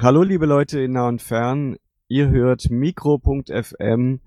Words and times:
Hallo 0.00 0.22
liebe 0.22 0.46
Leute 0.46 0.78
in 0.78 0.92
nah 0.92 1.08
und 1.08 1.20
fern, 1.20 1.76
ihr 2.06 2.28
hört 2.28 2.70
Mikro.fm, 2.70 4.20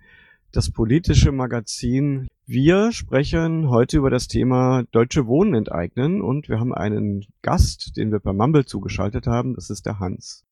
das 0.52 0.70
politische 0.70 1.32
Magazin. 1.32 2.28
Wir 2.46 2.92
sprechen 2.92 3.70
heute 3.70 3.96
über 3.96 4.10
das 4.10 4.28
Thema 4.28 4.84
Deutsche 4.92 5.28
Wohnen 5.28 5.54
enteignen 5.54 6.22
und 6.22 6.50
wir 6.50 6.60
haben 6.60 6.74
einen 6.74 7.26
Gast, 7.42 7.96
den 7.96 8.12
wir 8.12 8.20
per 8.20 8.34
Mumble 8.34 8.66
zugeschaltet 8.66 9.28
haben, 9.28 9.56
das 9.56 9.70
ist 9.70 9.86
der 9.86 10.00
Hans. 10.00 10.44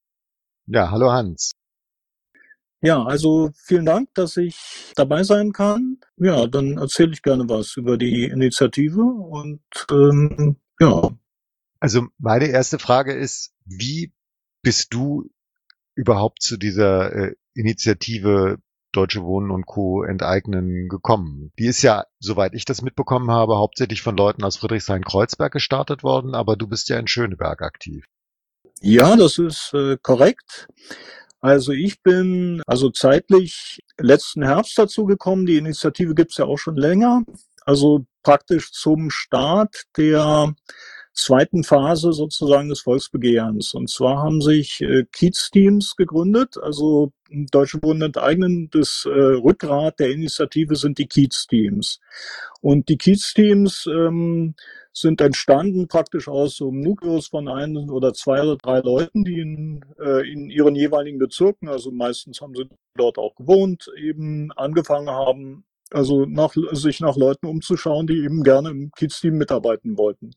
Ja, 0.68 0.90
hallo 0.90 1.12
Hans. 1.12 1.52
Ja, 2.80 3.04
also 3.04 3.50
vielen 3.56 3.86
Dank, 3.86 4.14
dass 4.14 4.38
ich 4.38 4.94
dabei 4.96 5.24
sein 5.24 5.52
kann. 5.52 5.98
Ja, 6.16 6.48
dann 6.48 6.78
erzähle 6.78 7.12
ich 7.12 7.24
gerne 7.24 7.44
was 7.50 7.76
über 7.76 7.98
die 7.98 8.24
Initiative 8.24 9.04
und 9.04 9.60
ähm, 9.92 10.56
ja. 10.80 11.10
Also 11.82 12.08
meine 12.18 12.46
erste 12.46 12.80
Frage 12.80 13.14
ist, 13.14 13.52
wie 13.66 14.14
bist 14.62 14.94
du 14.94 15.30
überhaupt 15.96 16.42
zu 16.42 16.58
dieser 16.58 17.14
äh, 17.14 17.36
Initiative 17.54 18.58
Deutsche 18.92 19.24
Wohnen 19.24 19.52
und 19.52 19.66
Co. 19.66 20.04
enteignen 20.04 20.88
gekommen? 20.88 21.52
Die 21.60 21.68
ist 21.68 21.82
ja, 21.82 22.06
soweit 22.20 22.54
ich 22.54 22.66
das 22.66 22.82
mitbekommen 22.82 23.30
habe, 23.32 23.58
hauptsächlich 23.58 24.02
von 24.02 24.18
Leuten 24.18 24.44
aus 24.44 24.58
Friedrichshain-Kreuzberg 24.58 25.52
gestartet 25.52 26.04
worden, 26.04 26.34
aber 26.34 26.56
du 26.56 26.68
bist 26.68 26.90
ja 26.90 26.98
in 26.98 27.08
Schöneberg 27.08 27.62
aktiv. 27.62 28.06
Ja, 28.82 29.16
das 29.16 29.38
ist 29.38 29.74
äh, 29.74 29.98
korrekt. 30.02 30.68
Also 31.42 31.72
ich 31.72 32.02
bin 32.02 32.62
also 32.66 32.90
zeitlich 32.90 33.82
letzten 33.98 34.44
Herbst 34.44 34.78
dazu 34.78 35.06
gekommen. 35.06 35.46
Die 35.46 35.58
Initiative 35.58 36.16
gibt's 36.16 36.38
ja 36.38 36.46
auch 36.46 36.58
schon 36.58 36.76
länger. 36.76 37.24
Also 37.66 38.06
praktisch 38.24 38.72
zum 38.72 39.10
Start 39.10 39.84
der 39.98 40.54
zweiten 41.20 41.64
Phase 41.64 42.14
sozusagen 42.14 42.70
des 42.70 42.82
Volksbegehrens. 42.82 43.74
Und 43.74 43.90
zwar 43.90 44.18
haben 44.22 44.42
sich 44.42 44.82
äh, 44.82 45.06
Kiez-Teams 45.12 45.96
gegründet, 45.96 46.58
also 46.62 47.12
Deutsche 47.30 47.82
Wohnen 47.84 48.02
enteignen. 48.02 48.70
Das 48.72 49.06
äh, 49.06 49.10
Rückgrat 49.10 50.00
der 50.00 50.12
Initiative 50.12 50.76
sind 50.76 50.98
die 50.98 51.08
Kiez-Teams. 51.08 52.00
Und 52.62 52.90
die 52.90 52.98
Kiez-Teams 52.98 53.88
ähm, 53.88 54.56
sind 54.94 55.22
entstanden 55.22 55.88
praktisch 55.88 56.28
aus 56.28 56.56
so 56.56 56.70
einem 56.70 56.82
Nukleus 56.82 57.28
von 57.28 57.48
ein 57.48 57.78
oder 57.90 58.14
zwei 58.14 58.42
oder 58.42 58.58
drei 58.58 58.80
Leuten, 58.80 59.24
die 59.24 59.40
in, 59.40 59.86
äh, 60.00 60.30
in 60.32 60.50
ihren 60.50 60.76
jeweiligen 60.76 61.20
Bezirken, 61.20 61.70
also 61.70 61.92
meistens 61.92 62.42
haben 62.42 62.56
sie 62.56 62.70
dort 62.96 63.18
auch 63.18 63.36
gewohnt, 63.36 63.90
eben 63.98 64.52
angefangen 64.54 65.10
haben, 65.10 65.66
also 65.92 66.26
nach, 66.26 66.54
sich 66.72 67.00
nach 67.00 67.16
Leuten 67.16 67.48
umzuschauen, 67.48 68.08
die 68.08 68.24
eben 68.24 68.44
gerne 68.44 68.70
im 68.70 68.92
Kiez-Team 68.92 69.38
mitarbeiten 69.38 69.98
wollten. 69.98 70.32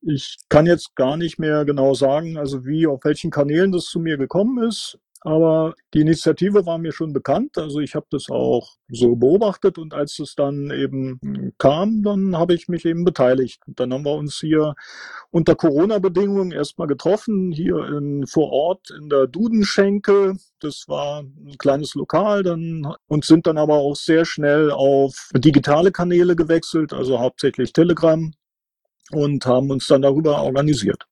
Ich 0.00 0.36
kann 0.48 0.66
jetzt 0.66 0.94
gar 0.94 1.16
nicht 1.16 1.38
mehr 1.38 1.64
genau 1.64 1.94
sagen, 1.94 2.36
also 2.36 2.64
wie, 2.64 2.86
auf 2.86 3.04
welchen 3.04 3.30
Kanälen 3.30 3.72
das 3.72 3.86
zu 3.86 3.98
mir 3.98 4.16
gekommen 4.16 4.66
ist. 4.66 4.98
Aber 5.26 5.74
die 5.92 6.02
Initiative 6.02 6.66
war 6.66 6.78
mir 6.78 6.92
schon 6.92 7.12
bekannt. 7.12 7.58
Also 7.58 7.80
ich 7.80 7.96
habe 7.96 8.06
das 8.10 8.28
auch 8.30 8.76
so 8.88 9.16
beobachtet 9.16 9.76
und 9.76 9.92
als 9.92 10.20
es 10.20 10.36
dann 10.36 10.70
eben 10.70 11.52
kam, 11.58 12.04
dann 12.04 12.36
habe 12.36 12.54
ich 12.54 12.68
mich 12.68 12.84
eben 12.84 13.04
beteiligt. 13.04 13.60
Und 13.66 13.80
dann 13.80 13.92
haben 13.92 14.04
wir 14.04 14.14
uns 14.14 14.38
hier 14.38 14.76
unter 15.30 15.56
Corona-Bedingungen 15.56 16.52
erstmal 16.52 16.86
getroffen, 16.86 17.50
hier 17.50 17.88
in, 17.88 18.24
vor 18.28 18.52
Ort 18.52 18.90
in 18.96 19.08
der 19.08 19.26
Dudenschenke. 19.26 20.36
Das 20.60 20.84
war 20.86 21.22
ein 21.22 21.56
kleines 21.58 21.96
Lokal 21.96 22.44
dann 22.44 22.86
und 23.08 23.24
sind 23.24 23.48
dann 23.48 23.58
aber 23.58 23.74
auch 23.74 23.96
sehr 23.96 24.26
schnell 24.26 24.70
auf 24.70 25.30
digitale 25.34 25.90
Kanäle 25.90 26.36
gewechselt, 26.36 26.92
also 26.92 27.18
hauptsächlich 27.18 27.72
Telegram 27.72 28.30
und 29.12 29.46
haben 29.46 29.70
uns 29.70 29.86
dann 29.86 30.02
darüber 30.02 30.42
organisiert. 30.42 31.06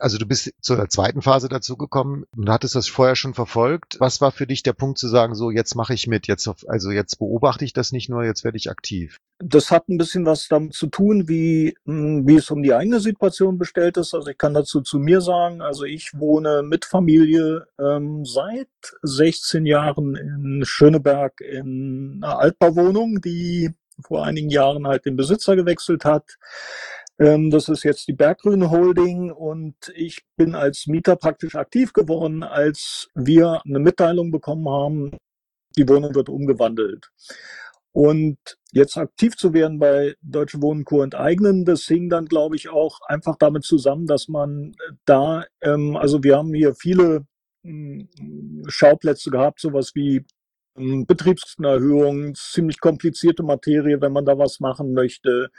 Also 0.00 0.16
du 0.16 0.26
bist 0.26 0.52
zur 0.60 0.88
zweiten 0.88 1.22
Phase 1.22 1.48
dazugekommen 1.48 2.24
und 2.36 2.48
hattest 2.48 2.76
das 2.76 2.86
vorher 2.86 3.16
schon 3.16 3.34
verfolgt. 3.34 3.96
Was 3.98 4.20
war 4.20 4.30
für 4.30 4.46
dich 4.46 4.62
der 4.62 4.72
Punkt 4.72 4.96
zu 4.96 5.08
sagen, 5.08 5.34
so 5.34 5.50
jetzt 5.50 5.74
mache 5.74 5.92
ich 5.92 6.06
mit, 6.06 6.28
jetzt 6.28 6.48
also 6.68 6.92
jetzt 6.92 7.18
beobachte 7.18 7.64
ich 7.64 7.72
das 7.72 7.90
nicht 7.90 8.08
nur, 8.08 8.24
jetzt 8.24 8.44
werde 8.44 8.56
ich 8.56 8.70
aktiv? 8.70 9.18
Das 9.40 9.72
hat 9.72 9.88
ein 9.88 9.98
bisschen 9.98 10.24
was 10.24 10.46
damit 10.46 10.74
zu 10.74 10.86
tun, 10.86 11.26
wie, 11.28 11.76
hm, 11.84 12.28
wie 12.28 12.36
es 12.36 12.48
um 12.52 12.62
die 12.62 12.74
eigene 12.74 13.00
Situation 13.00 13.58
bestellt 13.58 13.96
ist. 13.96 14.14
Also 14.14 14.28
ich 14.28 14.38
kann 14.38 14.54
dazu 14.54 14.82
zu 14.82 15.00
mir 15.00 15.20
sagen, 15.20 15.62
also 15.62 15.82
ich 15.82 16.12
wohne 16.14 16.62
mit 16.62 16.84
Familie 16.84 17.66
ähm, 17.80 18.24
seit 18.24 18.68
16 19.02 19.66
Jahren 19.66 20.14
in 20.14 20.62
Schöneberg 20.64 21.40
in 21.40 22.20
einer 22.22 22.38
Altbauwohnung, 22.38 23.20
die 23.20 23.74
vor 24.00 24.24
einigen 24.24 24.50
Jahren 24.50 24.86
halt 24.86 25.06
den 25.06 25.16
Besitzer 25.16 25.56
gewechselt 25.56 26.04
hat. 26.04 26.38
Ähm, 27.18 27.50
das 27.50 27.68
ist 27.68 27.82
jetzt 27.82 28.06
die 28.06 28.12
Berggrün 28.12 28.70
Holding 28.70 29.30
und 29.32 29.74
ich 29.94 30.22
bin 30.36 30.54
als 30.54 30.86
Mieter 30.86 31.16
praktisch 31.16 31.56
aktiv 31.56 31.92
geworden, 31.92 32.42
als 32.42 33.08
wir 33.14 33.60
eine 33.64 33.80
Mitteilung 33.80 34.30
bekommen 34.30 34.68
haben, 34.68 35.10
die 35.76 35.88
Wohnung 35.88 36.14
wird 36.14 36.28
umgewandelt. 36.28 37.10
Und 37.92 38.38
jetzt 38.72 38.96
aktiv 38.96 39.36
zu 39.36 39.52
werden 39.54 39.78
bei 39.80 40.14
Deutsche 40.22 40.62
Wohnen 40.62 40.84
Co. 40.84 41.02
enteignen, 41.02 41.64
das 41.64 41.84
hing 41.86 42.08
dann, 42.08 42.26
glaube 42.26 42.54
ich, 42.54 42.68
auch 42.68 43.00
einfach 43.06 43.36
damit 43.36 43.64
zusammen, 43.64 44.06
dass 44.06 44.28
man 44.28 44.76
da, 45.04 45.44
ähm, 45.62 45.96
also 45.96 46.22
wir 46.22 46.36
haben 46.36 46.54
hier 46.54 46.74
viele 46.74 47.26
ähm, 47.64 48.08
Schauplätze 48.68 49.30
gehabt, 49.30 49.60
sowas 49.60 49.92
wie 49.94 50.24
ähm, 50.76 51.06
Betriebserhöhung, 51.06 52.34
ziemlich 52.36 52.78
komplizierte 52.80 53.42
Materie, 53.42 54.00
wenn 54.00 54.12
man 54.12 54.24
da 54.24 54.38
was 54.38 54.60
machen 54.60 54.92
möchte. 54.92 55.50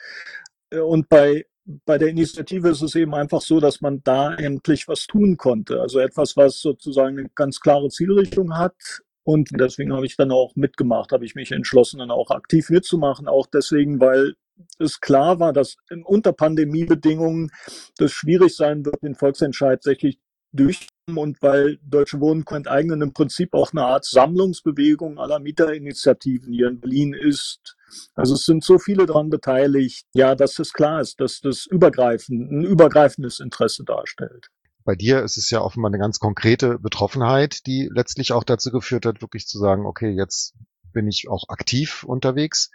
Äh, 0.72 0.80
und 0.80 1.09
bei, 1.09 1.46
bei 1.85 1.97
der 1.97 2.09
Initiative 2.09 2.69
ist 2.69 2.81
es 2.81 2.96
eben 2.96 3.13
einfach 3.13 3.41
so, 3.41 3.59
dass 3.59 3.81
man 3.81 4.02
da 4.03 4.34
endlich 4.35 4.88
was 4.88 5.07
tun 5.07 5.38
konnte. 5.38 5.81
Also 5.81 6.00
etwas, 6.00 6.35
was 6.38 6.59
sozusagen 6.59 7.19
eine 7.19 7.30
ganz 7.35 7.59
klare 7.59 7.90
Zielrichtung 7.90 8.57
hat. 8.57 9.02
Und 9.24 9.50
deswegen 9.59 9.94
habe 9.94 10.06
ich 10.06 10.16
dann 10.16 10.31
auch 10.31 10.56
mitgemacht, 10.56 11.12
habe 11.12 11.25
ich 11.25 11.35
mich 11.35 11.52
entschlossen, 11.52 12.00
dann 12.00 12.09
auch 12.09 12.31
aktiv 12.31 12.69
mitzumachen. 12.69 13.28
Auch 13.28 13.46
deswegen, 13.46 14.00
weil 14.00 14.34
es 14.79 15.00
klar 15.00 15.40
war, 15.40 15.53
dass 15.53 15.78
unter 16.03 16.34
Pandemiebedingungen 16.34 17.52
das 17.97 18.12
schwierig 18.12 18.56
sein 18.56 18.85
wird, 18.85 19.03
den 19.03 19.16
Volksentscheid 19.16 19.79
tatsächlich 19.79 20.19
durch 20.52 20.88
und 21.18 21.42
weil 21.42 21.80
Deutsche 21.84 22.20
Wohnen 22.20 22.46
enteignen 22.47 23.02
im 23.02 23.14
Prinzip 23.14 23.53
auch 23.53 23.72
eine 23.72 23.84
Art 23.84 24.06
Sammlungsbewegung 24.06 25.20
aller 25.20 25.40
Mieterinitiativen 25.40 26.53
hier 26.53 26.68
in 26.68 26.80
Berlin 26.80 27.14
ist. 27.14 27.75
Also 28.16 28.36
es 28.36 28.46
sind 28.46 28.64
so 28.64 28.78
viele 28.78 29.06
daran 29.06 29.30
beteiligt, 29.30 30.06
ja, 30.14 30.36
dass 30.36 30.59
es 30.59 30.74
klar 30.74 31.02
ist, 31.02 31.20
dass 31.20 31.42
das 31.42 31.66
übergreifend, 31.66 32.52
ein 32.52 32.64
übergreifendes 32.64 33.40
Interesse 33.40 33.84
darstellt. 33.84 34.50
Bei 34.86 34.96
dir 34.96 35.24
ist 35.24 35.38
es 35.38 35.50
ja 35.50 35.62
offenbar 35.62 35.90
eine 35.90 36.00
ganz 36.00 36.20
konkrete 36.20 36.80
Betroffenheit, 36.80 37.66
die 37.68 37.90
letztlich 37.94 38.31
auch 38.31 38.44
dazu 38.44 38.72
geführt 38.72 39.06
hat, 39.06 39.22
wirklich 39.22 39.46
zu 39.47 39.59
sagen, 39.59 39.86
okay, 39.86 40.09
jetzt 40.09 40.56
bin 40.94 41.08
ich 41.08 41.28
auch 41.30 41.50
aktiv 41.50 42.03
unterwegs. 42.03 42.72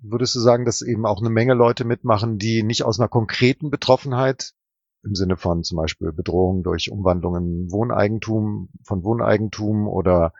Würdest 0.00 0.34
du 0.34 0.40
sagen, 0.40 0.64
dass 0.64 0.82
eben 0.82 1.06
auch 1.06 1.20
eine 1.20 1.30
Menge 1.30 1.54
Leute 1.54 1.84
mitmachen, 1.84 2.38
die 2.38 2.62
nicht 2.62 2.84
aus 2.84 2.98
einer 2.98 3.08
konkreten 3.08 3.70
Betroffenheit 3.70 4.52
im 5.04 5.14
Sinne 5.14 5.36
von 5.36 5.62
zum 5.62 5.76
Beispiel 5.76 6.12
Bedrohung 6.12 6.62
durch 6.62 6.90
Umwandlungen 6.90 7.70
Wohneigentum 7.70 8.68
von 8.84 9.04
Wohneigentum 9.04 9.88
oder 9.88 10.32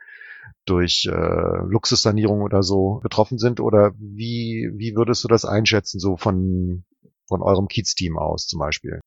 durch 0.64 1.06
äh, 1.10 1.64
Luxussanierung 1.66 2.42
oder 2.42 2.62
so 2.62 3.00
betroffen 3.02 3.38
sind? 3.38 3.60
Oder 3.60 3.92
wie, 3.98 4.70
wie 4.74 4.94
würdest 4.94 5.24
du 5.24 5.28
das 5.28 5.44
einschätzen, 5.44 5.98
so 5.98 6.16
von, 6.16 6.84
von 7.26 7.42
eurem 7.42 7.68
Kiez-Team 7.68 8.18
aus 8.18 8.46
zum 8.46 8.60
Beispiel? 8.60 9.00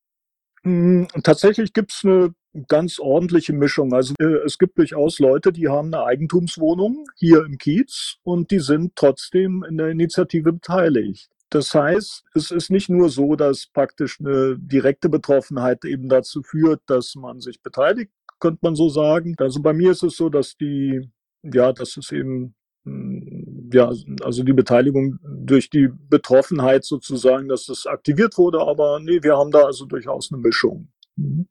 Hm, 0.64 1.08
tatsächlich 1.24 1.74
gibt's 1.74 2.02
eine 2.04 2.34
ganz 2.68 3.00
ordentliche 3.00 3.54
Mischung. 3.54 3.94
Also 3.94 4.14
äh, 4.20 4.46
es 4.46 4.58
gibt 4.58 4.78
durchaus 4.78 5.20
Leute, 5.20 5.52
die 5.52 5.68
haben 5.68 5.94
eine 5.94 6.04
Eigentumswohnung 6.04 7.06
hier 7.16 7.46
im 7.46 7.58
Kiez 7.58 8.18
und 8.24 8.52
die 8.52 8.60
sind 8.60 8.96
trotzdem 8.96 9.64
in 9.68 9.78
der 9.78 9.88
Initiative 9.88 10.54
beteiligt. 10.54 11.30
Das 11.52 11.76
heißt, 11.76 12.24
es 12.34 12.50
ist 12.50 12.72
nicht 12.72 12.90
nur 12.90 13.10
so, 13.10 13.36
dass 13.36 13.68
praktisch 13.68 14.20
eine 14.22 14.58
direkte 14.58 15.10
Betroffenheit 15.10 15.84
eben 15.84 16.08
dazu 16.08 16.42
führt, 16.44 16.82
dass 16.88 17.16
man 17.16 17.42
sich 17.42 17.62
beteiligt, 17.62 18.12
könnte 18.40 18.60
man 18.62 18.76
so 18.76 18.88
sagen. 18.88 19.36
Also 19.38 19.62
bei 19.62 19.74
mir 19.74 19.92
ist 19.92 20.02
es 20.02 20.16
so, 20.16 20.30
dass 20.30 20.56
die, 20.56 21.12
ja, 21.44 21.74
dass 21.74 21.98
es 21.98 22.10
eben, 22.14 22.56
hm, 22.86 23.70
ja, 23.74 23.92
also 24.22 24.44
die 24.44 24.54
Beteiligung 24.54 25.20
durch 25.24 25.70
die 25.70 25.90
Betroffenheit 26.10 26.86
sozusagen, 26.86 27.50
dass 27.50 27.66
das 27.66 27.86
aktiviert 27.86 28.38
wurde, 28.38 28.62
aber 28.62 29.02
nee, 29.02 29.22
wir 29.22 29.36
haben 29.38 29.52
da 29.52 29.66
also 29.66 29.86
durchaus 29.86 30.32
eine 30.32 30.42
Mischung. 30.42 30.88
Mhm. 31.18 31.50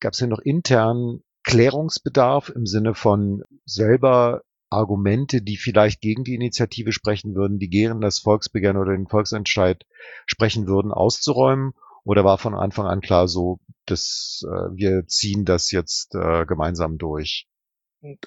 Gab 0.00 0.12
es 0.12 0.18
denn 0.18 0.28
noch 0.28 0.40
intern 0.40 1.22
Klärungsbedarf 1.44 2.50
im 2.50 2.66
Sinne 2.66 2.94
von 2.94 3.42
selber 3.64 4.42
Argumente, 4.70 5.42
die 5.42 5.56
vielleicht 5.56 6.00
gegen 6.00 6.24
die 6.24 6.34
Initiative 6.34 6.92
sprechen 6.92 7.34
würden, 7.34 7.58
die 7.58 7.68
gegen 7.68 8.00
das 8.00 8.20
Volksbegehren 8.20 8.76
oder 8.76 8.92
den 8.92 9.08
Volksentscheid 9.08 9.84
sprechen 10.26 10.66
würden, 10.66 10.92
auszuräumen? 10.92 11.74
Oder 12.04 12.24
war 12.24 12.38
von 12.38 12.54
Anfang 12.54 12.86
an 12.86 13.00
klar 13.00 13.28
so, 13.28 13.60
dass 13.84 14.42
äh, 14.46 14.74
wir 14.74 15.06
ziehen 15.06 15.44
das 15.44 15.70
jetzt 15.70 16.14
äh, 16.14 16.46
gemeinsam 16.46 16.96
durch? 16.96 17.49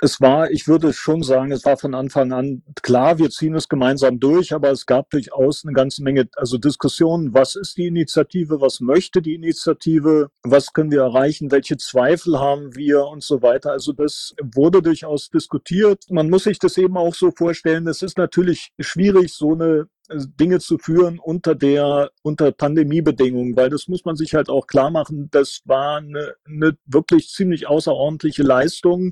Es 0.02 0.22
war, 0.22 0.52
ich 0.52 0.68
würde 0.68 0.94
schon 0.94 1.24
sagen, 1.24 1.52
es 1.52 1.66
war 1.66 1.78
von 1.78 1.96
Anfang 1.96 2.32
an 2.32 2.64
klar, 2.82 3.18
wir 3.18 3.30
ziehen 3.32 3.56
es 3.56 3.68
gemeinsam 3.68 4.20
durch, 4.20 4.54
aber 4.54 4.70
es 4.70 4.86
gab 4.86 5.10
durchaus 5.10 5.66
eine 5.66 5.74
ganze 5.74 6.04
Menge, 6.04 6.30
also 6.36 6.58
Diskussionen, 6.58 7.34
was 7.34 7.56
ist 7.56 7.78
die 7.78 7.88
Initiative, 7.88 8.62
was 8.62 8.82
möchte 8.82 9.22
die 9.22 9.34
Initiative, 9.34 10.30
was 10.44 10.74
können 10.74 10.92
wir 10.92 11.02
erreichen, 11.02 11.52
welche 11.52 11.78
Zweifel 11.78 12.40
haben 12.40 12.76
wir? 12.76 13.06
Und 13.06 13.24
so 13.24 13.42
weiter. 13.42 13.72
Also 13.72 13.94
das 13.94 14.36
wurde 14.42 14.82
durchaus 14.82 15.30
diskutiert. 15.30 16.04
Man 16.10 16.30
muss 16.30 16.44
sich 16.44 16.60
das 16.60 16.78
eben 16.78 16.98
auch 16.98 17.16
so 17.16 17.32
vorstellen, 17.32 17.88
es 17.88 18.02
ist 18.02 18.18
natürlich 18.18 18.72
schwierig, 18.80 19.34
so 19.34 19.54
eine 19.54 19.88
äh, 20.10 20.18
Dinge 20.40 20.60
zu 20.60 20.78
führen 20.78 21.20
unter 21.20 21.56
der 21.56 22.12
unter 22.22 22.52
Pandemiebedingungen, 22.52 23.56
weil 23.56 23.70
das 23.70 23.88
muss 23.88 24.06
man 24.06 24.16
sich 24.16 24.36
halt 24.36 24.50
auch 24.50 24.68
klar 24.68 24.92
machen. 24.92 25.30
Das 25.32 25.62
war 25.66 25.98
eine, 25.98 26.36
eine 26.46 26.78
wirklich 26.86 27.30
ziemlich 27.30 27.68
außerordentliche 27.68 28.44
Leistung, 28.44 29.12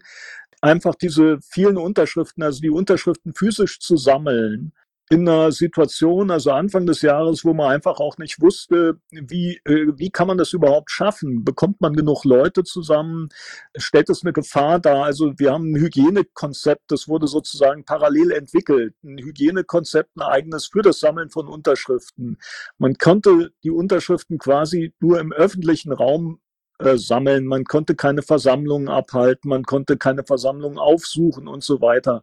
einfach 0.62 0.96
diese 0.96 1.40
vielen 1.42 1.78
Unterschriften, 1.78 2.44
also 2.44 2.62
die 2.62 2.70
Unterschriften 2.70 3.34
physisch 3.34 3.80
zu 3.80 3.98
sammeln 3.98 4.74
in 5.12 5.28
einer 5.28 5.52
Situation, 5.52 6.32
also 6.32 6.52
Anfang 6.52 6.86
des 6.86 7.02
Jahres, 7.02 7.44
wo 7.44 7.54
man 7.54 7.70
einfach 7.70 8.00
auch 8.00 8.18
nicht 8.18 8.40
wusste, 8.40 8.98
wie, 9.12 9.60
äh, 9.66 9.88
wie 9.98 10.10
kann 10.10 10.28
man 10.28 10.38
das 10.38 10.54
überhaupt 10.54 10.90
schaffen? 10.90 11.44
Bekommt 11.44 11.82
man 11.82 11.94
genug 11.94 12.24
Leute 12.24 12.64
zusammen? 12.64 13.28
Stellt 13.76 14.10
es 14.10 14.24
eine 14.24 14.32
Gefahr 14.32 14.80
dar? 14.80 15.04
Also 15.04 15.34
wir 15.38 15.52
haben 15.52 15.74
ein 15.74 15.82
Hygienekonzept, 15.82 16.84
das 16.88 17.10
wurde 17.10 17.28
sozusagen 17.28 17.84
parallel 17.84 18.32
entwickelt. 18.32 18.96
Ein 19.04 19.18
Hygienekonzept, 19.18 20.16
ein 20.16 20.22
eigenes 20.22 20.68
für 20.68 20.82
das 20.82 21.02
Sammeln 21.02 21.30
von 21.30 21.50
Unterschriften. 21.50 22.38
Man 22.78 22.98
konnte 22.98 23.52
die 23.66 23.72
Unterschriften 23.72 24.38
quasi 24.38 24.94
nur 25.02 25.20
im 25.20 25.34
öffentlichen 25.34 25.92
Raum 25.92 26.40
äh, 26.82 26.98
sammeln, 26.98 27.46
man 27.46 27.64
konnte 27.64 27.96
keine 27.96 28.22
Versammlungen 28.22 28.90
abhalten, 28.90 29.50
man 29.50 29.64
konnte 29.64 29.98
keine 29.98 30.24
Versammlungen 30.24 30.78
aufsuchen 30.78 31.48
und 31.48 31.64
so 31.64 31.82
weiter. 31.82 32.22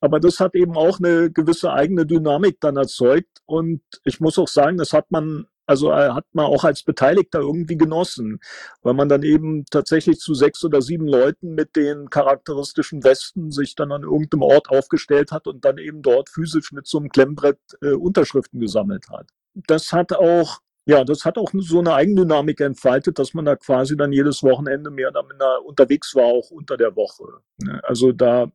Aber 0.00 0.20
das 0.20 0.40
hat 0.40 0.54
eben 0.54 0.76
auch 0.76 0.98
eine 0.98 1.30
gewisse 1.30 1.72
eigene 1.72 2.06
Dynamik 2.06 2.58
dann 2.60 2.76
erzeugt 2.76 3.42
und 3.46 3.82
ich 4.04 4.20
muss 4.20 4.38
auch 4.38 4.48
sagen, 4.48 4.78
das 4.78 4.92
hat 4.92 5.10
man 5.10 5.46
also 5.66 5.90
äh, 5.90 6.10
hat 6.10 6.26
man 6.32 6.46
auch 6.46 6.64
als 6.64 6.82
Beteiligter 6.84 7.40
irgendwie 7.40 7.76
genossen, 7.76 8.38
weil 8.82 8.94
man 8.94 9.08
dann 9.08 9.22
eben 9.22 9.64
tatsächlich 9.70 10.18
zu 10.18 10.34
sechs 10.34 10.64
oder 10.64 10.80
sieben 10.80 11.08
Leuten 11.08 11.54
mit 11.54 11.76
den 11.76 12.08
charakteristischen 12.08 13.02
Westen 13.02 13.50
sich 13.50 13.74
dann 13.74 13.92
an 13.92 14.02
irgendeinem 14.02 14.42
Ort 14.42 14.68
aufgestellt 14.68 15.32
hat 15.32 15.46
und 15.46 15.64
dann 15.64 15.78
eben 15.78 16.02
dort 16.02 16.30
physisch 16.30 16.72
mit 16.72 16.86
so 16.86 16.98
einem 16.98 17.08
Klemmbrett 17.08 17.58
äh, 17.82 17.92
Unterschriften 17.92 18.60
gesammelt 18.60 19.08
hat. 19.10 19.28
Das 19.54 19.92
hat 19.92 20.12
auch 20.12 20.60
ja, 20.86 21.04
das 21.04 21.24
hat 21.24 21.36
auch 21.36 21.50
so 21.52 21.80
eine 21.80 21.94
Eigendynamik 21.94 22.60
entfaltet, 22.60 23.18
dass 23.18 23.34
man 23.34 23.44
da 23.44 23.56
quasi 23.56 23.96
dann 23.96 24.12
jedes 24.12 24.42
Wochenende 24.44 24.90
mehr 24.90 25.08
oder 25.08 25.24
minder 25.24 25.64
unterwegs 25.64 26.14
war, 26.14 26.24
auch 26.24 26.50
unter 26.50 26.76
der 26.76 26.94
Woche. 26.94 27.24
Ne? 27.58 27.80
Also 27.82 28.12
da, 28.12 28.46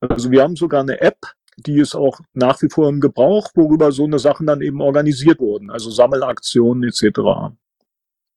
also 0.00 0.32
wir 0.32 0.42
haben 0.42 0.56
sogar 0.56 0.80
eine 0.80 1.00
App, 1.00 1.18
die 1.56 1.78
ist 1.78 1.94
auch 1.94 2.18
nach 2.32 2.60
wie 2.60 2.68
vor 2.68 2.88
im 2.88 3.00
Gebrauch, 3.00 3.50
worüber 3.54 3.92
so 3.92 4.04
eine 4.04 4.18
Sachen 4.18 4.46
dann 4.46 4.62
eben 4.62 4.80
organisiert 4.80 5.38
wurden, 5.38 5.70
also 5.70 5.90
Sammelaktionen 5.90 6.82
etc. 6.82 7.20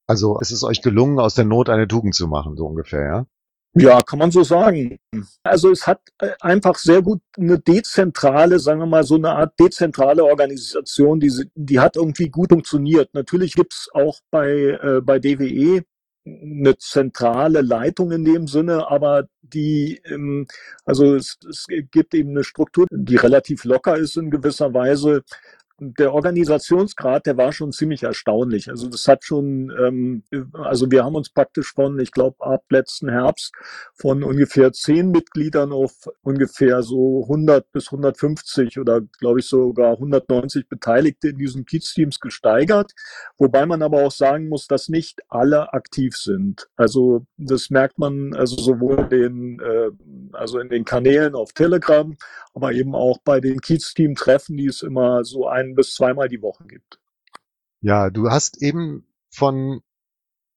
Also 0.06 0.38
es 0.40 0.52
ist 0.52 0.64
euch 0.64 0.84
gelungen, 0.84 1.20
aus 1.20 1.34
der 1.34 1.46
Not 1.46 1.70
eine 1.70 1.88
Tugend 1.88 2.14
zu 2.14 2.28
machen, 2.28 2.56
so 2.56 2.68
ungefähr, 2.68 3.04
ja? 3.04 3.26
Ja, 3.74 4.02
kann 4.02 4.20
man 4.20 4.32
so 4.32 4.44
sagen. 4.44 4.98
Also 5.44 5.72
es 5.72 5.86
hat 5.86 6.02
äh, 6.20 6.32
einfach 6.40 6.76
sehr 6.78 7.02
gut 7.02 7.22
eine 7.38 7.60
dezentrale, 7.60 8.60
sagen 8.60 8.80
wir 8.80 8.88
mal, 8.88 9.04
so 9.04 9.16
eine 9.16 9.32
Art 9.32 9.54
dezentrale 9.60 10.24
Organisation, 10.26 11.20
die, 11.20 11.32
die 11.54 11.80
hat 11.80 11.96
irgendwie 11.96 12.30
gut 12.30 12.50
funktioniert. 12.52 13.14
Natürlich 13.14 13.54
gibt's 13.54 13.88
auch 13.94 14.20
bei, 14.32 14.50
äh, 14.82 15.02
bei 15.02 15.20
DWE 15.20 15.84
eine 16.26 16.78
zentrale 16.78 17.62
Leitung 17.62 18.12
in 18.12 18.26
dem 18.26 18.48
Sinne, 18.48 18.90
aber 18.90 19.28
die, 19.42 20.02
ähm, 20.06 20.48
also 20.86 21.16
es, 21.16 21.38
es 21.48 21.68
gibt 21.92 22.14
eben 22.14 22.32
eine 22.32 22.44
Struktur, 22.44 22.86
die 22.92 23.16
relativ 23.16 23.64
locker 23.64 23.96
ist 23.96 24.18
in 24.18 24.32
gewisser 24.32 24.74
Weise 24.74 25.24
der 25.80 26.14
Organisationsgrad, 26.14 27.28
der 27.28 27.38
war 27.38 27.54
schon 27.54 27.72
ziemlich 27.72 28.04
erstaunlich. 28.04 28.70
Also 28.70 28.90
das 28.90 29.08
hat 29.08 29.24
schon, 29.24 29.72
ähm, 29.80 30.24
also 30.54 30.90
wir 30.90 31.04
haben 31.04 31.16
uns 31.16 31.30
praktisch 31.30 31.74
von, 31.74 32.00
ich 32.00 32.12
glaube, 32.12 32.44
ab 32.44 32.64
letzten 32.70 33.10
Herbst 33.10 33.54
von 33.94 34.24
ungefähr 34.24 34.74
zehn 34.74 35.12
Mitgliedern 35.12 35.72
auf 35.72 35.94
ungefähr 36.24 36.82
so 36.82 37.24
100 37.24 37.72
bis 37.72 37.88
150 37.88 38.80
oder 38.80 39.02
glaube 39.20 39.40
ich 39.40 39.48
sogar 39.48 39.94
190 39.94 40.68
Beteiligte 40.68 41.30
in 41.30 41.38
diesen 41.38 41.66
Kiez-Teams 41.66 42.20
gesteigert. 42.20 42.94
Wobei 43.38 43.66
man 43.66 43.84
aber 43.84 44.04
auch 44.04 44.12
sagen 44.12 44.50
muss, 44.50 44.68
dass 44.68 44.90
nicht 44.90 45.22
alle 45.30 45.74
aktiv 45.74 46.16
sind. 46.16 46.68
Also 46.76 47.26
das 47.38 47.70
merkt 47.70 48.00
man 48.00 48.34
also 48.36 48.56
sowohl 48.56 49.08
den, 49.08 49.60
äh, 49.60 49.92
also 50.34 50.60
in 50.60 50.70
den 50.70 50.86
Kanälen 50.86 51.36
auf 51.36 51.54
Telegram, 51.54 52.18
aber 52.58 52.74
eben 52.74 52.96
auch 52.96 53.20
bei 53.24 53.40
den 53.40 53.62
Kiez-Team-Treffen, 53.62 54.58
die 54.58 54.66
es 54.66 54.82
immer 54.82 55.24
so 55.24 55.48
ein 55.48 55.76
bis 55.76 55.94
zweimal 55.94 56.28
die 56.28 56.42
Woche 56.42 56.66
gibt. 56.66 57.00
Ja, 57.82 58.10
du 58.10 58.32
hast 58.32 58.64
eben 58.64 59.06
von 59.30 59.82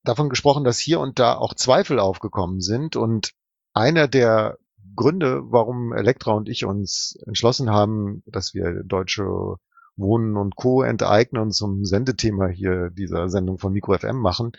davon 0.03 0.31
gesprochen, 0.31 0.65
dass 0.65 0.79
hier 0.79 0.99
und 0.99 1.19
da 1.19 1.37
auch 1.37 1.53
Zweifel 1.53 1.99
aufgekommen 1.99 2.63
sind 2.63 2.97
und 2.97 3.33
einer 3.75 4.09
der 4.09 4.57
Gründe, 4.97 5.43
warum 5.45 5.93
Elektra 5.93 6.33
und 6.33 6.49
ich 6.49 6.65
uns 6.65 7.19
entschlossen 7.27 7.69
haben, 7.69 8.23
dass 8.25 8.55
wir 8.55 8.83
deutsche 8.83 9.57
Wohnen 9.97 10.39
und 10.39 10.57
Co. 10.57 10.83
enteignen 10.83 11.43
und 11.43 11.53
zum 11.53 11.85
Sendethema 11.85 12.49
hier 12.49 12.89
dieser 12.89 13.29
Sendung 13.29 13.59
von 13.59 13.75
Mikro 13.75 13.99
FM 13.99 14.17
machen, 14.17 14.53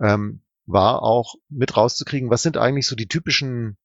ähm, 0.00 0.40
war 0.64 1.02
auch 1.02 1.34
mit 1.50 1.76
rauszukriegen, 1.76 2.30
was 2.30 2.42
sind 2.42 2.56
eigentlich 2.56 2.86
so 2.86 2.96
die 2.96 3.08
typischen 3.08 3.76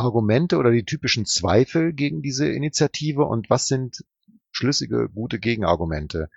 Argumente 0.00 0.56
oder 0.56 0.70
die 0.70 0.84
typischen 0.84 1.26
Zweifel 1.26 1.92
gegen 1.92 2.22
diese 2.22 2.48
Initiative 2.48 3.24
und 3.24 3.50
was 3.50 3.66
sind 3.68 4.04
schlüssige, 4.50 5.08
gute 5.08 5.38
Gegenargumente? 5.38 6.28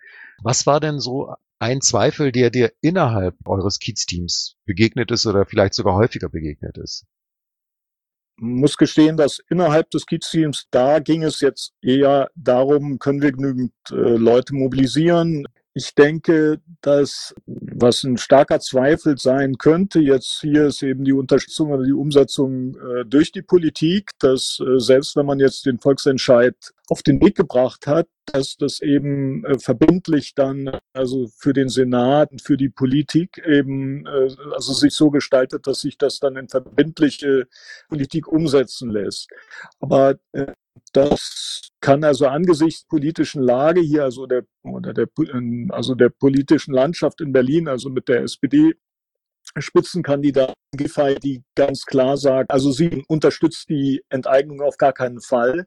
Was 0.41 0.65
war 0.65 0.79
denn 0.79 0.99
so 0.99 1.33
ein 1.59 1.81
Zweifel, 1.81 2.31
der 2.31 2.49
dir 2.49 2.73
innerhalb 2.81 3.35
eures 3.45 3.79
Kiez-Teams 3.79 4.57
begegnet 4.65 5.11
ist 5.11 5.25
oder 5.25 5.45
vielleicht 5.45 5.73
sogar 5.73 5.95
häufiger 5.95 6.29
begegnet 6.29 6.77
ist? 6.77 7.05
muss 8.37 8.77
gestehen, 8.77 9.17
dass 9.17 9.39
innerhalb 9.49 9.89
des 9.91 10.05
Kiez-Teams, 10.05 10.67
da 10.71 10.99
ging 10.99 11.23
es 11.23 11.39
jetzt 11.41 11.73
eher 11.81 12.29
darum, 12.35 12.99
können 12.99 13.21
wir 13.21 13.31
genügend 13.31 13.73
äh, 13.91 13.95
Leute 13.95 14.55
mobilisieren, 14.55 15.47
ich 15.75 15.95
denke, 15.95 16.61
dass 16.81 17.33
was 17.83 18.03
ein 18.03 18.17
starker 18.17 18.59
Zweifel 18.59 19.17
sein 19.17 19.57
könnte, 19.57 19.99
jetzt 19.99 20.39
hier 20.41 20.67
ist 20.67 20.81
eben 20.81 21.03
die 21.03 21.13
Unterstützung 21.13 21.71
oder 21.71 21.83
die 21.83 21.93
Umsetzung 21.93 22.75
äh, 22.75 23.05
durch 23.05 23.31
die 23.31 23.41
Politik, 23.41 24.11
dass 24.19 24.59
äh, 24.59 24.79
selbst 24.79 25.15
wenn 25.15 25.25
man 25.25 25.39
jetzt 25.39 25.65
den 25.65 25.79
Volksentscheid 25.79 26.55
auf 26.89 27.03
den 27.03 27.21
Weg 27.21 27.35
gebracht 27.35 27.85
hat, 27.85 28.07
dass 28.25 28.55
das 28.57 28.81
eben 28.81 29.43
äh, 29.45 29.59
verbindlich 29.59 30.33
dann, 30.33 30.79
also 30.93 31.27
für 31.37 31.53
den 31.53 31.69
Senat 31.69 32.31
und 32.31 32.41
für 32.41 32.57
die 32.57 32.69
Politik 32.69 33.37
eben, 33.45 34.05
äh, 34.05 34.29
also 34.53 34.73
sich 34.73 34.93
so 34.93 35.11
gestaltet, 35.11 35.67
dass 35.67 35.81
sich 35.81 35.97
das 35.97 36.19
dann 36.19 36.37
in 36.37 36.47
verbindliche 36.47 37.47
Politik 37.89 38.27
umsetzen 38.27 38.89
lässt. 38.89 39.29
Aber 39.79 40.15
äh, 40.31 40.53
das 40.93 41.69
kann 41.81 42.03
also 42.03 42.27
angesichts 42.27 42.85
politischen 42.87 43.41
Lage 43.41 43.81
hier, 43.81 44.03
also 44.03 44.25
der, 44.25 44.43
oder 44.63 44.93
der, 44.93 45.07
also 45.69 45.95
der 45.95 46.09
politischen 46.09 46.73
Landschaft 46.73 47.21
in 47.21 47.33
Berlin, 47.33 47.67
also 47.67 47.89
mit 47.89 48.07
der 48.07 48.21
SPD 48.21 48.73
Spitzenkandidatin 49.57 50.55
Giffey, 50.75 51.15
die 51.19 51.43
ganz 51.55 51.85
klar 51.85 52.17
sagt, 52.17 52.51
also 52.51 52.71
sie 52.71 53.03
unterstützt 53.07 53.69
die 53.69 54.01
Enteignung 54.09 54.61
auf 54.61 54.77
gar 54.77 54.93
keinen 54.93 55.21
Fall. 55.21 55.65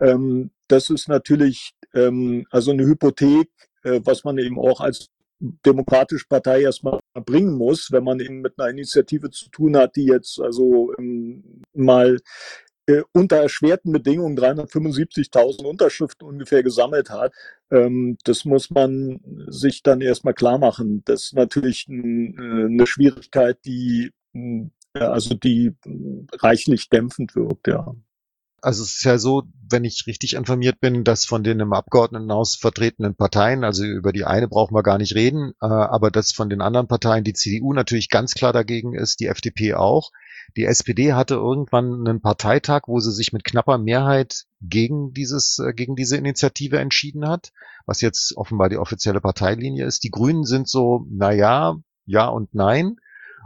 Ähm, 0.00 0.50
das 0.68 0.90
ist 0.90 1.08
natürlich 1.08 1.72
ähm, 1.94 2.46
also 2.50 2.70
eine 2.70 2.86
Hypothek, 2.86 3.50
äh, 3.82 4.00
was 4.04 4.24
man 4.24 4.38
eben 4.38 4.58
auch 4.58 4.80
als 4.80 5.08
demokratische 5.38 6.26
Partei 6.28 6.62
erstmal 6.62 7.00
bringen 7.12 7.56
muss, 7.56 7.92
wenn 7.92 8.04
man 8.04 8.20
eben 8.20 8.40
mit 8.40 8.58
einer 8.58 8.70
Initiative 8.70 9.30
zu 9.30 9.50
tun 9.50 9.76
hat, 9.76 9.96
die 9.96 10.06
jetzt 10.06 10.40
also 10.40 10.94
ähm, 10.98 11.62
mal 11.74 12.18
äh, 12.86 13.02
unter 13.12 13.36
erschwerten 13.36 13.92
Bedingungen 13.92 14.38
375.000 14.38 15.64
Unterschriften 15.64 16.26
ungefähr 16.26 16.62
gesammelt 16.62 17.10
hat. 17.10 17.32
Ähm, 17.70 18.16
das 18.24 18.44
muss 18.44 18.70
man 18.70 19.20
sich 19.48 19.82
dann 19.82 20.00
erstmal 20.00 20.34
klar 20.34 20.58
machen. 20.58 21.02
Das 21.04 21.26
ist 21.26 21.34
natürlich 21.34 21.88
äh, 21.88 21.92
eine 21.92 22.86
Schwierigkeit, 22.86 23.58
die 23.64 24.12
äh, 24.34 24.70
also 24.94 25.34
die 25.34 25.74
reichlich 26.32 26.88
dämpfend 26.88 27.34
wirkt, 27.36 27.68
ja. 27.68 27.94
Also 28.66 28.82
es 28.82 28.96
ist 28.96 29.04
ja 29.04 29.16
so, 29.16 29.44
wenn 29.70 29.84
ich 29.84 30.08
richtig 30.08 30.34
informiert 30.34 30.80
bin, 30.80 31.04
dass 31.04 31.24
von 31.24 31.44
den 31.44 31.60
im 31.60 31.72
Abgeordnetenhaus 31.72 32.56
vertretenen 32.56 33.14
Parteien, 33.14 33.62
also 33.62 33.84
über 33.84 34.10
die 34.10 34.24
eine 34.24 34.48
brauchen 34.48 34.74
wir 34.74 34.82
gar 34.82 34.98
nicht 34.98 35.14
reden, 35.14 35.52
äh, 35.62 35.66
aber 35.66 36.10
dass 36.10 36.32
von 36.32 36.50
den 36.50 36.60
anderen 36.60 36.88
Parteien 36.88 37.22
die 37.22 37.32
CDU 37.32 37.72
natürlich 37.72 38.10
ganz 38.10 38.34
klar 38.34 38.52
dagegen 38.52 38.92
ist, 38.92 39.20
die 39.20 39.28
FDP 39.28 39.74
auch. 39.74 40.10
Die 40.56 40.64
SPD 40.64 41.12
hatte 41.12 41.34
irgendwann 41.34 42.08
einen 42.08 42.20
Parteitag, 42.20 42.88
wo 42.88 42.98
sie 42.98 43.12
sich 43.12 43.32
mit 43.32 43.44
knapper 43.44 43.78
Mehrheit 43.78 44.46
gegen 44.60 45.12
dieses, 45.12 45.60
äh, 45.60 45.72
gegen 45.72 45.94
diese 45.94 46.16
Initiative 46.16 46.80
entschieden 46.80 47.28
hat, 47.28 47.52
was 47.86 48.00
jetzt 48.00 48.36
offenbar 48.36 48.68
die 48.68 48.78
offizielle 48.78 49.20
Parteilinie 49.20 49.86
ist. 49.86 50.02
Die 50.02 50.10
Grünen 50.10 50.42
sind 50.42 50.68
so, 50.68 51.06
na 51.08 51.30
ja, 51.30 51.76
ja 52.04 52.26
und 52.26 52.52
nein. 52.52 52.96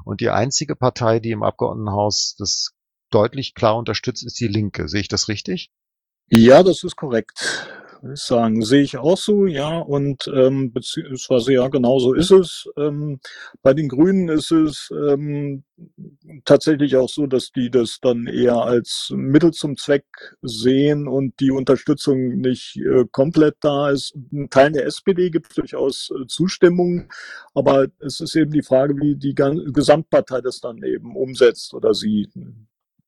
Und 0.07 0.23
die 0.23 0.31
einzige 0.31 0.77
Partei, 0.77 1.21
die 1.21 1.33
im 1.33 1.43
Abgeordnetenhaus 1.43 2.37
das 2.39 2.73
deutlich 3.11 3.55
klar 3.55 3.77
unterstützt, 3.77 4.25
ist 4.25 4.41
die 4.41 4.49
Linke. 4.49 4.89
Sehe 4.89 5.01
ich 5.01 5.09
das 5.09 5.29
richtig? 5.29 5.71
Ja, 6.29 6.63
das 6.63 6.85
ist 6.85 6.97
korrekt 6.97 7.69
würde 8.03 8.15
ich 8.15 8.21
sagen. 8.21 8.63
Sehe 8.63 8.83
ich 8.83 8.97
auch 8.99 9.17
so, 9.17 9.47
ja. 9.47 9.79
Und 9.79 10.31
ähm, 10.35 10.73
beziehungsweise 10.73 11.53
ja, 11.55 11.69
genau 11.69 11.99
so 11.99 12.15
ist 12.15 12.31
es. 12.31 12.69
Ähm, 12.77 13.21
bei 13.63 13.75
den 13.75 13.89
Grünen 13.89 14.29
ist 14.29 14.51
es 14.51 14.91
ähm, 14.91 15.65
tatsächlich 16.45 16.97
auch 16.97 17.09
so, 17.09 17.27
dass 17.27 17.53
die 17.53 17.71
das 17.71 17.99
dann 18.01 18.27
eher 18.27 18.57
als 18.57 19.13
Mittel 19.15 19.53
zum 19.53 19.77
Zweck 19.77 20.05
sehen 20.43 21.09
und 21.09 21.39
die 21.41 21.51
Unterstützung 21.51 22.39
nicht 22.39 22.77
äh, 22.77 23.05
komplett 23.11 23.57
da 23.61 23.91
ist. 23.91 24.15
Ein 24.33 24.51
Teil 24.51 24.73
der 24.73 24.87
SPD 24.87 25.31
gibt 25.31 25.57
durchaus 25.57 26.11
äh, 26.11 26.27
Zustimmung, 26.27 27.11
aber 27.55 27.87
es 28.01 28.21
ist 28.21 28.37
eben 28.37 28.53
die 28.53 28.63
Frage, 28.63 28.95
wie 28.97 29.17
die 29.17 29.35
Gesamtpartei 29.35 30.41
das 30.41 30.61
dann 30.61 30.83
eben 30.83 31.17
umsetzt 31.17 31.75
oder 31.75 31.95
sieht 31.95 32.31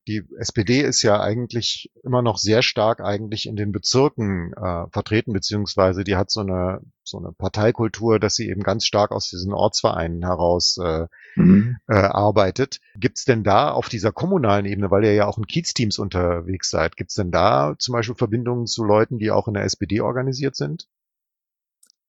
die 0.09 0.25
SPD 0.39 0.81
ist 0.81 1.03
ja 1.03 1.21
eigentlich 1.21 1.91
immer 2.03 2.23
noch 2.23 2.39
sehr 2.39 2.63
stark 2.63 3.01
eigentlich 3.01 3.47
in 3.47 3.57
den 3.57 3.73
Bezirken 3.73 4.53
äh, 4.55 4.87
vertreten, 4.91 5.33
beziehungsweise 5.33 6.03
die 6.05 6.17
hat 6.17 6.31
so 6.31 6.41
eine 6.41 6.81
so 7.05 7.19
eine 7.19 7.33
Parteikultur, 7.33 8.19
dass 8.19 8.37
sie 8.37 8.49
eben 8.49 8.63
ganz 8.63 8.87
stark 8.87 9.11
aus 9.11 9.29
diesen 9.29 9.53
Ortsvereinen 9.53 10.25
heraus 10.25 10.79
äh, 10.79 11.07
mhm. 11.35 11.77
äh, 11.89 11.95
arbeitet. 11.95 12.81
Gibt's 12.97 13.25
denn 13.25 13.43
da 13.43 13.71
auf 13.71 13.89
dieser 13.89 14.13
kommunalen 14.13 14.67
Ebene, 14.67 14.91
weil 14.91 15.05
ihr 15.05 15.15
ja 15.15 15.27
auch 15.27 15.39
in 15.39 15.47
Kiezteams 15.47 15.99
unterwegs 15.99 16.71
seid, 16.71 16.97
gibt's 16.97 17.15
denn 17.15 17.31
da 17.31 17.75
zum 17.79 17.93
Beispiel 17.93 18.15
Verbindungen 18.15 18.67
zu 18.67 18.85
Leuten, 18.85 19.19
die 19.19 19.31
auch 19.31 19.49
in 19.49 19.55
der 19.55 19.65
SPD 19.65 20.01
organisiert 20.01 20.57
sind? 20.57 20.89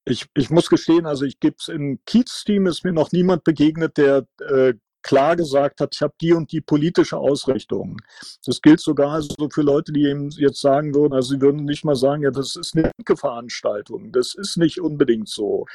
Ich, 0.05 0.27
ich 0.35 0.49
muss 0.49 0.69
gestehen, 0.69 1.05
also 1.05 1.25
ich 1.25 1.39
gebe 1.39 1.55
es 1.57 1.69
im 1.69 1.99
Kiez-Team 2.05 2.67
ist 2.67 2.83
mir 2.83 2.91
noch 2.91 3.11
niemand 3.11 3.43
begegnet, 3.45 3.97
der 3.97 4.27
äh, 4.49 4.73
klar 5.03 5.35
gesagt 5.35 5.81
hat, 5.81 5.93
ich 5.93 6.01
habe 6.01 6.13
die 6.19 6.33
und 6.33 6.51
die 6.51 6.61
politische 6.61 7.17
Ausrichtung. 7.17 7.97
Das 8.45 8.61
gilt 8.61 8.79
sogar 8.79 9.21
so 9.21 9.49
für 9.51 9.61
Leute, 9.61 9.91
die 9.91 10.05
eben 10.05 10.29
jetzt 10.31 10.61
sagen 10.61 10.95
würden, 10.95 11.13
also 11.13 11.35
sie 11.35 11.41
würden 11.41 11.65
nicht 11.65 11.85
mal 11.85 11.95
sagen, 11.95 12.23
ja, 12.23 12.31
das 12.31 12.55
ist 12.55 12.75
eine 12.75 12.91
linke 12.97 13.17
Veranstaltung. 13.17 14.11
Das 14.11 14.33
ist 14.33 14.57
nicht 14.57 14.79
unbedingt 14.79 15.29
so. 15.29 15.65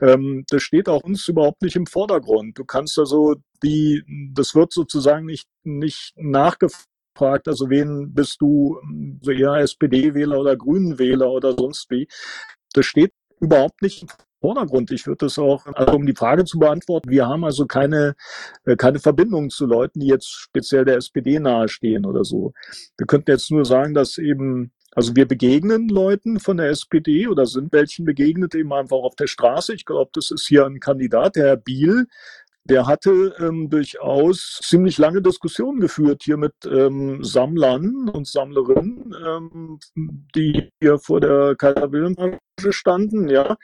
Ähm, 0.00 0.44
das 0.48 0.62
steht 0.62 0.88
auch 0.88 1.02
uns 1.02 1.26
überhaupt 1.26 1.62
nicht 1.62 1.76
im 1.76 1.86
Vordergrund. 1.86 2.58
Du 2.58 2.64
kannst 2.64 2.98
also 2.98 3.36
die, 3.62 4.02
das 4.34 4.54
wird 4.54 4.72
sozusagen 4.72 5.26
nicht, 5.26 5.48
nicht 5.64 6.12
nachgefragt, 6.16 7.48
also 7.48 7.70
wen 7.70 8.12
bist 8.14 8.40
du, 8.40 8.78
so 9.22 9.30
eher 9.30 9.54
SPD-Wähler 9.54 10.38
oder 10.38 10.56
Grünen-Wähler 10.56 11.30
oder 11.30 11.54
sonst 11.54 11.90
wie. 11.90 12.06
Das 12.74 12.84
steht 12.86 13.12
überhaupt 13.40 13.80
nicht 13.82 14.02
im 14.02 14.08
Vordergrund. 14.40 14.90
Ich 14.90 15.06
würde 15.06 15.26
das 15.26 15.38
auch, 15.38 15.66
also 15.66 15.94
um 15.94 16.06
die 16.06 16.14
Frage 16.14 16.44
zu 16.44 16.58
beantworten, 16.58 17.10
wir 17.10 17.26
haben 17.26 17.44
also 17.44 17.66
keine, 17.66 18.14
äh, 18.64 18.76
keine 18.76 18.98
Verbindung 18.98 19.50
zu 19.50 19.66
Leuten, 19.66 20.00
die 20.00 20.08
jetzt 20.08 20.30
speziell 20.30 20.84
der 20.84 20.96
SPD 20.96 21.38
nahestehen 21.38 22.06
oder 22.06 22.24
so. 22.24 22.52
Wir 22.96 23.06
könnten 23.06 23.30
jetzt 23.30 23.50
nur 23.50 23.64
sagen, 23.64 23.94
dass 23.94 24.18
eben 24.18 24.72
also 24.96 25.14
wir 25.14 25.28
begegnen 25.28 25.90
Leuten 25.90 26.40
von 26.40 26.56
der 26.56 26.70
SPD 26.70 27.28
oder 27.28 27.44
sind 27.44 27.70
welchen 27.74 28.06
begegnet 28.06 28.54
eben 28.54 28.72
einfach 28.72 28.96
auf 28.96 29.14
der 29.14 29.26
Straße. 29.26 29.74
Ich 29.74 29.84
glaube, 29.84 30.10
das 30.14 30.30
ist 30.30 30.46
hier 30.46 30.64
ein 30.64 30.80
Kandidat, 30.80 31.36
der 31.36 31.48
Herr 31.48 31.56
Biel, 31.58 32.06
der 32.68 32.86
hatte 32.86 33.34
ähm, 33.38 33.70
durchaus 33.70 34.60
ziemlich 34.62 34.98
lange 34.98 35.22
Diskussionen 35.22 35.80
geführt 35.80 36.22
hier 36.24 36.36
mit 36.36 36.54
ähm, 36.64 37.22
Sammlern 37.22 38.08
und 38.08 38.26
Sammlerinnen, 38.26 39.14
ähm, 39.26 39.78
die 40.34 40.70
hier 40.80 40.98
vor 40.98 41.20
der 41.20 41.54
Kaiser 41.56 41.92
Wilhelm 41.92 42.38
standen, 42.70 43.28
ja. 43.28 43.56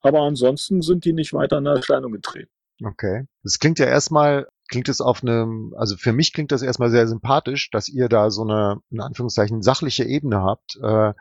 Aber 0.00 0.20
ansonsten 0.20 0.82
sind 0.82 1.04
die 1.04 1.12
nicht 1.12 1.32
weiter 1.32 1.58
in 1.58 1.66
Erscheinung 1.66 2.12
getreten. 2.12 2.50
Okay. 2.84 3.26
Das 3.42 3.58
klingt 3.58 3.78
ja 3.78 3.86
erstmal, 3.86 4.46
klingt 4.68 4.88
es 4.88 5.00
auf 5.00 5.22
einem, 5.22 5.74
also 5.76 5.96
für 5.96 6.12
mich 6.12 6.32
klingt 6.32 6.52
das 6.52 6.62
erstmal 6.62 6.90
sehr 6.90 7.06
sympathisch, 7.06 7.70
dass 7.70 7.88
ihr 7.88 8.08
da 8.08 8.30
so 8.30 8.42
eine, 8.42 8.80
in 8.90 9.00
Anführungszeichen, 9.00 9.62
sachliche 9.62 10.04
Ebene 10.04 10.42
habt, 10.42 10.78
äh, 10.82 11.12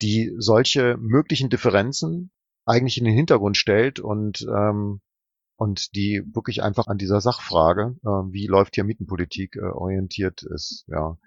die 0.00 0.32
solche 0.38 0.96
möglichen 0.98 1.50
Differenzen 1.50 2.30
eigentlich 2.64 2.98
in 2.98 3.04
den 3.04 3.14
Hintergrund 3.14 3.56
stellt 3.56 4.00
und 4.00 4.42
ähm, 4.42 5.00
und 5.56 5.94
die 5.94 6.22
wirklich 6.32 6.62
einfach 6.62 6.86
an 6.86 6.98
dieser 6.98 7.20
Sachfrage, 7.20 7.96
äh, 8.02 8.32
wie 8.32 8.46
läuft 8.46 8.74
hier 8.74 8.84
Mietenpolitik, 8.84 9.56
äh, 9.56 9.60
orientiert 9.60 10.42
ist. 10.42 10.84
Ja. 10.88 11.18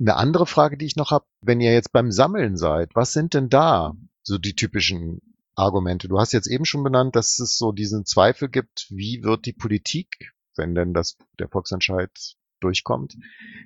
Eine 0.00 0.16
andere 0.16 0.46
Frage, 0.46 0.76
die 0.76 0.86
ich 0.86 0.96
noch 0.96 1.10
habe, 1.10 1.26
wenn 1.40 1.60
ihr 1.60 1.72
jetzt 1.72 1.92
beim 1.92 2.10
Sammeln 2.10 2.56
seid, 2.56 2.94
was 2.94 3.12
sind 3.12 3.34
denn 3.34 3.48
da 3.48 3.94
so 4.22 4.38
die 4.38 4.54
typischen 4.54 5.20
Argumente? 5.54 6.08
Du 6.08 6.18
hast 6.18 6.32
jetzt 6.32 6.48
eben 6.48 6.64
schon 6.64 6.82
benannt, 6.82 7.14
dass 7.14 7.38
es 7.38 7.56
so 7.56 7.72
diesen 7.72 8.04
Zweifel 8.04 8.48
gibt, 8.48 8.86
wie 8.90 9.22
wird 9.22 9.46
die 9.46 9.52
Politik, 9.52 10.32
wenn 10.56 10.74
denn 10.74 10.94
das 10.94 11.16
der 11.38 11.48
Volksentscheid 11.48 12.10
durchkommt, 12.60 13.16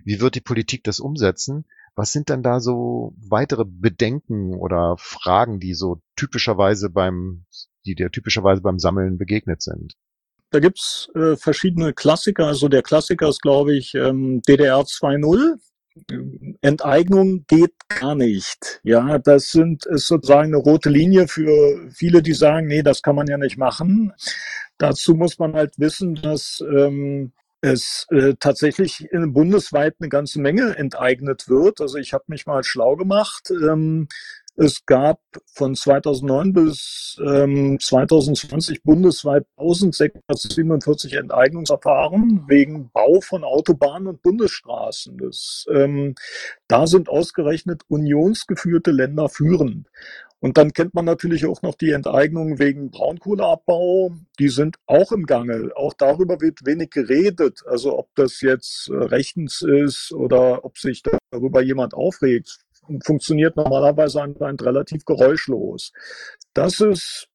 wie 0.05 0.21
wird 0.21 0.35
die 0.35 0.41
Politik 0.41 0.85
das 0.85 1.01
umsetzen? 1.01 1.65
Was 1.95 2.13
sind 2.13 2.29
denn 2.29 2.43
da 2.43 2.61
so 2.61 3.15
weitere 3.17 3.65
Bedenken 3.67 4.55
oder 4.55 4.97
Fragen, 4.99 5.61
die 5.61 5.73
so 5.73 6.03
typischerweise 6.17 6.91
beim 6.91 7.47
die 7.87 7.95
dir 7.95 8.11
typischerweise 8.11 8.61
beim 8.61 8.79
Sammeln 8.79 9.19
begegnet 9.19 9.63
sind? 9.63 9.95
Da 10.51 10.61
gibt's 10.61 11.09
äh, 11.15 11.37
verschiedene 11.37 11.93
Klassiker. 11.93 12.47
Also 12.47 12.69
der 12.69 12.83
Klassiker 12.83 13.29
ist, 13.29 13.43
glaube 13.43 13.75
ich, 13.75 13.95
ähm, 13.95 14.43
DDR 14.43 14.81
2.0. 14.81 15.59
Enteignung 16.61 17.45
geht 17.47 17.73
gar 17.89 18.15
nicht. 18.15 18.81
Ja, 18.83 19.19
das 19.19 19.51
sind, 19.51 19.87
ist 19.87 20.07
sozusagen 20.07 20.49
eine 20.49 20.59
rote 20.59 20.91
Linie 20.91 21.27
für 21.27 21.91
viele, 21.91 22.23
die 22.23 22.35
sagen, 22.35 22.67
nee, 22.67 22.83
das 22.83 23.03
kann 23.03 23.17
man 23.17 23.27
ja 23.27 23.39
nicht 23.39 23.57
machen. 23.57 24.13
Dazu 24.79 25.15
muss 25.15 25.39
man 25.39 25.55
halt 25.55 25.79
wissen, 25.79 26.15
dass 26.15 26.63
ähm, 26.71 27.33
es 27.63 28.07
äh, 28.11 28.35
tatsächlich 28.39 29.09
in, 29.11 29.33
bundesweit 29.33 29.97
eine 29.99 30.09
ganze 30.09 30.41
Menge 30.41 30.77
enteignet 30.77 31.49
wird. 31.49 31.81
Also 31.81 31.97
ich 31.97 32.13
habe 32.13 32.25
mich 32.29 32.47
mal 32.47 32.63
schlau 32.63 32.97
gemacht. 32.97 33.51
Ähm, 33.51 34.09
es 34.57 34.87
gab 34.87 35.21
von 35.47 35.75
2009 35.75 36.53
bis 36.53 37.21
ähm, 37.25 37.79
2020 37.79 38.83
bundesweit 38.83 39.45
1647 39.59 41.13
Enteignungsverfahren 41.13 42.45
wegen 42.49 42.91
Bau 42.91 43.21
von 43.21 43.45
Autobahnen 43.45 44.09
und 44.09 44.23
Bundesstraßen. 44.23 45.19
Das, 45.19 45.67
ähm, 45.71 46.15
da 46.69 46.87
sind 46.87 47.11
ausgerechnet 47.11 47.83
unionsgeführte 47.89 48.93
Länder 48.93 49.29
führend. 49.29 49.89
Und 50.39 50.59
dann 50.59 50.73
kennt 50.73 50.95
man 50.95 51.07
natürlich 51.07 51.47
auch 51.47 51.63
noch 51.63 51.75
die 51.75 51.91
Enteignungen 51.91 52.59
wegen 52.59 52.91
Braunkohleabbau. 52.91 54.13
Die 54.39 54.49
sind 54.49 54.77
auch 54.87 55.13
im 55.13 55.25
Gange. 55.25 55.71
Auch 55.75 55.95
darüber 55.95 56.41
wird 56.41 56.65
wenig 56.67 56.91
geredet. 56.91 57.63
Also 57.67 57.99
ob 57.99 58.15
das 58.15 58.43
jetzt 58.43 58.89
äh, 58.89 58.95
rechtens 58.97 59.63
ist 59.63 60.13
oder 60.13 60.65
ob 60.65 60.79
sich 60.79 61.03
darüber 61.31 61.63
jemand 61.63 61.95
aufregt 61.95 62.66
funktioniert 63.05 63.57
normalerweise 63.57 64.23
anscheinend 64.23 64.63
relativ 64.65 65.05
geräuschlos. 65.05 65.93
Das 66.55 66.81
ist 66.81 67.29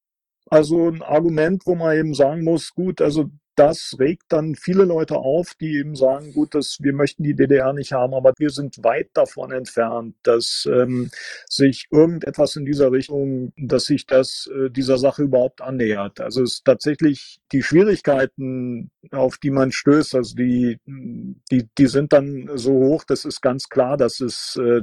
also 0.49 0.89
ein 0.89 1.01
Argument, 1.01 1.63
wo 1.65 1.75
man 1.75 1.97
eben 1.97 2.13
sagen 2.13 2.43
muss, 2.43 2.73
gut, 2.73 3.01
also 3.01 3.29
das 3.61 3.95
regt 3.99 4.23
dann 4.29 4.55
viele 4.55 4.85
Leute 4.85 5.17
auf, 5.17 5.53
die 5.53 5.77
eben 5.77 5.95
sagen, 5.95 6.33
gut, 6.33 6.55
dass 6.55 6.79
wir 6.81 6.93
möchten 6.93 7.21
die 7.21 7.35
DDR 7.35 7.73
nicht 7.73 7.91
haben, 7.91 8.15
aber 8.15 8.33
wir 8.39 8.49
sind 8.49 8.83
weit 8.83 9.11
davon 9.13 9.51
entfernt, 9.51 10.15
dass 10.23 10.67
ähm, 10.67 11.11
sich 11.47 11.87
irgendetwas 11.91 12.55
in 12.55 12.65
dieser 12.65 12.91
Richtung, 12.91 13.53
dass 13.57 13.85
sich 13.85 14.07
das 14.07 14.49
äh, 14.51 14.71
dieser 14.71 14.97
Sache 14.97 15.21
überhaupt 15.21 15.61
annähert. 15.61 16.19
Also 16.19 16.41
es 16.41 16.53
ist 16.53 16.65
tatsächlich 16.65 17.39
die 17.51 17.61
Schwierigkeiten, 17.61 18.89
auf 19.11 19.37
die 19.37 19.51
man 19.51 19.71
stößt, 19.71 20.15
also 20.15 20.35
die, 20.35 20.79
die, 20.87 21.69
die 21.77 21.87
sind 21.87 22.13
dann 22.13 22.49
so 22.55 22.71
hoch, 22.71 23.03
das 23.03 23.25
ist 23.25 23.41
ganz 23.41 23.69
klar, 23.69 23.95
dass 23.95 24.21
es, 24.21 24.59
äh, 24.59 24.81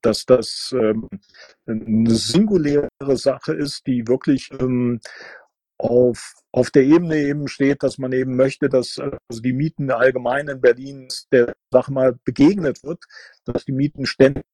dass 0.00 0.26
das 0.26 0.72
ähm, 0.78 1.08
eine 1.66 2.14
singuläre 2.14 2.88
Sache 3.00 3.52
ist, 3.52 3.84
die 3.88 4.06
wirklich 4.06 4.52
ähm, 4.60 5.00
auf, 5.78 6.34
auf 6.52 6.70
der 6.70 6.84
Ebene 6.84 7.18
eben 7.18 7.48
steht, 7.48 7.82
dass 7.82 7.98
man 7.98 8.12
eben 8.12 8.36
möchte, 8.36 8.68
dass 8.68 8.98
also 8.98 9.42
die 9.42 9.52
Mieten 9.52 9.90
allgemein 9.90 10.48
in 10.48 10.60
Berlin 10.60 11.08
der 11.32 11.54
Sache 11.70 11.92
mal 11.92 12.18
begegnet 12.24 12.82
wird, 12.82 13.04
dass 13.44 13.64
die 13.64 13.72
Mieten 13.72 14.06
ständig 14.06 14.44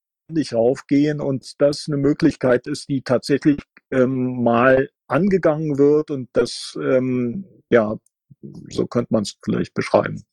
raufgehen 0.53 1.21
und 1.21 1.61
das 1.61 1.87
eine 1.87 1.97
Möglichkeit 1.97 2.67
ist, 2.67 2.89
die 2.89 3.03
tatsächlich 3.03 3.61
ähm, 3.91 4.43
mal 4.43 4.89
angegangen 5.07 5.79
wird 5.79 6.11
und 6.11 6.29
das, 6.33 6.77
ähm, 6.81 7.47
ja, 7.71 7.97
so 8.71 8.87
könnte 8.87 9.13
man 9.13 9.23
es 9.23 9.37
vielleicht 9.45 9.75
beschreiben. 9.75 10.25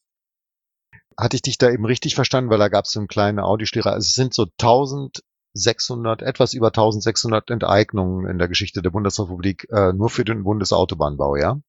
Hatte 1.18 1.36
ich 1.36 1.42
dich 1.42 1.58
da 1.58 1.70
eben 1.70 1.86
richtig 1.86 2.16
verstanden, 2.16 2.50
weil 2.50 2.60
da 2.60 2.70
gab 2.70 2.86
es 2.86 2.92
so 2.92 3.00
einen 3.00 3.10
kleinen 3.10 3.40
Audiostehrer. 3.40 3.92
Also 3.92 4.08
es 4.08 4.16
sind 4.16 4.34
so 4.34 4.44
1000 4.44 5.22
600, 5.54 6.22
etwas 6.22 6.54
über 6.54 6.68
1600 6.68 7.50
Enteignungen 7.50 8.30
in 8.30 8.38
der 8.38 8.48
Geschichte 8.48 8.82
der 8.82 8.92
Bundesrepublik 8.92 9.68
äh, 9.72 9.94
nur 9.94 10.10
für 10.10 10.24
den 10.24 10.44
Bundesautobahnbau, 10.44 11.36
ja? 11.36 11.60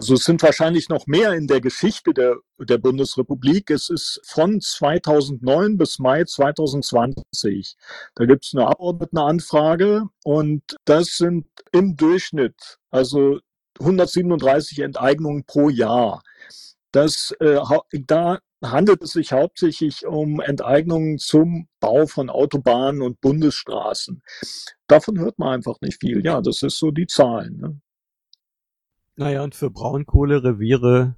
Also 0.00 0.14
es 0.14 0.24
sind 0.24 0.40
wahrscheinlich 0.44 0.88
noch 0.88 1.08
mehr 1.08 1.32
in 1.32 1.48
der 1.48 1.60
Geschichte 1.60 2.14
der, 2.14 2.36
der 2.60 2.78
Bundesrepublik. 2.78 3.68
Es 3.70 3.90
ist 3.90 4.20
von 4.24 4.60
2009 4.60 5.76
bis 5.76 5.98
Mai 5.98 6.22
2020. 6.22 7.76
Da 8.14 8.24
gibt 8.24 8.44
es 8.44 8.54
eine 8.54 8.68
Abgeordnetenanfrage 8.68 10.04
und 10.22 10.62
das 10.84 11.16
sind 11.16 11.46
im 11.72 11.96
Durchschnitt 11.96 12.78
also 12.90 13.40
137 13.80 14.80
Enteignungen 14.80 15.44
pro 15.44 15.68
Jahr. 15.68 16.22
Das, 16.92 17.32
äh, 17.40 17.58
da 18.06 18.38
handelt 18.62 19.02
es 19.02 19.12
sich 19.12 19.32
hauptsächlich 19.32 20.06
um 20.06 20.40
Enteignungen 20.40 21.18
zum 21.18 21.68
Bau 21.80 22.06
von 22.06 22.28
Autobahnen 22.30 23.02
und 23.02 23.20
Bundesstraßen. 23.20 24.22
Davon 24.86 25.18
hört 25.18 25.38
man 25.38 25.54
einfach 25.54 25.76
nicht 25.80 26.00
viel. 26.00 26.24
Ja, 26.24 26.40
das 26.40 26.62
ist 26.62 26.78
so 26.78 26.90
die 26.90 27.06
Zahlen. 27.06 27.58
Ne? 27.58 27.80
Naja, 29.16 29.42
und 29.42 29.54
für 29.54 29.70
Braunkohlereviere 29.70 31.14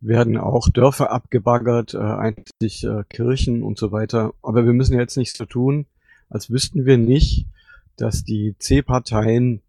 werden 0.00 0.38
auch 0.38 0.68
Dörfer 0.68 1.10
abgebaggert, 1.10 1.94
äh, 1.94 1.98
eigentlich 1.98 2.84
äh, 2.84 3.04
Kirchen 3.08 3.62
und 3.62 3.78
so 3.78 3.92
weiter. 3.92 4.32
Aber 4.42 4.64
wir 4.64 4.72
müssen 4.72 4.98
jetzt 4.98 5.16
nicht 5.16 5.36
so 5.36 5.44
tun, 5.44 5.86
als 6.28 6.50
wüssten 6.50 6.86
wir 6.86 6.96
nicht, 6.96 7.46
dass 7.96 8.24
die 8.24 8.56
C-Parteien 8.58 9.62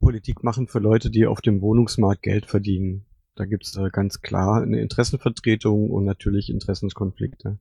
Politik 0.00 0.44
machen 0.44 0.68
für 0.68 0.78
Leute, 0.78 1.10
die 1.10 1.26
auf 1.26 1.40
dem 1.40 1.60
Wohnungsmarkt 1.60 2.22
Geld 2.22 2.46
verdienen. 2.46 3.04
Da 3.34 3.46
gibt's 3.46 3.76
äh, 3.76 3.88
ganz 3.90 4.20
klar 4.20 4.62
eine 4.62 4.80
Interessenvertretung 4.80 5.90
und 5.90 6.04
natürlich 6.04 6.50
Interessenskonflikte. 6.50 7.58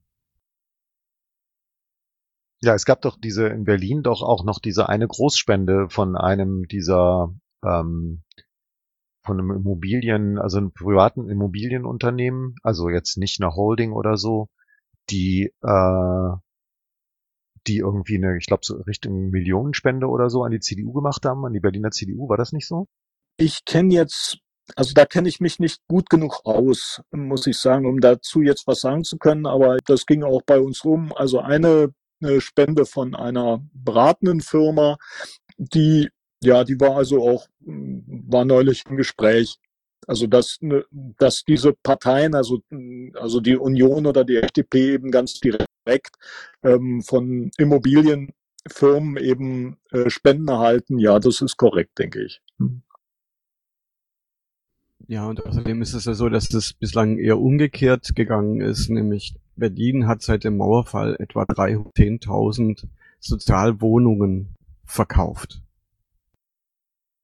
Ja, 2.62 2.76
es 2.76 2.86
gab 2.86 3.02
doch 3.02 3.18
diese 3.20 3.48
in 3.48 3.64
Berlin 3.64 4.04
doch 4.04 4.22
auch 4.22 4.44
noch 4.44 4.60
diese 4.60 4.88
eine 4.88 5.08
Großspende 5.08 5.90
von 5.90 6.16
einem 6.16 6.68
dieser 6.68 7.34
ähm, 7.64 8.22
von 9.24 9.40
einem 9.40 9.52
Immobilien, 9.52 10.38
also 10.38 10.58
einem 10.58 10.72
privaten 10.72 11.30
Immobilienunternehmen, 11.30 12.56
also 12.64 12.90
jetzt 12.90 13.18
nicht 13.18 13.42
eine 13.42 13.56
Holding 13.56 13.94
oder 13.94 14.18
so, 14.18 14.50
die 15.10 15.54
äh, 15.62 16.32
die 17.68 17.78
irgendwie 17.78 18.16
eine, 18.16 18.38
ich 18.38 18.48
glaube, 18.48 18.66
so 18.66 18.78
Richtung 18.82 19.30
Millionenspende 19.30 20.08
oder 20.08 20.30
so 20.30 20.44
an 20.44 20.52
die 20.52 20.60
CDU 20.60 20.94
gemacht 20.94 21.26
haben, 21.26 21.46
an 21.46 21.54
die 21.54 21.60
Berliner 21.60 21.92
CDU, 21.92 22.28
war 22.28 22.38
das 22.38 22.54
nicht 22.54 22.68
so? 22.68 22.88
Ich 23.38 23.66
kenne 23.66 23.94
jetzt, 23.94 24.40
also 24.76 24.94
da 24.94 25.06
kenne 25.06 25.30
ich 25.30 25.40
mich 25.40 25.60
nicht 25.60 25.82
gut 25.88 26.10
genug 26.10 26.42
aus, 26.46 27.02
muss 27.12 27.48
ich 27.48 27.58
sagen, 27.58 27.86
um 27.86 28.00
dazu 28.00 28.42
jetzt 28.42 28.68
was 28.68 28.82
sagen 28.82 29.04
zu 29.04 29.18
können, 29.18 29.46
aber 29.46 29.78
das 29.86 30.06
ging 30.06 30.24
auch 30.24 30.42
bei 30.44 30.60
uns 30.60 30.86
rum. 30.86 31.14
Also 31.16 31.40
eine, 31.40 31.94
eine 32.22 32.42
Spende 32.42 32.86
von 32.86 33.16
einer 33.16 33.62
beratenden 33.74 34.42
Firma, 34.42 34.98
die 35.58 36.10
ja, 36.44 36.64
die 36.64 36.80
war 36.80 36.96
also 36.96 37.22
auch, 37.22 37.48
war 37.60 38.46
neulich 38.46 38.84
im 38.90 38.98
Gespräch. 38.98 39.58
Also 40.08 40.26
dass, 40.26 40.58
ne, 40.62 40.84
dass 40.90 41.44
diese 41.44 41.74
Parteien, 41.74 42.34
also, 42.34 42.62
also 43.14 43.40
die 43.40 43.56
Union 43.56 44.08
oder 44.08 44.24
die 44.24 44.38
FDP 44.38 44.94
eben 44.94 45.12
ganz 45.12 45.40
direkt 45.40 46.10
ähm, 46.64 47.04
von 47.04 47.52
Immobilienfirmen 47.58 49.18
eben 49.18 49.78
äh, 49.92 50.10
Spenden 50.10 50.48
erhalten, 50.48 50.98
ja, 50.98 51.20
das 51.20 51.42
ist 51.42 51.58
korrekt, 51.58 52.00
denke 52.00 52.24
ich. 52.26 52.42
Hm. 52.58 52.82
Ja, 55.12 55.28
und 55.28 55.46
außerdem 55.46 55.82
ist 55.82 55.94
es 55.94 56.06
ja 56.06 56.14
so, 56.14 56.30
dass 56.30 56.48
das 56.48 56.72
bislang 56.72 57.18
eher 57.18 57.38
umgekehrt 57.38 58.16
gegangen 58.16 58.62
ist, 58.62 58.90
nämlich 58.90 59.36
Berlin 59.58 60.08
hat 60.08 60.22
seit 60.22 60.46
dem 60.46 60.56
Mauerfall 60.56 61.18
etwa 61.20 61.44
310.000 61.44 62.88
Sozialwohnungen 63.20 64.56
verkauft. 64.86 65.64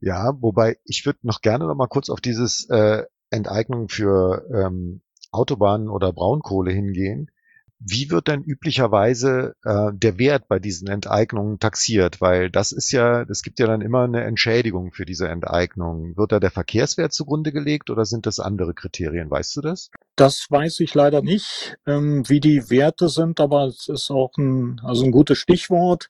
Ja, 0.01 0.35
wobei 0.41 0.77
ich 0.83 1.05
würde 1.05 1.19
noch 1.21 1.39
gerne 1.39 1.65
noch 1.65 1.75
mal 1.75 1.87
kurz 1.87 2.09
auf 2.09 2.19
dieses 2.19 2.69
äh, 2.69 3.03
Enteignung 3.29 3.87
für 3.87 4.45
ähm, 4.53 4.99
Autobahnen 5.31 5.87
oder 5.87 6.11
Braunkohle 6.11 6.73
hingehen. 6.73 7.31
Wie 7.79 8.09
wird 8.09 8.27
denn 8.27 8.41
üblicherweise 8.43 9.53
äh, 9.63 9.91
der 9.93 10.17
Wert 10.17 10.47
bei 10.47 10.59
diesen 10.59 10.87
Enteignungen 10.87 11.59
taxiert? 11.59 12.21
Weil 12.21 12.49
das 12.49 12.71
ist 12.71 12.91
ja, 12.91 13.21
es 13.23 13.43
gibt 13.43 13.59
ja 13.59 13.67
dann 13.67 13.81
immer 13.81 14.03
eine 14.03 14.23
Entschädigung 14.23 14.91
für 14.91 15.05
diese 15.05 15.27
Enteignung. 15.27 16.17
Wird 16.17 16.31
da 16.31 16.39
der 16.39 16.51
Verkehrswert 16.51 17.13
zugrunde 17.13 17.51
gelegt 17.51 17.89
oder 17.89 18.05
sind 18.05 18.25
das 18.25 18.39
andere 18.39 18.73
Kriterien? 18.73 19.29
Weißt 19.29 19.55
du 19.57 19.61
das? 19.61 19.91
Das 20.15 20.47
weiß 20.49 20.79
ich 20.79 20.95
leider 20.95 21.21
nicht, 21.21 21.77
ähm, 21.85 22.27
wie 22.27 22.39
die 22.39 22.69
Werte 22.69 23.09
sind, 23.09 23.39
aber 23.39 23.65
es 23.65 23.87
ist 23.87 24.09
auch 24.09 24.31
ein, 24.37 24.81
also 24.83 25.05
ein 25.05 25.11
gutes 25.11 25.37
Stichwort. 25.37 26.09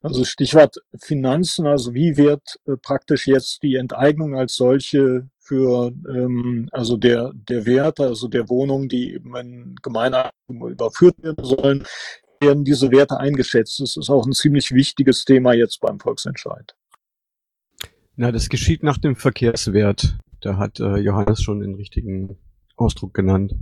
Also 0.00 0.24
Stichwort 0.24 0.76
Finanzen, 0.96 1.66
also 1.66 1.92
wie 1.92 2.16
wird 2.16 2.60
äh, 2.66 2.76
praktisch 2.76 3.26
jetzt 3.26 3.62
die 3.62 3.74
Enteignung 3.74 4.36
als 4.36 4.54
solche 4.54 5.28
für 5.48 5.92
ähm, 6.08 6.68
also 6.72 6.96
der 6.96 7.32
der 7.34 7.64
Werte, 7.64 8.04
also 8.04 8.28
der 8.28 8.48
Wohnungen, 8.48 8.88
die 8.88 9.14
eben 9.14 9.34
in 9.36 9.76
Gemeineigentum 9.82 10.68
überführt 10.68 11.16
werden 11.22 11.44
sollen, 11.44 11.84
werden 12.40 12.64
diese 12.64 12.90
Werte 12.90 13.18
eingeschätzt. 13.18 13.80
Das 13.80 13.96
ist 13.96 14.10
auch 14.10 14.26
ein 14.26 14.32
ziemlich 14.32 14.72
wichtiges 14.72 15.24
Thema 15.24 15.54
jetzt 15.54 15.80
beim 15.80 15.98
Volksentscheid. 15.98 16.74
Na, 18.16 18.30
das 18.30 18.48
geschieht 18.48 18.82
nach 18.82 18.98
dem 18.98 19.16
Verkehrswert. 19.16 20.18
Da 20.40 20.56
hat 20.56 20.80
äh, 20.80 20.96
Johannes 20.98 21.42
schon 21.42 21.60
den 21.60 21.74
richtigen 21.74 22.36
Ausdruck 22.76 23.14
genannt. 23.14 23.54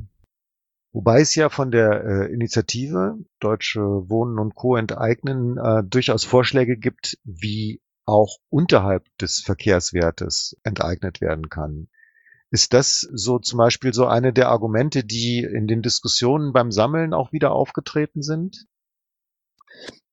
Wobei 0.92 1.20
es 1.20 1.35
ja 1.35 1.51
von 1.51 1.70
der 1.70 2.05
äh, 2.05 2.33
Initiative 2.33 3.18
Deutsche 3.38 3.81
Wohnen 3.81 4.38
und 4.38 4.55
Co. 4.55 4.77
enteignen 4.77 5.59
äh, 5.59 5.85
durchaus 5.85 6.25
Vorschläge 6.25 6.79
gibt, 6.79 7.18
wie 7.25 7.81
auch 8.07 8.38
unterhalb 8.49 9.05
des 9.19 9.40
Verkehrswertes 9.40 10.57
enteignet 10.62 11.21
werden 11.21 11.49
kann. 11.49 11.88
Ist 12.51 12.73
das 12.73 13.01
so 13.12 13.38
zum 13.38 13.59
Beispiel 13.59 13.92
so 13.92 14.07
eine 14.07 14.33
der 14.33 14.49
Argumente, 14.49 15.05
die 15.05 15.40
in 15.40 15.66
den 15.66 15.83
Diskussionen 15.83 16.53
beim 16.53 16.71
Sammeln 16.71 17.12
auch 17.12 17.33
wieder 17.33 17.51
aufgetreten 17.51 18.23
sind? 18.23 18.66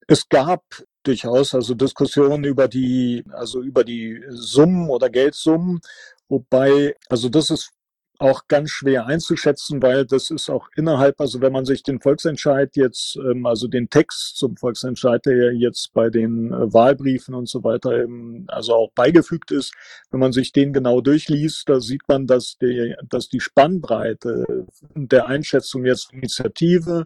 Es 0.08 0.28
gab 0.28 0.64
durchaus 1.04 1.54
also 1.54 1.76
Diskussionen 1.76 2.44
über 2.44 2.68
die, 2.68 3.24
also 3.30 3.62
über 3.62 3.84
die 3.84 4.22
Summen 4.30 4.90
oder 4.90 5.10
Geldsummen, 5.10 5.80
wobei, 6.28 6.96
also 7.08 7.30
das 7.30 7.52
ist 7.52 7.72
auch 8.20 8.48
ganz 8.48 8.70
schwer 8.70 9.08
einzuschätzen, 9.08 9.82
weil 9.82 10.06
das 10.06 10.30
ist 10.30 10.50
auch 10.50 10.70
innerhalb, 10.76 11.20
also 11.20 11.42
wenn 11.42 11.52
man 11.52 11.66
sich 11.66 11.84
den 11.84 12.00
Volksentscheid 12.00 12.76
jetzt, 12.76 13.18
ähm, 13.18 13.46
also 13.46 13.68
den 13.68 13.90
Text 13.90 14.38
zum 14.38 14.56
Volksentscheid, 14.56 15.26
der 15.26 15.54
jetzt 15.54 15.94
bei 15.94 16.10
den 16.10 16.54
äh, 16.54 16.74
Wahlbriefen 16.74 17.34
und 17.34 17.50
so 17.50 17.64
weiter 17.64 18.04
eben, 18.04 18.46
also 18.48 18.74
auch 18.76 18.92
beigefügt 18.94 19.52
ist, 19.52 19.74
wenn 20.12 20.20
man 20.20 20.32
sich 20.32 20.52
den 20.52 20.74
genau 20.74 21.02
durchliest, 21.02 21.68
da 21.68 21.80
sieht 21.80 22.04
man, 22.08 22.28
dass 22.28 22.58
die, 22.62 22.96
dass 23.10 23.30
die 23.30 23.40
Spannbreite 23.40 24.68
der 24.96 25.28
Einschätzung 25.28 25.86
jetzt 25.86 26.14
Initiative 26.14 27.06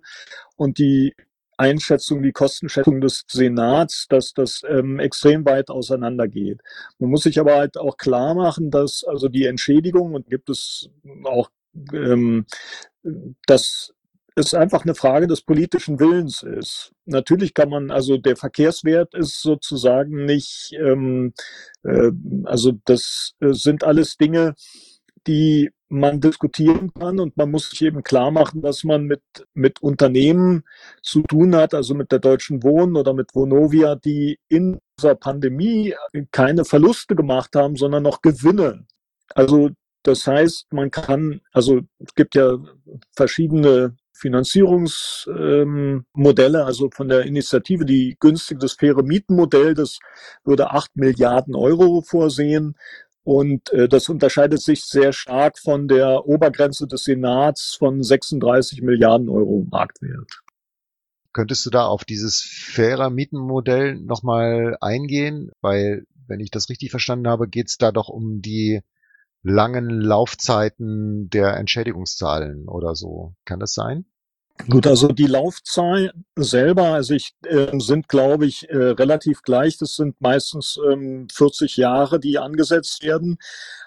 und 0.56 0.78
die 0.78 1.16
Einschätzung, 1.58 2.22
die 2.22 2.32
Kostenschätzung 2.32 3.02
des 3.02 3.24
Senats, 3.28 4.08
dass 4.10 4.34
das 4.34 4.62
ähm, 4.68 5.00
extrem 5.00 5.46
weit 5.46 5.70
auseinandergeht. 5.70 6.62
Man 7.00 7.10
muss 7.10 7.24
sich 7.24 7.40
aber 7.40 7.56
halt 7.56 7.78
auch 7.78 7.98
klar 7.98 8.36
machen, 8.36 8.72
dass 8.72 9.04
also 9.04 9.28
die 9.28 9.46
Entschädigung 9.46 10.14
und 10.14 10.30
gibt 10.30 10.50
es 10.50 10.90
auch, 11.24 11.50
ähm, 11.94 12.46
dass 13.48 13.94
es 14.38 14.54
einfach 14.54 14.84
eine 14.84 14.94
Frage 14.94 15.26
des 15.26 15.42
politischen 15.42 16.00
Willens 16.00 16.44
ist. 16.44 16.92
Natürlich 17.06 17.56
kann 17.56 17.70
man, 17.70 17.90
also 17.90 18.18
der 18.18 18.36
Verkehrswert 18.36 19.16
ist 19.16 19.42
sozusagen 19.42 20.26
nicht, 20.26 20.74
ähm, 20.80 21.34
äh, 21.84 22.12
also 22.44 22.74
das 22.86 23.34
äh, 23.40 23.54
sind 23.54 23.84
alles 23.84 24.16
Dinge, 24.18 24.54
die 25.28 25.70
man 25.90 26.20
diskutieren 26.20 26.92
kann 26.94 27.20
und 27.20 27.38
man 27.38 27.50
muss 27.50 27.70
sich 27.70 27.82
eben 27.82 28.04
klar 28.04 28.32
machen, 28.32 28.62
dass 28.62 28.84
man 28.84 29.06
mit, 29.06 29.22
mit 29.54 29.82
Unternehmen 29.82 30.64
zu 31.02 31.22
tun 31.22 31.56
hat, 31.56 31.74
also 31.74 31.96
mit 31.96 32.12
der 32.12 32.20
Deutschen 32.20 32.62
Wohnen 32.64 32.98
oder 32.98 33.14
mit 33.14 33.34
Vonovia, 33.34 33.96
die 33.96 34.38
in 34.50 34.80
dieser 35.00 35.16
Pandemie 35.16 35.94
keine 36.32 36.66
Verluste 36.66 37.16
gemacht 37.16 37.56
haben, 37.56 37.78
sondern 37.78 38.04
noch 38.04 38.22
Gewinne. 38.22 38.86
Also 39.34 39.70
das 40.04 40.28
heißt, 40.28 40.68
man 40.72 40.92
kann, 40.92 41.42
also 41.52 41.82
es 42.00 42.14
gibt 42.16 42.36
ja 42.36 42.58
verschiedene 43.16 43.96
Finanzierungsmodelle, 44.14 46.60
ähm, 46.60 46.66
also 46.66 46.90
von 46.92 47.10
der 47.10 47.24
Initiative, 47.24 47.86
die 47.86 48.18
günstig 48.20 48.60
das 48.60 48.74
faire 48.74 49.04
Mietenmodell, 49.04 49.74
das 49.74 50.00
würde 50.44 50.72
acht 50.72 50.96
Milliarden 50.96 51.56
Euro 51.56 52.02
vorsehen. 52.02 52.76
Und 53.28 53.74
äh, 53.74 53.90
das 53.90 54.08
unterscheidet 54.08 54.62
sich 54.62 54.86
sehr 54.86 55.12
stark 55.12 55.60
von 55.60 55.90
der 55.90 56.26
Obergrenze 56.28 56.88
des 56.88 57.04
Senats 57.04 57.76
von 57.78 58.02
36 58.02 58.82
Milliarden 58.82 59.28
Euro 59.28 59.68
Marktwert. 59.70 60.44
Könntest 61.34 61.66
du 61.66 61.70
da 61.70 61.88
auf 61.88 62.06
dieses 62.06 62.42
fairer 62.42 63.10
Mietenmodell 63.10 63.96
nochmal 63.96 64.78
eingehen? 64.80 65.52
Weil, 65.60 66.06
wenn 66.26 66.40
ich 66.40 66.52
das 66.52 66.70
richtig 66.70 66.90
verstanden 66.90 67.28
habe, 67.28 67.50
geht 67.50 67.68
es 67.68 67.78
da 67.78 67.92
doch 67.92 68.08
um 68.08 68.42
die 68.42 68.80
langen 69.44 69.90
Laufzeiten 69.90 71.30
der 71.30 71.58
Entschädigungszahlen 71.58 72.70
oder 72.70 72.96
so. 72.96 73.36
Kann 73.44 73.60
das 73.60 73.74
sein? 73.74 74.06
Gut, 74.70 74.88
also 74.88 75.10
die 75.10 75.28
Laufzeit 75.28 76.12
selber, 76.36 76.94
also 76.94 77.14
ich, 77.14 77.32
äh, 77.46 77.80
sind, 77.80 78.10
glaube 78.10 78.48
ich, 78.48 78.68
äh, 78.70 78.76
relativ 78.76 79.42
gleich. 79.44 79.78
Das 79.78 79.96
sind 79.96 80.20
meistens 80.20 80.80
ähm, 80.92 81.28
40 81.32 81.78
Jahre, 81.78 82.20
die 82.20 82.38
angesetzt 82.38 83.04
werden. 83.04 83.38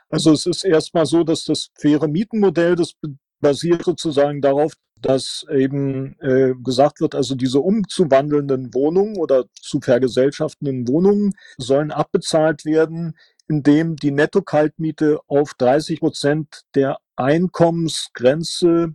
Also 0.08 0.32
es 0.32 0.46
ist 0.46 0.64
erstmal 0.64 1.06
so, 1.06 1.24
dass 1.24 1.44
das 1.44 1.70
faire 1.74 2.08
Mietenmodell, 2.08 2.76
das 2.76 2.94
basiert 3.40 3.84
sozusagen 3.84 4.40
darauf, 4.40 4.74
dass 5.00 5.44
eben 5.50 6.18
äh, 6.20 6.54
gesagt 6.62 7.00
wird, 7.00 7.14
also 7.14 7.34
diese 7.34 7.60
umzuwandelnden 7.60 8.74
Wohnungen 8.74 9.16
oder 9.16 9.44
zu 9.60 9.80
vergesellschaftenden 9.80 10.86
Wohnungen 10.88 11.32
sollen 11.56 11.90
abbezahlt 11.90 12.64
werden, 12.64 13.16
indem 13.48 13.96
die 13.96 14.10
Netto-Kaltmiete 14.10 15.20
auf 15.26 15.54
30 15.54 16.00
Prozent 16.00 16.62
der 16.74 16.98
Einkommensgrenze 17.16 18.94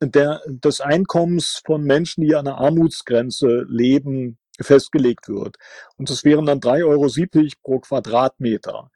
der, 0.00 0.42
des 0.46 0.80
Einkommens 0.80 1.62
von 1.64 1.82
Menschen, 1.82 2.22
die 2.22 2.34
an 2.34 2.46
der 2.46 2.58
Armutsgrenze 2.58 3.66
leben, 3.68 4.38
festgelegt 4.60 5.28
wird. 5.28 5.56
Und 5.96 6.10
das 6.10 6.24
wären 6.24 6.46
dann 6.46 6.60
3,70 6.60 6.84
Euro 6.86 7.48
pro 7.62 7.78
Quadratmeter. 7.80 8.90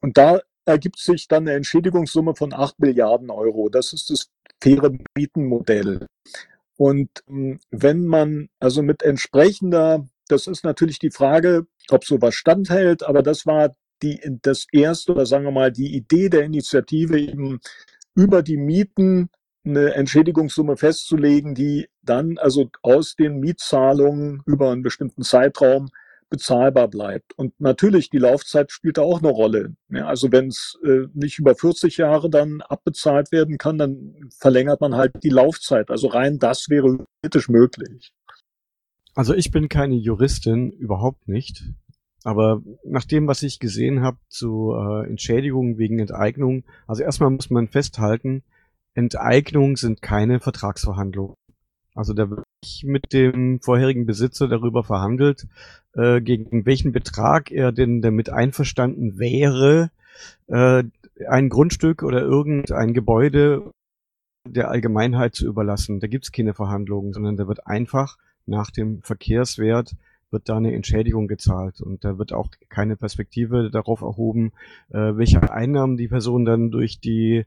Und 0.00 0.16
da 0.16 0.40
ergibt 0.64 0.98
sich 0.98 1.28
dann 1.28 1.48
eine 1.48 1.56
Entschädigungssumme 1.56 2.34
von 2.34 2.52
8 2.52 2.78
Milliarden 2.78 3.30
Euro. 3.30 3.68
Das 3.68 3.92
ist 3.92 4.10
das 4.10 4.30
faire 4.62 4.90
Mietenmodell. 5.16 6.06
Und 6.76 7.10
ähm, 7.28 7.58
wenn 7.70 8.06
man 8.06 8.48
also 8.60 8.82
mit 8.82 9.02
entsprechender, 9.02 10.06
das 10.28 10.46
ist 10.46 10.64
natürlich 10.64 10.98
die 10.98 11.10
Frage, 11.10 11.66
ob 11.90 12.04
sowas 12.04 12.34
standhält, 12.34 13.02
aber 13.02 13.22
das 13.22 13.46
war 13.46 13.74
die, 14.02 14.20
das 14.42 14.66
erste 14.70 15.12
oder 15.12 15.26
sagen 15.26 15.44
wir 15.44 15.50
mal 15.50 15.72
die 15.72 15.96
Idee 15.96 16.28
der 16.28 16.44
Initiative 16.44 17.18
eben 17.18 17.60
über 18.14 18.42
die 18.42 18.56
Mieten 18.56 19.30
eine 19.68 19.94
Entschädigungssumme 19.94 20.76
festzulegen, 20.76 21.54
die 21.54 21.88
dann 22.02 22.38
also 22.38 22.70
aus 22.82 23.14
den 23.14 23.38
Mietzahlungen 23.38 24.42
über 24.46 24.70
einen 24.70 24.82
bestimmten 24.82 25.22
Zeitraum 25.22 25.88
bezahlbar 26.30 26.88
bleibt. 26.88 27.36
Und 27.38 27.58
natürlich, 27.60 28.10
die 28.10 28.18
Laufzeit 28.18 28.70
spielt 28.70 28.98
da 28.98 29.02
auch 29.02 29.20
eine 29.20 29.30
Rolle. 29.30 29.74
Ja, 29.88 30.06
also 30.06 30.30
wenn 30.30 30.48
es 30.48 30.78
äh, 30.84 31.06
nicht 31.14 31.38
über 31.38 31.54
40 31.54 31.96
Jahre 31.96 32.28
dann 32.28 32.60
abbezahlt 32.60 33.32
werden 33.32 33.58
kann, 33.58 33.78
dann 33.78 34.14
verlängert 34.38 34.80
man 34.80 34.94
halt 34.94 35.12
die 35.22 35.30
Laufzeit. 35.30 35.90
Also 35.90 36.08
rein 36.08 36.38
das 36.38 36.68
wäre 36.68 37.06
theoretisch 37.22 37.48
möglich. 37.48 38.12
Also 39.14 39.34
ich 39.34 39.50
bin 39.50 39.68
keine 39.68 39.94
Juristin, 39.94 40.70
überhaupt 40.70 41.28
nicht. 41.28 41.64
Aber 42.24 42.62
nach 42.84 43.04
dem, 43.04 43.26
was 43.26 43.42
ich 43.42 43.58
gesehen 43.58 44.02
habe 44.02 44.18
zu 44.28 44.74
äh, 44.74 45.08
Entschädigungen 45.08 45.78
wegen 45.78 45.98
Enteignung, 45.98 46.64
also 46.86 47.02
erstmal 47.02 47.30
muss 47.30 47.48
man 47.48 47.68
festhalten, 47.68 48.42
Enteignungen 48.94 49.76
sind 49.76 50.02
keine 50.02 50.40
Vertragsverhandlungen. 50.40 51.34
Also 51.94 52.14
da 52.14 52.30
wird 52.30 52.44
nicht 52.62 52.84
mit 52.84 53.12
dem 53.12 53.60
vorherigen 53.60 54.06
Besitzer 54.06 54.46
darüber 54.46 54.84
verhandelt, 54.84 55.46
äh, 55.94 56.20
gegen 56.20 56.64
welchen 56.64 56.92
Betrag 56.92 57.50
er 57.50 57.72
denn 57.72 58.02
damit 58.02 58.30
einverstanden 58.30 59.18
wäre, 59.18 59.90
äh, 60.46 60.84
ein 61.28 61.48
Grundstück 61.48 62.02
oder 62.02 62.20
irgendein 62.20 62.94
Gebäude 62.94 63.72
der 64.46 64.70
Allgemeinheit 64.70 65.34
zu 65.34 65.46
überlassen. 65.46 66.00
Da 66.00 66.06
gibt's 66.06 66.32
keine 66.32 66.54
Verhandlungen, 66.54 67.12
sondern 67.12 67.36
da 67.36 67.48
wird 67.48 67.66
einfach 67.66 68.16
nach 68.46 68.70
dem 68.70 69.02
Verkehrswert 69.02 69.94
wird 70.30 70.48
da 70.48 70.56
eine 70.56 70.74
Entschädigung 70.74 71.28
gezahlt 71.28 71.80
und 71.80 72.04
da 72.04 72.18
wird 72.18 72.32
auch 72.32 72.48
keine 72.68 72.96
Perspektive 72.96 73.70
darauf 73.70 74.02
erhoben, 74.02 74.52
äh, 74.90 75.16
welche 75.16 75.50
Einnahmen 75.50 75.96
die 75.96 76.08
Person 76.08 76.44
dann 76.44 76.70
durch 76.70 77.00
die 77.00 77.46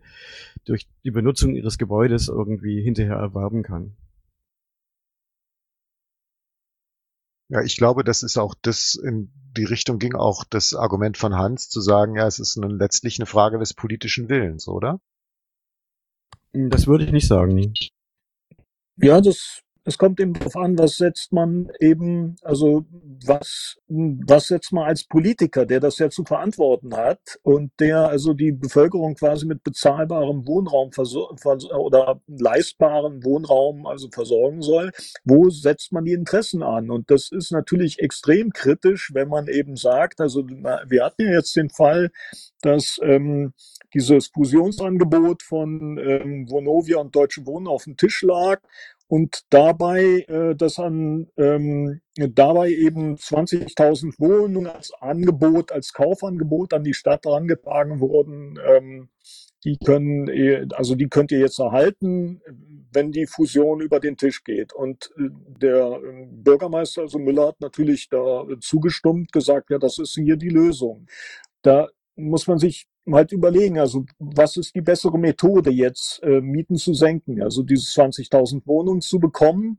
durch 0.65 0.87
die 1.03 1.11
Benutzung 1.11 1.55
ihres 1.55 1.77
Gebäudes 1.77 2.27
irgendwie 2.27 2.81
hinterher 2.81 3.17
erwerben 3.17 3.63
kann. 3.63 3.95
Ja, 7.51 7.61
ich 7.61 7.75
glaube, 7.75 8.05
das 8.05 8.23
ist 8.23 8.37
auch 8.37 8.55
das, 8.61 8.95
in 8.95 9.29
die 9.57 9.65
Richtung 9.65 9.99
ging 9.99 10.15
auch 10.15 10.45
das 10.45 10.73
Argument 10.73 11.17
von 11.17 11.35
Hans, 11.35 11.67
zu 11.67 11.81
sagen, 11.81 12.15
ja, 12.15 12.25
es 12.25 12.39
ist 12.39 12.55
nun 12.55 12.77
letztlich 12.77 13.19
eine 13.19 13.25
Frage 13.25 13.59
des 13.59 13.73
politischen 13.73 14.29
Willens, 14.29 14.69
oder? 14.69 15.01
Das 16.53 16.87
würde 16.87 17.03
ich 17.03 17.11
nicht 17.11 17.27
sagen. 17.27 17.73
Ja, 18.95 19.19
das 19.19 19.61
es 19.83 19.97
kommt 19.97 20.19
eben 20.19 20.33
darauf 20.33 20.55
an, 20.55 20.77
was 20.77 20.97
setzt 20.97 21.33
man 21.33 21.71
eben, 21.79 22.35
also 22.43 22.85
was, 23.25 23.77
was 23.87 24.47
setzt 24.47 24.71
man 24.73 24.85
als 24.85 25.05
Politiker, 25.05 25.65
der 25.65 25.79
das 25.79 25.97
ja 25.97 26.09
zu 26.09 26.23
verantworten 26.23 26.95
hat 26.95 27.39
und 27.41 27.71
der 27.79 28.07
also 28.07 28.33
die 28.33 28.51
Bevölkerung 28.51 29.15
quasi 29.15 29.47
mit 29.47 29.63
bezahlbarem 29.63 30.47
Wohnraum 30.47 30.91
oder 31.77 32.21
leistbarem 32.27 33.23
Wohnraum 33.23 33.87
also 33.87 34.09
versorgen 34.11 34.61
soll. 34.61 34.91
Wo 35.23 35.49
setzt 35.49 35.91
man 35.91 36.05
die 36.05 36.13
Interessen 36.13 36.61
an? 36.61 36.91
Und 36.91 37.09
das 37.09 37.31
ist 37.31 37.51
natürlich 37.51 37.99
extrem 37.99 38.51
kritisch, 38.51 39.11
wenn 39.13 39.29
man 39.29 39.47
eben 39.47 39.75
sagt, 39.77 40.21
also 40.21 40.45
wir 40.47 41.03
hatten 41.03 41.23
ja 41.23 41.33
jetzt 41.33 41.55
den 41.55 41.69
Fall, 41.69 42.11
dass 42.61 42.99
ähm, 43.01 43.53
dieses 43.93 44.27
Fusionsangebot 44.27 45.41
von 45.41 45.97
ähm, 45.97 46.49
Vonovia 46.49 46.97
und 46.99 47.15
Deutsche 47.15 47.45
Wohnen 47.47 47.67
auf 47.67 47.85
dem 47.85 47.97
Tisch 47.97 48.21
lag 48.21 48.61
und 49.11 49.41
dabei, 49.49 50.23
äh, 50.29 50.55
dass 50.55 50.79
an 50.79 51.27
ähm, 51.35 51.99
dabei 52.15 52.69
eben 52.69 53.17
20.000 53.17 54.17
Wohnungen 54.19 54.67
als 54.67 54.93
Angebot, 55.01 55.73
als 55.73 55.91
Kaufangebot 55.91 56.73
an 56.73 56.85
die 56.85 56.93
Stadt 56.93 57.25
herangetragen 57.25 57.99
wurden. 57.99 58.57
Ähm, 58.65 59.09
die 59.65 59.77
können, 59.83 60.71
also 60.71 60.95
die 60.95 61.09
könnt 61.09 61.33
ihr 61.33 61.39
jetzt 61.39 61.59
erhalten, 61.59 62.41
wenn 62.93 63.11
die 63.11 63.27
Fusion 63.27 63.81
über 63.81 63.99
den 63.99 64.15
Tisch 64.15 64.45
geht. 64.45 64.71
Und 64.71 65.11
äh, 65.17 65.27
der 65.61 65.99
ähm, 66.05 66.41
Bürgermeister, 66.41 67.01
also 67.01 67.19
Müller, 67.19 67.49
hat 67.49 67.59
natürlich 67.59 68.07
da 68.07 68.45
zugestimmt, 68.61 69.33
gesagt, 69.33 69.71
ja, 69.71 69.77
das 69.77 69.99
ist 69.99 70.13
hier 70.13 70.37
die 70.37 70.47
Lösung. 70.47 71.05
Da 71.63 71.89
muss 72.15 72.47
man 72.47 72.59
sich 72.59 72.87
halt 73.09 73.31
überlegen, 73.31 73.79
also 73.79 74.05
was 74.19 74.57
ist 74.57 74.75
die 74.75 74.81
bessere 74.81 75.17
Methode 75.17 75.71
jetzt, 75.71 76.21
äh, 76.23 76.41
Mieten 76.41 76.75
zu 76.75 76.93
senken, 76.93 77.41
also 77.41 77.63
diese 77.63 77.85
20.000 77.85 78.65
Wohnungen 78.65 79.01
zu 79.01 79.19
bekommen, 79.19 79.77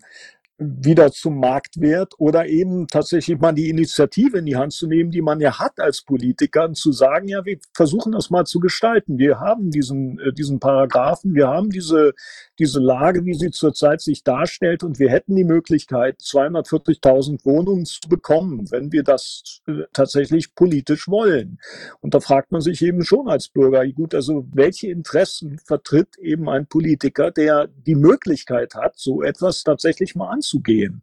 wieder 0.58 1.12
zum 1.12 1.38
Marktwert 1.38 2.14
oder 2.18 2.46
eben 2.46 2.86
tatsächlich 2.86 3.38
mal 3.38 3.52
die 3.52 3.68
Initiative 3.68 4.38
in 4.38 4.46
die 4.46 4.56
Hand 4.56 4.72
zu 4.72 4.86
nehmen, 4.86 5.10
die 5.10 5.22
man 5.22 5.40
ja 5.40 5.58
hat 5.58 5.80
als 5.80 6.02
Politiker 6.02 6.66
und 6.66 6.76
zu 6.76 6.92
sagen, 6.92 7.28
ja, 7.28 7.44
wir 7.44 7.58
versuchen 7.74 8.12
das 8.12 8.30
mal 8.30 8.44
zu 8.44 8.60
gestalten. 8.60 9.18
Wir 9.18 9.40
haben 9.40 9.70
diesen, 9.70 10.18
äh, 10.20 10.32
diesen 10.32 10.60
Paragraphen, 10.60 11.34
wir 11.34 11.48
haben 11.48 11.70
diese, 11.70 12.12
diese 12.58 12.80
Lage, 12.80 13.24
wie 13.24 13.34
sie 13.34 13.50
zurzeit 13.50 14.00
sich 14.00 14.24
darstellt 14.24 14.84
und 14.84 14.98
wir 14.98 15.10
hätten 15.10 15.34
die 15.34 15.44
Möglichkeit, 15.44 16.20
240.000 16.20 17.44
Wohnungen 17.44 17.84
zu 17.84 18.08
bekommen, 18.08 18.70
wenn 18.70 18.92
wir 18.92 19.02
das 19.02 19.62
äh, 19.66 19.84
tatsächlich 19.92 20.54
politisch 20.54 21.08
wollen. 21.08 21.58
Und 22.00 22.14
da 22.14 22.20
fragt 22.20 22.52
man 22.52 22.60
sich 22.60 22.82
eben 22.82 23.04
schon 23.04 23.28
als 23.28 23.48
Bürger, 23.48 23.86
gut, 23.88 24.14
also 24.14 24.46
welche 24.52 24.88
Interessen 24.88 25.58
vertritt 25.58 26.18
eben 26.18 26.48
ein 26.48 26.66
Politiker, 26.66 27.30
der 27.30 27.68
die 27.68 27.94
Möglichkeit 27.94 28.74
hat, 28.74 28.98
so 28.98 29.22
etwas 29.22 29.64
tatsächlich 29.64 30.14
mal 30.14 30.28
anzunehmen? 30.28 30.41
Anzugehen. 30.42 31.02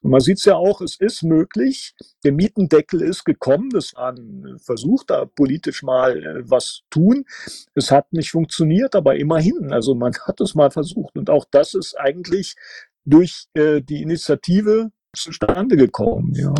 Und 0.00 0.10
man 0.10 0.20
sieht 0.20 0.38
es 0.38 0.44
ja 0.44 0.54
auch, 0.54 0.80
es 0.80 0.98
ist 0.98 1.22
möglich. 1.22 1.94
Der 2.24 2.32
Mietendeckel 2.32 3.02
ist 3.02 3.24
gekommen. 3.24 3.70
Das 3.70 3.94
war 3.94 4.12
ein 4.12 4.58
Versuch, 4.58 5.04
da 5.04 5.24
politisch 5.26 5.82
mal 5.82 6.22
äh, 6.22 6.50
was 6.50 6.82
tun. 6.90 7.24
Es 7.74 7.90
hat 7.90 8.12
nicht 8.12 8.30
funktioniert, 8.30 8.94
aber 8.94 9.16
immerhin. 9.16 9.72
Also 9.72 9.94
man 9.94 10.12
hat 10.26 10.40
es 10.40 10.54
mal 10.54 10.70
versucht. 10.70 11.16
Und 11.16 11.30
auch 11.30 11.44
das 11.50 11.74
ist 11.74 11.98
eigentlich 11.98 12.54
durch 13.04 13.46
äh, 13.54 13.82
die 13.82 14.02
Initiative 14.02 14.90
zustande 15.14 15.76
gekommen. 15.76 16.32
Ja. 16.34 16.54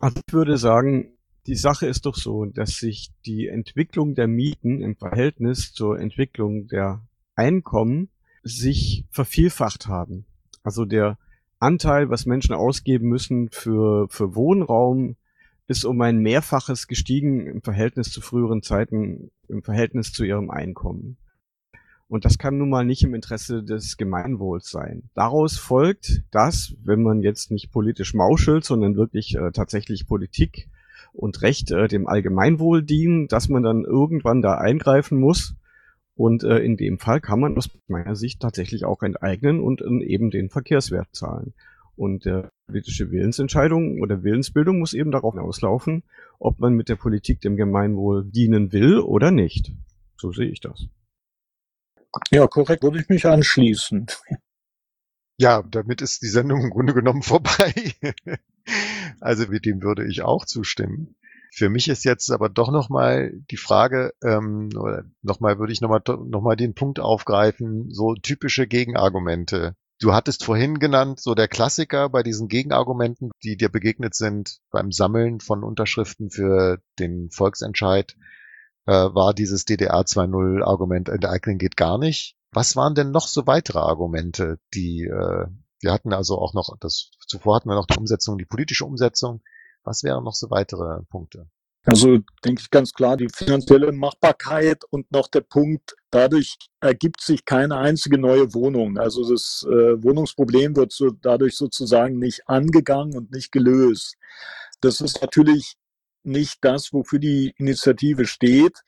Also 0.00 0.20
ich 0.26 0.32
würde 0.32 0.56
sagen, 0.56 1.16
die 1.46 1.56
Sache 1.56 1.86
ist 1.86 2.06
doch 2.06 2.16
so, 2.16 2.44
dass 2.44 2.76
sich 2.76 3.10
die 3.26 3.48
Entwicklung 3.48 4.14
der 4.14 4.28
Mieten 4.28 4.80
im 4.80 4.96
Verhältnis 4.96 5.72
zur 5.72 5.98
Entwicklung 5.98 6.68
der 6.68 7.02
Einkommen 7.34 8.10
sich 8.42 9.06
vervielfacht 9.10 9.86
haben. 9.86 10.26
Also 10.62 10.84
der 10.84 11.18
Anteil, 11.62 12.10
was 12.10 12.26
Menschen 12.26 12.54
ausgeben 12.54 13.08
müssen 13.08 13.48
für, 13.50 14.08
für 14.08 14.34
Wohnraum, 14.34 15.16
ist 15.68 15.84
um 15.84 16.00
ein 16.00 16.18
Mehrfaches 16.18 16.88
gestiegen 16.88 17.46
im 17.46 17.62
Verhältnis 17.62 18.10
zu 18.10 18.20
früheren 18.20 18.62
Zeiten, 18.62 19.30
im 19.48 19.62
Verhältnis 19.62 20.12
zu 20.12 20.24
ihrem 20.24 20.50
Einkommen. 20.50 21.16
Und 22.08 22.24
das 22.24 22.36
kann 22.36 22.58
nun 22.58 22.68
mal 22.68 22.84
nicht 22.84 23.04
im 23.04 23.14
Interesse 23.14 23.62
des 23.62 23.96
Gemeinwohls 23.96 24.70
sein. 24.70 25.04
Daraus 25.14 25.56
folgt, 25.56 26.24
dass, 26.30 26.74
wenn 26.84 27.02
man 27.02 27.22
jetzt 27.22 27.50
nicht 27.50 27.70
politisch 27.70 28.12
mauschelt, 28.12 28.64
sondern 28.64 28.96
wirklich 28.96 29.36
äh, 29.36 29.50
tatsächlich 29.52 30.06
Politik 30.06 30.68
und 31.12 31.40
Recht 31.42 31.70
äh, 31.70 31.88
dem 31.88 32.08
Allgemeinwohl 32.08 32.82
dienen, 32.82 33.28
dass 33.28 33.48
man 33.48 33.62
dann 33.62 33.84
irgendwann 33.84 34.42
da 34.42 34.58
eingreifen 34.58 35.18
muss 35.18 35.54
und 36.14 36.44
äh, 36.44 36.58
in 36.58 36.76
dem 36.76 36.98
Fall 36.98 37.20
kann 37.20 37.40
man 37.40 37.56
aus 37.56 37.70
meiner 37.88 38.16
Sicht 38.16 38.40
tatsächlich 38.40 38.84
auch 38.84 39.02
enteignen 39.02 39.60
und 39.60 39.80
äh, 39.80 40.04
eben 40.04 40.30
den 40.30 40.50
Verkehrswert 40.50 41.08
zahlen. 41.12 41.54
Und 41.96 42.24
der 42.24 42.50
politische 42.66 43.10
Willensentscheidung 43.10 44.00
oder 44.00 44.22
Willensbildung 44.22 44.78
muss 44.78 44.94
eben 44.94 45.10
darauf 45.10 45.34
hinauslaufen, 45.34 46.04
ob 46.38 46.58
man 46.58 46.74
mit 46.74 46.88
der 46.88 46.96
Politik 46.96 47.40
dem 47.40 47.56
Gemeinwohl 47.56 48.24
dienen 48.24 48.72
will 48.72 48.98
oder 48.98 49.30
nicht. 49.30 49.72
So 50.16 50.32
sehe 50.32 50.48
ich 50.48 50.60
das. 50.60 50.86
Ja, 52.30 52.46
korrekt, 52.46 52.82
würde 52.82 53.00
ich 53.00 53.08
mich 53.08 53.26
anschließen. 53.26 54.06
Ja, 55.38 55.62
damit 55.62 56.02
ist 56.02 56.22
die 56.22 56.28
Sendung 56.28 56.62
im 56.62 56.70
Grunde 56.70 56.94
genommen 56.94 57.22
vorbei. 57.22 57.72
also 59.20 59.46
mit 59.48 59.64
dem 59.64 59.82
würde 59.82 60.06
ich 60.06 60.22
auch 60.22 60.44
zustimmen. 60.44 61.16
Für 61.54 61.68
mich 61.68 61.88
ist 61.88 62.04
jetzt 62.04 62.30
aber 62.30 62.48
doch 62.48 62.70
nochmal 62.70 63.32
die 63.50 63.58
Frage, 63.58 64.14
ähm, 64.22 64.70
nochmal 65.20 65.58
würde 65.58 65.72
ich 65.72 65.82
nochmal 65.82 66.02
noch 66.06 66.40
mal 66.40 66.56
den 66.56 66.74
Punkt 66.74 66.98
aufgreifen, 66.98 67.90
so 67.90 68.14
typische 68.14 68.66
Gegenargumente. 68.66 69.76
Du 70.00 70.14
hattest 70.14 70.44
vorhin 70.44 70.78
genannt, 70.78 71.20
so 71.20 71.34
der 71.34 71.48
Klassiker 71.48 72.08
bei 72.08 72.22
diesen 72.22 72.48
Gegenargumenten, 72.48 73.30
die 73.44 73.58
dir 73.58 73.68
begegnet 73.68 74.14
sind 74.14 74.60
beim 74.70 74.92
Sammeln 74.92 75.40
von 75.40 75.62
Unterschriften 75.62 76.30
für 76.30 76.78
den 76.98 77.30
Volksentscheid, 77.30 78.16
äh, 78.86 78.92
war 78.92 79.34
dieses 79.34 79.66
DDR 79.66 80.00
2.0 80.06 80.64
Argument, 80.64 81.10
enteignen 81.10 81.58
geht 81.58 81.76
gar 81.76 81.98
nicht. 81.98 82.34
Was 82.50 82.76
waren 82.76 82.94
denn 82.94 83.10
noch 83.10 83.28
so 83.28 83.46
weitere 83.46 83.78
Argumente, 83.78 84.58
die 84.72 85.04
äh, 85.04 85.46
wir 85.82 85.92
hatten 85.92 86.14
also 86.14 86.38
auch 86.38 86.54
noch 86.54 86.74
das 86.80 87.10
zuvor 87.26 87.56
hatten 87.56 87.68
wir 87.68 87.74
noch 87.74 87.86
die 87.86 87.98
Umsetzung, 87.98 88.38
die 88.38 88.46
politische 88.46 88.86
Umsetzung. 88.86 89.42
Was 89.84 90.04
wären 90.04 90.24
noch 90.24 90.34
so 90.34 90.50
weitere 90.50 91.02
Punkte? 91.10 91.48
Also 91.84 92.18
denke 92.44 92.62
ich 92.62 92.70
ganz 92.70 92.92
klar, 92.92 93.16
die 93.16 93.28
finanzielle 93.28 93.90
Machbarkeit 93.90 94.84
und 94.90 95.10
noch 95.10 95.26
der 95.26 95.40
Punkt, 95.40 95.96
dadurch 96.10 96.56
ergibt 96.80 97.20
sich 97.20 97.44
keine 97.44 97.76
einzige 97.76 98.18
neue 98.18 98.54
Wohnung. 98.54 98.98
Also 98.98 99.28
das 99.28 99.66
äh, 99.68 100.00
Wohnungsproblem 100.02 100.76
wird 100.76 100.92
so, 100.92 101.10
dadurch 101.10 101.56
sozusagen 101.56 102.18
nicht 102.18 102.48
angegangen 102.48 103.16
und 103.16 103.32
nicht 103.32 103.50
gelöst. 103.50 104.16
Das 104.80 105.00
ist 105.00 105.22
natürlich 105.22 105.74
nicht 106.22 106.58
das, 106.60 106.92
wofür 106.92 107.18
die 107.18 107.52
Initiative 107.58 108.26
steht. 108.26 108.78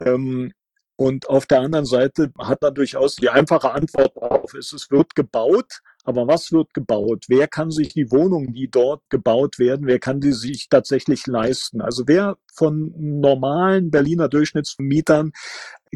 Ähm, 0.00 0.52
und 0.96 1.28
auf 1.28 1.46
der 1.46 1.60
anderen 1.60 1.84
Seite 1.84 2.32
hat 2.38 2.62
er 2.62 2.72
durchaus 2.72 3.16
die 3.16 3.28
einfache 3.28 3.70
Antwort 3.70 4.16
darauf 4.16 4.54
es 4.54 4.90
wird 4.90 5.14
gebaut, 5.14 5.80
aber 6.08 6.26
was 6.26 6.52
wird 6.52 6.72
gebaut? 6.72 7.26
Wer 7.28 7.48
kann 7.48 7.70
sich 7.70 7.90
die 7.90 8.10
Wohnungen, 8.10 8.54
die 8.54 8.70
dort 8.70 9.02
gebaut 9.10 9.58
werden, 9.58 9.86
wer 9.86 9.98
kann 9.98 10.20
die 10.20 10.32
sich 10.32 10.70
tatsächlich 10.70 11.26
leisten? 11.26 11.82
Also 11.82 12.04
wer 12.06 12.38
von 12.54 12.94
normalen 12.96 13.90
Berliner 13.90 14.30
Durchschnittsmietern 14.30 15.32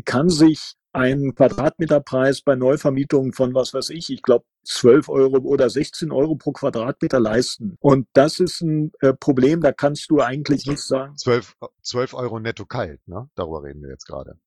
kann 0.05 0.29
sich 0.29 0.75
einen 0.93 1.35
Quadratmeterpreis 1.35 2.43
bei 2.43 2.55
Neuvermietungen 2.57 3.33
von 3.33 3.55
was 3.55 3.73
weiß 3.73 3.89
ich, 3.89 4.11
ich 4.11 4.21
glaube 4.21 4.45
12 4.65 5.09
Euro 5.09 5.39
oder 5.39 5.71
16 5.71 6.13
Euro 6.13 6.37
pro 6.37 6.53
Quadratmeter 6.53 7.19
leisten. 7.19 7.79
Und 7.81 8.07
das 8.13 8.39
ist 8.39 8.61
ein 8.61 8.93
äh, 9.01 9.15
Problem, 9.15 9.63
da 9.63 9.73
kannst 9.73 10.11
du 10.11 10.21
eigentlich 10.21 10.67
nicht 10.67 10.83
sagen. 10.83 11.17
12, 11.17 11.57
12 11.81 12.13
Euro 12.13 12.39
netto 12.39 12.67
kalt, 12.67 13.01
ne? 13.09 13.31
Darüber 13.35 13.63
reden 13.63 13.81
wir 13.81 13.89
jetzt 13.89 14.05
gerade. 14.05 14.39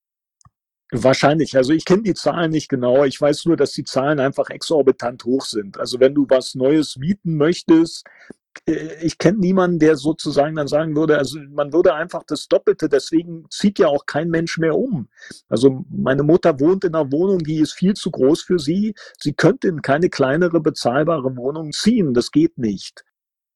Wahrscheinlich. 0.91 1.57
Also 1.57 1.73
ich 1.73 1.83
kenne 1.83 2.03
die 2.03 2.13
Zahlen 2.13 2.51
nicht 2.51 2.69
genau. 2.69 3.05
Ich 3.05 3.19
weiß 3.19 3.45
nur, 3.45 3.57
dass 3.57 3.71
die 3.71 3.83
Zahlen 3.83 4.19
einfach 4.19 4.49
exorbitant 4.49 5.25
hoch 5.25 5.45
sind. 5.45 5.79
Also 5.79 5.99
wenn 5.99 6.13
du 6.13 6.27
was 6.29 6.53
Neues 6.53 6.97
mieten 6.97 7.37
möchtest, 7.37 8.05
äh, 8.67 9.03
ich 9.03 9.17
kenne 9.17 9.39
niemanden, 9.39 9.79
der 9.79 9.95
sozusagen 9.95 10.55
dann 10.55 10.67
sagen 10.67 10.95
würde, 10.95 11.17
also 11.17 11.39
man 11.49 11.73
würde 11.73 11.95
einfach 11.95 12.23
das 12.27 12.47
Doppelte, 12.47 12.87
deswegen 12.87 13.45
zieht 13.49 13.79
ja 13.79 13.87
auch 13.87 14.05
kein 14.05 14.29
Mensch 14.29 14.57
mehr 14.59 14.77
um. 14.77 15.09
Also 15.49 15.85
meine 15.89 16.23
Mutter 16.23 16.59
wohnt 16.59 16.83
in 16.83 16.95
einer 16.95 17.11
Wohnung, 17.11 17.39
die 17.39 17.59
ist 17.59 17.73
viel 17.73 17.95
zu 17.95 18.11
groß 18.11 18.43
für 18.43 18.59
sie. 18.59 18.93
Sie 19.19 19.33
könnte 19.33 19.67
in 19.67 19.81
keine 19.81 20.09
kleinere 20.09 20.61
bezahlbare 20.61 21.35
Wohnung 21.35 21.71
ziehen. 21.71 22.13
Das 22.13 22.31
geht 22.31 22.57
nicht. 22.57 23.03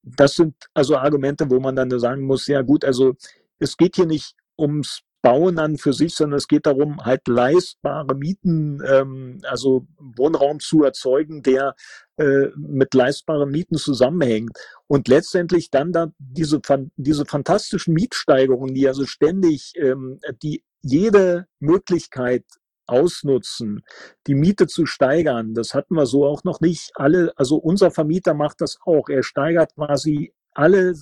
Das 0.03 0.35
sind 0.35 0.55
also 0.73 0.97
Argumente, 0.97 1.49
wo 1.49 1.59
man 1.59 1.75
dann 1.75 1.91
sagen 1.99 2.23
muss, 2.23 2.47
ja 2.47 2.61
gut, 2.63 2.85
also 2.85 3.15
es 3.59 3.77
geht 3.77 3.97
hier 3.97 4.05
nicht 4.07 4.35
ums 4.57 5.01
Bauen 5.21 5.59
an 5.59 5.77
für 5.77 5.93
sich, 5.93 6.15
sondern 6.15 6.37
es 6.37 6.47
geht 6.47 6.65
darum, 6.65 7.03
halt 7.03 7.27
leistbare 7.27 8.15
Mieten, 8.15 8.81
ähm, 8.85 9.41
also 9.43 9.85
Wohnraum 9.97 10.59
zu 10.59 10.83
erzeugen, 10.83 11.43
der 11.43 11.75
äh, 12.17 12.47
mit 12.55 12.93
leistbaren 12.93 13.49
Mieten 13.49 13.77
zusammenhängt. 13.77 14.57
Und 14.87 15.07
letztendlich 15.07 15.69
dann 15.71 15.91
da 15.91 16.11
diese, 16.17 16.61
diese 16.95 17.25
fantastischen 17.25 17.93
Mietsteigerungen, 17.93 18.73
die 18.73 18.87
also 18.87 19.05
ständig, 19.05 19.73
ähm, 19.75 20.19
die 20.41 20.63
jede 20.81 21.47
Möglichkeit 21.59 22.45
ausnutzen, 22.89 23.83
die 24.27 24.35
Miete 24.35 24.67
zu 24.67 24.85
steigern. 24.85 25.53
Das 25.53 25.73
hatten 25.73 25.95
wir 25.95 26.05
so 26.05 26.25
auch 26.25 26.43
noch 26.43 26.59
nicht. 26.59 26.91
Alle, 26.95 27.31
also 27.35 27.57
unser 27.57 27.91
Vermieter 27.91 28.33
macht 28.33 28.61
das 28.61 28.77
auch. 28.83 29.09
Er 29.09 29.23
steigert 29.23 29.75
quasi 29.75 30.33
alle, 30.59 30.93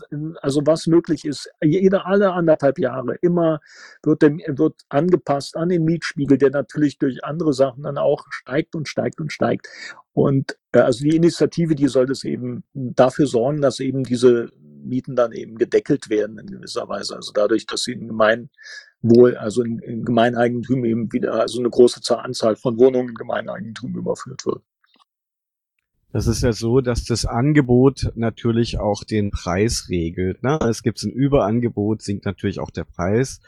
also 0.41 0.61
was 0.65 0.85
möglich 0.85 1.25
ist, 1.25 1.49
jeder 1.63 2.05
alle 2.05 2.31
anderthalb 2.33 2.77
Jahre 2.77 3.15
immer 3.21 3.59
wird, 4.03 4.21
dem, 4.21 4.39
wird 4.45 4.75
angepasst 4.89 5.57
an 5.57 5.69
den 5.69 5.83
Mietspiegel, 5.83 6.37
der 6.37 6.51
natürlich 6.51 6.99
durch 6.99 7.23
andere 7.23 7.53
Sachen 7.53 7.83
dann 7.83 7.97
auch 7.97 8.25
steigt 8.29 8.75
und 8.75 8.87
steigt 8.87 9.19
und 9.19 9.33
steigt. 9.33 9.67
Und 10.13 10.57
äh, 10.73 10.79
also 10.79 11.03
die 11.03 11.15
Initiative, 11.15 11.73
die 11.73 11.87
soll 11.87 12.05
das 12.05 12.23
eben 12.23 12.63
dafür 12.73 13.25
sorgen, 13.25 13.61
dass 13.61 13.79
eben 13.79 14.03
diese 14.03 14.51
Mieten 14.83 15.15
dann 15.15 15.31
eben 15.31 15.57
gedeckelt 15.57 16.07
werden 16.11 16.37
in 16.37 16.47
gewisser 16.47 16.87
Weise. 16.87 17.15
Also 17.15 17.31
dadurch, 17.33 17.65
dass 17.65 17.81
sie 17.81 17.93
in 17.93 18.07
Gemeinwohl, 18.07 19.37
also 19.37 19.63
in, 19.63 19.79
in 19.79 20.05
Gemeineigentum 20.05 20.85
eben 20.85 21.11
wieder, 21.11 21.33
also 21.33 21.59
eine 21.59 21.71
große 21.71 21.99
Anzahl 22.19 22.55
von 22.57 22.77
Wohnungen 22.77 23.09
in 23.09 23.15
Gemeineigentum 23.15 23.95
überführt 23.95 24.45
wird. 24.45 24.61
Das 26.17 26.25
ist 26.25 26.41
ja 26.41 26.51
so, 26.51 26.81
dass 26.81 27.03
das 27.03 27.27
Angebot 27.27 28.11
natürlich 28.15 28.79
auch 28.79 29.03
den 29.03 29.29
Preis 29.29 29.87
regelt. 29.87 30.41
Ne? 30.41 30.57
Es 30.67 30.81
gibt 30.81 31.03
ein 31.03 31.11
Überangebot, 31.11 32.01
sinkt 32.01 32.25
natürlich 32.25 32.59
auch 32.59 32.71
der 32.71 32.85
Preis. 32.85 33.39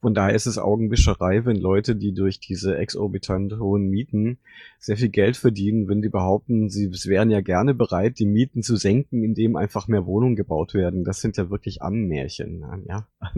Von 0.00 0.14
daher 0.14 0.32
ist 0.32 0.46
es 0.46 0.56
Augenwischerei, 0.56 1.44
wenn 1.44 1.56
Leute, 1.56 1.96
die 1.96 2.14
durch 2.14 2.38
diese 2.38 2.76
exorbitant 2.76 3.58
hohen 3.58 3.88
Mieten 3.88 4.38
sehr 4.78 4.96
viel 4.96 5.08
Geld 5.08 5.36
verdienen, 5.36 5.88
wenn 5.88 6.00
die 6.00 6.10
behaupten, 6.10 6.68
sie 6.68 6.92
wären 7.06 7.32
ja 7.32 7.40
gerne 7.40 7.74
bereit, 7.74 8.20
die 8.20 8.26
Mieten 8.26 8.62
zu 8.62 8.76
senken, 8.76 9.24
indem 9.24 9.56
einfach 9.56 9.88
mehr 9.88 10.06
Wohnungen 10.06 10.36
gebaut 10.36 10.74
werden. 10.74 11.02
Das 11.02 11.20
sind 11.20 11.36
ja 11.36 11.50
wirklich 11.50 11.82
Ammärchen. 11.82 12.64
Ja, 12.88 13.08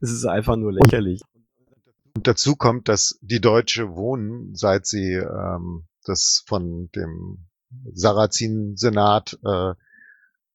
das 0.00 0.12
ist 0.12 0.26
einfach 0.26 0.54
nur 0.54 0.72
lächerlich. 0.72 1.22
Und 2.14 2.28
dazu 2.28 2.54
kommt, 2.54 2.88
dass 2.88 3.18
die 3.20 3.40
Deutsche 3.40 3.96
Wohnen, 3.96 4.54
seit 4.54 4.86
sie 4.86 5.14
ähm, 5.14 5.86
das 6.04 6.44
von 6.46 6.88
dem 6.94 7.48
Sarrazin-Senat, 7.92 9.38
äh, 9.44 9.74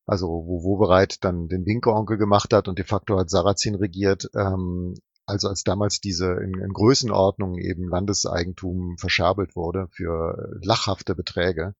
also 0.05 0.27
wo 0.27 0.63
wo 0.63 0.77
bereit 0.77 1.23
dann 1.23 1.47
den 1.47 1.65
Winke-Onkel 1.65 2.17
gemacht 2.17 2.53
hat 2.53 2.67
und 2.67 2.77
de 2.77 2.85
facto 2.85 3.17
hat 3.19 3.29
Sarrazin 3.29 3.75
regiert, 3.75 4.29
ähm, 4.35 4.95
also 5.25 5.47
als 5.47 5.63
damals 5.63 6.01
diese 6.01 6.33
in, 6.33 6.59
in 6.59 6.73
Größenordnung 6.73 7.57
eben 7.57 7.87
Landeseigentum 7.87 8.97
verscherbelt 8.97 9.55
wurde 9.55 9.87
für 9.91 10.59
lachhafte 10.61 11.15
Beträge, 11.15 11.75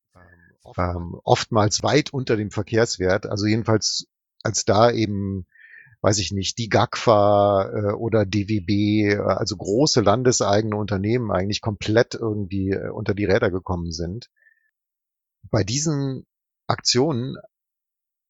ähm, 0.78 1.20
oftmals. 1.24 1.84
weit 1.84 2.13
unter 2.13 2.38
dem 2.38 2.52
Verkehrswert, 2.52 3.26
also 3.26 3.46
jedenfalls 3.46 4.08
als 4.44 4.65
da 4.65 4.91
eben 4.91 5.46
weiß 6.02 6.17
ich 6.17 6.32
nicht, 6.32 6.58
die 6.58 6.67
GAGFA 6.67 7.70
äh, 7.70 7.94
oder 7.94 8.26
DWB, 8.26 9.13
äh, 9.13 9.17
also 9.17 9.56
große 9.56 10.02
landeseigene 10.02 10.76
Unternehmen 10.76 11.32
eigentlich 11.32 11.62
komplett 11.62 12.15
irgendwie 12.15 12.72
äh, 12.72 12.89
unter 12.89 13.13
die 13.13 13.26
Räder 13.26 13.52
gekommen 13.52 13.91
sind, 13.91 14.30
bei 15.50 15.64
diesen 15.64 16.26
Aktionen 16.68 17.38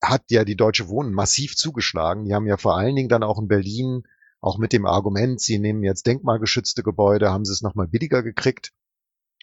hat 0.01 0.23
ja 0.29 0.43
die 0.43 0.55
Deutsche 0.55 0.87
Wohnen 0.87 1.13
massiv 1.13 1.55
zugeschlagen. 1.55 2.25
Die 2.25 2.33
haben 2.33 2.47
ja 2.47 2.57
vor 2.57 2.77
allen 2.77 2.95
Dingen 2.95 3.09
dann 3.09 3.23
auch 3.23 3.39
in 3.39 3.47
Berlin 3.47 4.03
auch 4.39 4.57
mit 4.57 4.73
dem 4.73 4.87
Argument, 4.87 5.39
sie 5.39 5.59
nehmen 5.59 5.83
jetzt 5.83 6.07
denkmalgeschützte 6.07 6.81
Gebäude, 6.81 7.29
haben 7.29 7.45
sie 7.45 7.53
es 7.53 7.61
nochmal 7.61 7.87
billiger 7.87 8.23
gekriegt 8.23 8.73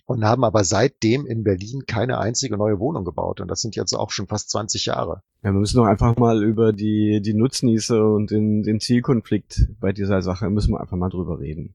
und 0.06 0.24
haben 0.24 0.42
aber 0.42 0.64
seitdem 0.64 1.26
in 1.26 1.44
Berlin 1.44 1.84
keine 1.86 2.18
einzige 2.18 2.56
neue 2.56 2.80
Wohnung 2.80 3.04
gebaut. 3.04 3.40
Und 3.40 3.48
das 3.48 3.60
sind 3.60 3.76
jetzt 3.76 3.92
auch 3.92 4.10
schon 4.10 4.26
fast 4.26 4.50
20 4.50 4.86
Jahre. 4.86 5.22
Ja, 5.42 5.52
wir 5.52 5.60
müssen 5.60 5.76
doch 5.76 5.84
einfach 5.84 6.16
mal 6.16 6.42
über 6.42 6.72
die, 6.72 7.20
die 7.22 7.34
Nutznieße 7.34 8.02
und 8.02 8.30
den, 8.30 8.62
den 8.62 8.80
Zielkonflikt 8.80 9.68
bei 9.78 9.92
dieser 9.92 10.20
Sache 10.22 10.50
müssen 10.50 10.72
wir 10.72 10.80
einfach 10.80 10.96
mal 10.96 11.10
drüber 11.10 11.38
reden. 11.38 11.74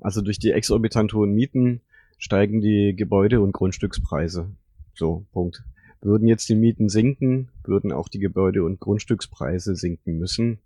Also 0.00 0.22
durch 0.22 0.38
die 0.38 0.52
exorbitant 0.52 1.12
hohen 1.12 1.32
Mieten 1.32 1.82
steigen 2.18 2.60
die 2.60 2.94
Gebäude- 2.96 3.40
und 3.40 3.52
Grundstückspreise. 3.52 4.48
So, 4.94 5.24
Punkt. 5.32 5.62
Würden 6.02 6.28
jetzt 6.28 6.48
die 6.48 6.54
Mieten 6.54 6.88
sinken, 6.88 7.48
würden 7.64 7.92
auch 7.92 8.08
die 8.08 8.20
Gebäude- 8.20 8.64
und 8.64 8.80
Grundstückspreise 8.80 9.76
sinken 9.76 10.18
müssen. 10.18 10.58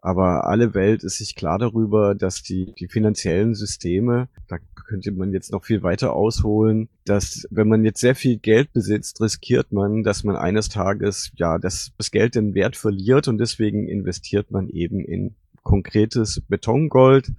Aber 0.00 0.46
alle 0.46 0.74
Welt 0.74 1.02
ist 1.02 1.18
sich 1.18 1.34
klar 1.34 1.58
darüber, 1.58 2.14
dass 2.14 2.42
die, 2.42 2.72
die 2.78 2.86
finanziellen 2.86 3.54
Systeme, 3.54 4.28
da 4.46 4.58
könnte 4.74 5.10
man 5.10 5.32
jetzt 5.32 5.50
noch 5.50 5.64
viel 5.64 5.82
weiter 5.82 6.12
ausholen, 6.12 6.88
dass 7.04 7.46
wenn 7.50 7.66
man 7.66 7.84
jetzt 7.84 8.00
sehr 8.00 8.14
viel 8.14 8.38
Geld 8.38 8.72
besitzt, 8.72 9.20
riskiert 9.20 9.72
man, 9.72 10.04
dass 10.04 10.22
man 10.22 10.36
eines 10.36 10.68
Tages, 10.68 11.32
ja, 11.36 11.58
das, 11.58 11.92
das 11.98 12.12
Geld 12.12 12.36
den 12.36 12.54
Wert 12.54 12.76
verliert 12.76 13.26
und 13.26 13.38
deswegen 13.38 13.88
investiert 13.88 14.50
man 14.52 14.68
eben 14.68 15.04
in 15.04 15.34
konkretes 15.64 16.40
Betongold 16.48 17.32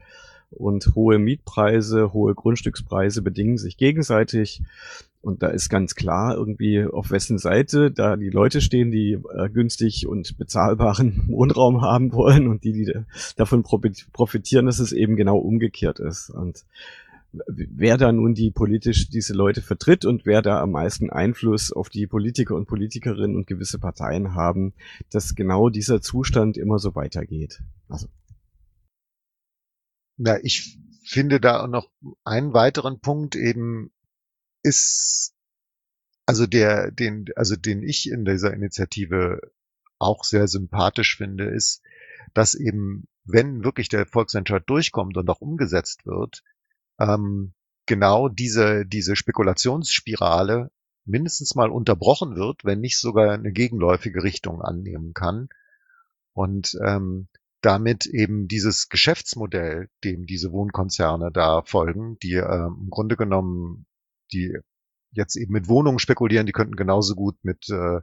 und 0.50 0.94
hohe 0.96 1.20
Mietpreise, 1.20 2.14
hohe 2.14 2.36
Grundstückspreise 2.36 3.22
bedingen 3.22 3.58
sich 3.58 3.78
gegenseitig. 3.78 4.62
Und 5.22 5.44
da 5.44 5.48
ist 5.48 5.70
ganz 5.70 5.96
klar 5.96 6.36
irgendwie 6.36 6.86
auf 6.86 7.12
wessen 7.12 7.38
Seite 7.38 7.92
da 7.92 8.16
die 8.16 8.30
Leute 8.30 8.62
stehen, 8.62 8.92
die 8.92 9.14
äh, 9.14 9.50
günstig 9.50 10.08
und 10.08 10.38
bezahlbaren 10.38 11.24
Wohnraum 11.28 11.82
haben 11.82 12.14
wollen 12.14 12.48
und 12.48 12.64
die, 12.64 12.72
die 12.72 12.94
davon 13.36 13.64
profitieren, 13.64 14.68
dass 14.68 14.80
es 14.80 14.92
eben 14.92 15.16
genau 15.16 15.38
umgekehrt 15.38 16.00
ist. 16.00 16.30
Und 16.30 16.66
wer 17.48 17.98
da 17.98 18.12
nun 18.12 18.34
die 18.34 18.52
politisch 18.52 19.10
diese 19.10 19.34
Leute 19.34 19.62
vertritt 19.62 20.06
und 20.06 20.26
wer 20.26 20.42
da 20.42 20.62
am 20.62 20.72
meisten 20.72 21.10
Einfluss 21.10 21.72
auf 21.72 21.90
die 21.90 22.08
Politiker 22.08 22.56
und 22.56 22.68
Politikerinnen 22.68 23.36
und 23.36 23.48
gewisse 23.48 23.80
Parteien 23.80 24.34
haben, 24.34 24.74
dass 25.12 25.36
genau 25.36 25.70
dieser 25.70 26.02
Zustand 26.02 26.58
immer 26.58 26.80
so 26.80 26.96
weitergeht. 26.96 27.62
Also. 27.90 28.08
Na, 30.18 30.38
ich 30.42 30.78
finde 31.04 31.40
da 31.40 31.68
noch 31.68 31.90
einen 32.24 32.54
weiteren 32.54 33.00
Punkt 33.00 33.36
eben 33.36 33.92
ist, 34.68 35.34
also 36.26 36.46
der, 36.46 36.92
den, 36.92 37.26
also 37.36 37.56
den 37.56 37.84
ich 37.84 38.10
in 38.10 38.26
dieser 38.26 38.54
Initiative 38.54 39.40
auch 40.00 40.24
sehr 40.24 40.48
sympathisch 40.48 41.18
finde, 41.18 41.46
ist, 41.46 41.82
dass 42.34 42.56
eben, 42.56 43.08
wenn 43.24 43.64
wirklich 43.64 43.90
der 43.90 44.06
Volksentscheid 44.06 44.64
durchkommt 44.68 45.18
und 45.18 45.30
auch 45.30 45.42
umgesetzt 45.42 46.06
wird, 46.06 46.44
ähm, 47.00 47.54
genau 47.86 48.30
diese, 48.30 48.86
diese 48.86 49.16
Spekulationsspirale 49.16 50.72
mindestens 51.06 51.56
mal 51.56 51.72
unterbrochen 51.72 52.36
wird, 52.36 52.66
wenn 52.66 52.82
nicht 52.82 53.00
sogar 53.00 53.32
eine 53.32 53.52
gegenläufige 53.52 54.24
Richtung 54.24 54.62
annehmen 54.62 55.14
kann. 55.14 55.48
Und 56.34 56.78
ähm, 56.86 57.30
damit 57.62 58.06
eben 58.06 58.48
dieses 58.48 58.90
Geschäftsmodell, 58.90 59.90
dem 60.04 60.26
diese 60.26 60.52
Wohnkonzerne 60.52 61.32
da 61.32 61.64
folgen, 61.64 62.18
die 62.22 62.34
ähm, 62.36 62.78
im 62.84 62.90
Grunde 62.90 63.16
genommen, 63.16 63.88
die 64.32 64.58
jetzt 65.12 65.36
eben 65.36 65.54
mit 65.54 65.68
Wohnungen 65.68 66.00
spekulieren, 66.00 66.46
die 66.46 66.52
könnten 66.52 66.76
genauso 66.76 67.16
gut 67.16 67.38
mit 67.44 67.70
äh, 67.70 68.02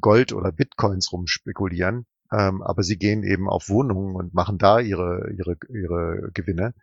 Gold 0.00 0.32
oder 0.32 0.52
Bitcoins 0.52 1.12
rumspekulieren, 1.12 2.06
ähm, 2.32 2.62
aber 2.62 2.82
sie 2.82 2.98
gehen 2.98 3.24
eben 3.24 3.48
auf 3.48 3.68
Wohnungen 3.68 4.14
und 4.14 4.34
machen 4.34 4.58
da 4.58 4.78
ihre 4.80 5.32
ihre 5.36 5.56
ihre 5.68 6.30
Gewinne, 6.32 6.74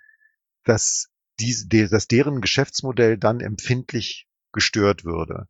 dass 0.63 1.09
die, 1.39 1.88
dass 1.89 2.07
deren 2.07 2.41
Geschäftsmodell 2.41 3.17
dann 3.17 3.39
empfindlich 3.39 4.27
gestört 4.51 5.03
würde 5.05 5.47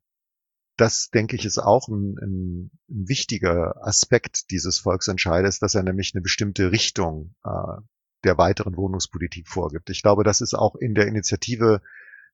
das, 0.78 1.10
denke 1.10 1.36
ich, 1.36 1.46
ist 1.46 1.58
auch 1.58 1.88
ein, 1.88 2.18
ein, 2.22 2.72
ein, 2.90 3.08
wichtiger 3.08 3.86
Aspekt 3.86 4.52
dieses 4.52 4.80
Volksentscheides, 4.80 5.60
dass 5.60 5.76
er 5.76 5.84
nämlich 5.84 6.12
eine 6.14 6.22
bestimmte 6.22 6.72
Richtung 6.72 7.36
äh, 7.44 7.82
der 8.24 8.38
weiteren 8.38 8.76
Wohnungspolitik 8.76 9.48
vorgibt. 9.48 9.90
Ich 9.90 10.02
glaube, 10.02 10.24
das 10.24 10.42
ist 10.42 10.54
auch 10.54 10.76
in 10.76 10.94
der 10.94 11.08
Initiative 11.08 11.82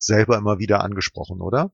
selber 0.04 0.38
immer 0.38 0.60
wieder 0.60 0.84
angesprochen, 0.84 1.42
oder? 1.42 1.72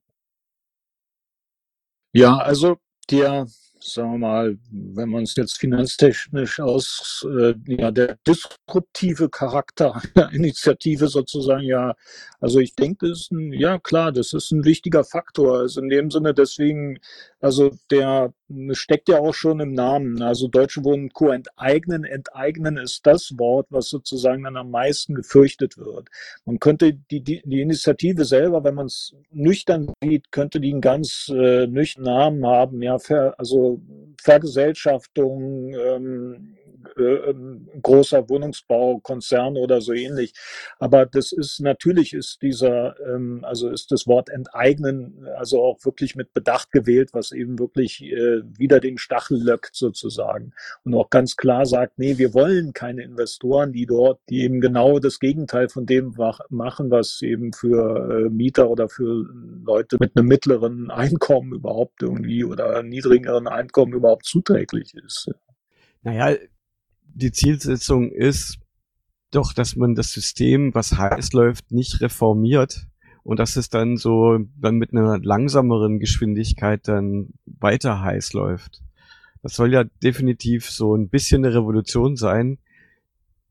Ja, 2.14 2.38
also 2.38 2.78
der 3.10 3.48
sagen 3.80 4.14
wir 4.14 4.18
mal, 4.18 4.58
wenn 4.72 5.10
man 5.10 5.24
es 5.24 5.36
jetzt 5.36 5.58
finanztechnisch 5.58 6.60
aus, 6.60 7.26
äh, 7.30 7.54
ja, 7.66 7.92
der 7.92 8.18
disruptive 8.28 9.30
Charakter 9.30 10.02
der 10.16 10.30
Initiative 10.34 11.08
sozusagen, 11.08 11.64
ja, 11.64 11.96
also 12.40 12.60
ich 12.60 12.76
denke, 12.76 13.08
das 13.10 13.22
ist 13.22 13.32
ein, 13.32 13.54
ja 13.54 13.80
klar, 13.80 14.12
das 14.12 14.34
ist 14.34 14.52
ein 14.52 14.66
wichtiger 14.66 15.04
Faktor. 15.04 15.60
Also 15.60 15.82
in 15.82 15.90
dem 15.90 16.12
Sinne, 16.12 16.34
deswegen, 16.34 17.00
also 17.40 17.72
der 17.92 18.34
steckt 18.72 19.10
ja 19.10 19.20
auch 19.20 19.34
schon 19.34 19.60
im 19.60 19.74
Namen. 19.74 20.22
Also 20.22 20.48
Deutsche 20.48 20.84
Wohnen 20.84 21.10
Co. 21.10 21.30
enteignen. 21.30 22.04
Enteignen 22.04 22.78
ist 22.78 23.06
das 23.06 23.34
Wort, 23.38 23.68
was 23.70 23.90
sozusagen 23.90 24.44
dann 24.44 24.58
am 24.58 24.72
meisten 24.72 25.16
gefürchtet 25.16 25.78
wird. 25.78 26.10
Man 26.46 26.60
könnte 26.60 26.94
die, 26.94 27.22
die, 27.22 27.42
die 27.44 27.62
Initiative 27.62 28.26
selber, 28.26 28.64
wenn 28.64 28.76
man 28.76 28.88
es 28.88 29.16
nüchtern 29.32 29.92
sieht, 30.02 30.32
könnte 30.32 30.60
die 30.60 30.72
einen 30.72 30.82
ganz 30.82 31.32
äh, 31.34 31.68
nüchternen 31.68 32.12
Namen 32.12 32.46
haben. 32.46 32.82
Ja, 32.82 33.00
ver, 33.00 33.36
also 33.38 33.82
Vergesellschaftung, 34.22 35.74
ähm, 35.74 36.58
äh, 36.98 37.34
großer 37.82 38.30
Wohnungsbaukonzern 38.30 39.58
oder 39.58 39.82
so 39.82 39.94
ähnlich. 39.94 40.34
Aber 40.80 41.06
das 41.06 41.32
ist 41.32 41.60
natürlich 41.60 42.14
ist 42.14 42.42
dieser, 42.42 42.96
ähm, 43.08 43.44
also 43.44 43.70
ist 43.70 43.92
das 43.92 44.08
Wort 44.08 44.30
enteignen 44.30 45.28
also 45.38 45.62
auch 45.64 45.84
wirklich 45.86 46.16
mit 46.16 46.34
Bedacht 46.34 46.72
gewählt, 46.72 47.10
was 47.14 47.32
eben 47.32 47.60
wirklich 47.60 48.04
äh, 48.04 48.42
wieder 48.58 48.80
den 48.80 48.98
Stachel 48.98 49.42
löckt 49.42 49.76
sozusagen 49.76 50.54
und 50.84 50.94
auch 50.94 51.10
ganz 51.10 51.36
klar 51.36 51.66
sagt, 51.66 52.00
nee, 52.00 52.18
wir 52.18 52.34
wollen 52.34 52.74
keine 52.74 53.04
Investoren, 53.04 53.72
die 53.72 53.86
dort, 53.86 54.20
die 54.30 54.42
eben 54.42 54.62
genau 54.62 55.00
das 55.00 55.20
Gegenteil 55.20 55.70
von 55.70 55.86
dem 55.86 56.16
machen, 56.50 56.92
was 56.92 57.22
eben 57.22 57.54
für 57.54 58.26
äh, 58.26 58.30
Mieter 58.30 58.70
oder 58.70 58.90
für 58.90 59.26
Leute 59.66 59.98
mit 60.00 60.16
einem 60.16 60.28
mittleren 60.28 60.92
Einkommen 60.92 61.54
überhaupt 61.54 62.02
irgendwie 62.02 62.44
oder 62.44 62.84
niedrigeren 62.84 63.48
Einkommen 63.48 63.94
überhaupt 63.94 64.26
zuträglich 64.26 64.94
ist. 64.96 65.32
Naja, 66.04 66.38
die 67.18 67.32
Zielsetzung 67.32 68.12
ist 68.12 68.60
doch, 69.32 69.54
dass 69.54 69.76
man 69.76 69.96
das 69.96 70.12
System, 70.12 70.74
was 70.74 70.98
heiß 70.98 71.34
läuft, 71.34 71.72
nicht 71.72 72.00
reformiert 72.02 72.88
und 73.24 73.40
dass 73.40 73.56
es 73.56 73.70
dann 73.70 73.98
so 73.98 74.38
dann 74.56 74.76
mit 74.76 74.94
einer 74.94 75.18
langsameren 75.18 76.00
Geschwindigkeit 76.00 76.88
dann 76.88 77.30
weiter 77.46 78.02
heiß 78.02 78.34
läuft. 78.34 78.84
Das 79.42 79.56
soll 79.56 79.74
ja 79.74 79.84
definitiv 79.84 80.70
so 80.70 80.96
ein 80.96 81.10
bisschen 81.10 81.44
eine 81.44 81.56
Revolution 81.56 82.16
sein, 82.16 82.60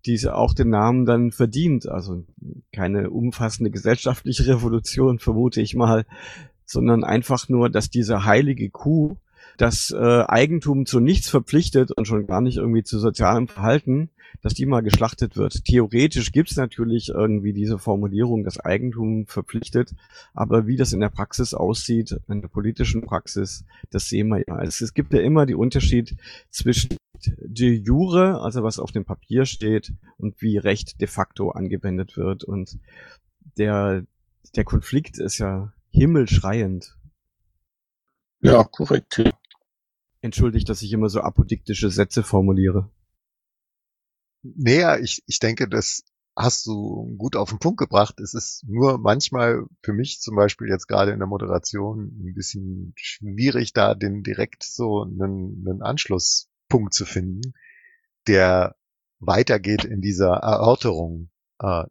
die 0.06 0.28
auch 0.28 0.54
den 0.54 0.70
Namen 0.70 1.04
dann 1.04 1.32
verdient. 1.32 1.88
Also 1.88 2.24
keine 2.72 3.10
umfassende 3.10 3.70
gesellschaftliche 3.70 4.46
Revolution, 4.54 5.18
vermute 5.18 5.60
ich 5.60 5.74
mal, 5.74 6.06
sondern 6.64 7.02
einfach 7.02 7.48
nur, 7.48 7.68
dass 7.68 7.90
diese 7.90 8.24
heilige 8.24 8.70
Kuh 8.70 9.16
das 9.56 9.90
äh, 9.90 10.24
Eigentum 10.26 10.86
zu 10.86 11.00
nichts 11.00 11.28
verpflichtet 11.28 11.92
und 11.92 12.06
schon 12.06 12.26
gar 12.26 12.40
nicht 12.40 12.56
irgendwie 12.56 12.82
zu 12.82 12.98
sozialem 12.98 13.48
Verhalten, 13.48 14.10
dass 14.42 14.54
die 14.54 14.66
mal 14.66 14.82
geschlachtet 14.82 15.36
wird. 15.36 15.64
Theoretisch 15.64 16.32
gibt's 16.32 16.56
natürlich 16.56 17.08
irgendwie 17.08 17.52
diese 17.52 17.78
Formulierung, 17.78 18.44
das 18.44 18.60
Eigentum 18.60 19.26
verpflichtet, 19.26 19.94
aber 20.34 20.66
wie 20.66 20.76
das 20.76 20.92
in 20.92 21.00
der 21.00 21.08
Praxis 21.08 21.54
aussieht, 21.54 22.18
in 22.28 22.42
der 22.42 22.48
politischen 22.48 23.02
Praxis, 23.02 23.64
das 23.90 24.08
sehen 24.08 24.28
wir 24.28 24.44
ja. 24.46 24.62
Es, 24.62 24.80
es 24.80 24.94
gibt 24.94 25.12
ja 25.12 25.20
immer 25.20 25.46
die 25.46 25.54
Unterschied 25.54 26.16
zwischen 26.50 26.96
de 27.24 27.72
jure, 27.72 28.40
also 28.40 28.62
was 28.62 28.78
auf 28.78 28.92
dem 28.92 29.04
Papier 29.04 29.46
steht, 29.46 29.92
und 30.18 30.40
wie 30.40 30.58
Recht 30.58 31.00
de 31.00 31.08
facto 31.08 31.50
angewendet 31.50 32.16
wird. 32.16 32.44
Und 32.44 32.78
der, 33.56 34.04
der 34.54 34.64
Konflikt 34.64 35.18
ist 35.18 35.38
ja 35.38 35.72
himmelschreiend. 35.90 36.95
Ja, 38.40 38.64
korrekt. 38.64 39.22
Entschuldigt, 40.20 40.68
dass 40.68 40.82
ich 40.82 40.92
immer 40.92 41.08
so 41.08 41.20
apodiktische 41.20 41.90
Sätze 41.90 42.22
formuliere. 42.22 42.90
Naja, 44.42 44.98
ich, 44.98 45.22
ich 45.26 45.38
denke, 45.38 45.68
das 45.68 46.04
hast 46.36 46.66
du 46.66 47.14
gut 47.16 47.34
auf 47.34 47.48
den 47.48 47.58
Punkt 47.58 47.78
gebracht. 47.78 48.20
Es 48.20 48.34
ist 48.34 48.62
nur 48.66 48.98
manchmal 48.98 49.64
für 49.82 49.94
mich 49.94 50.20
zum 50.20 50.36
Beispiel 50.36 50.68
jetzt 50.68 50.86
gerade 50.86 51.12
in 51.12 51.18
der 51.18 51.26
Moderation 51.26 52.12
ein 52.20 52.34
bisschen 52.34 52.92
schwierig, 52.96 53.72
da 53.72 53.94
den 53.94 54.22
direkt 54.22 54.62
so 54.62 55.02
einen, 55.02 55.64
einen 55.66 55.82
Anschlusspunkt 55.82 56.92
zu 56.92 57.06
finden, 57.06 57.54
der 58.26 58.76
weitergeht 59.18 59.84
in 59.84 60.02
dieser 60.02 60.34
Erörterung 60.34 61.30
äh, 61.58 61.84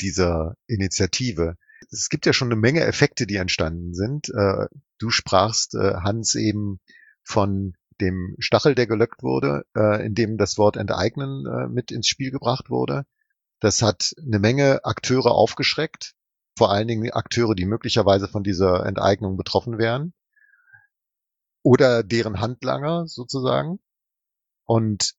dieser 0.00 0.56
Initiative. 0.66 1.56
Es 1.90 2.08
gibt 2.08 2.26
ja 2.26 2.32
schon 2.32 2.48
eine 2.48 2.60
Menge 2.60 2.80
Effekte, 2.80 3.26
die 3.26 3.36
entstanden 3.36 3.94
sind. 3.94 4.28
Äh, 4.30 4.66
du 4.98 5.10
sprachst, 5.10 5.74
äh, 5.74 5.94
Hans, 5.96 6.34
eben 6.34 6.80
von 7.22 7.74
dem 8.00 8.36
Stachel, 8.38 8.74
der 8.74 8.86
gelöckt 8.86 9.22
wurde, 9.22 9.64
äh, 9.76 10.04
in 10.04 10.14
dem 10.14 10.36
das 10.36 10.58
Wort 10.58 10.76
enteignen 10.76 11.72
mit 11.72 11.90
ins 11.90 12.08
Spiel 12.08 12.30
gebracht 12.30 12.70
wurde. 12.70 13.04
Das 13.60 13.82
hat 13.82 14.14
eine 14.18 14.38
Menge 14.38 14.84
Akteure 14.84 15.32
aufgeschreckt, 15.32 16.14
vor 16.58 16.70
allen 16.70 16.88
Dingen 16.88 17.10
Akteure, 17.10 17.54
die 17.54 17.64
möglicherweise 17.64 18.28
von 18.28 18.42
dieser 18.42 18.84
Enteignung 18.84 19.36
betroffen 19.36 19.78
wären 19.78 20.12
oder 21.62 22.02
deren 22.02 22.40
Handlanger 22.40 23.06
sozusagen. 23.06 23.80
Und 24.66 25.14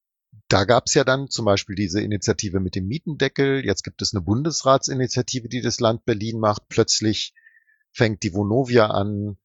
da 0.48 0.64
gab 0.64 0.86
es 0.88 0.94
ja 0.94 1.04
dann 1.04 1.30
zum 1.30 1.46
Beispiel 1.46 1.76
diese 1.76 2.02
Initiative 2.02 2.60
mit 2.60 2.76
dem 2.76 2.88
Mietendeckel. 2.88 3.66
Jetzt 3.66 3.84
gibt 3.84 4.02
es 4.02 4.14
eine 4.14 4.22
Bundesratsinitiative, 4.22 5.50
die 5.50 5.62
das 5.62 5.80
Land 5.80 6.06
Berlin 6.06 6.40
macht. 6.40 6.70
Plötzlich 6.70 7.34
fängt 7.92 8.24
die 8.24 8.34
Vonovia 8.34 8.88
an, 8.88 9.38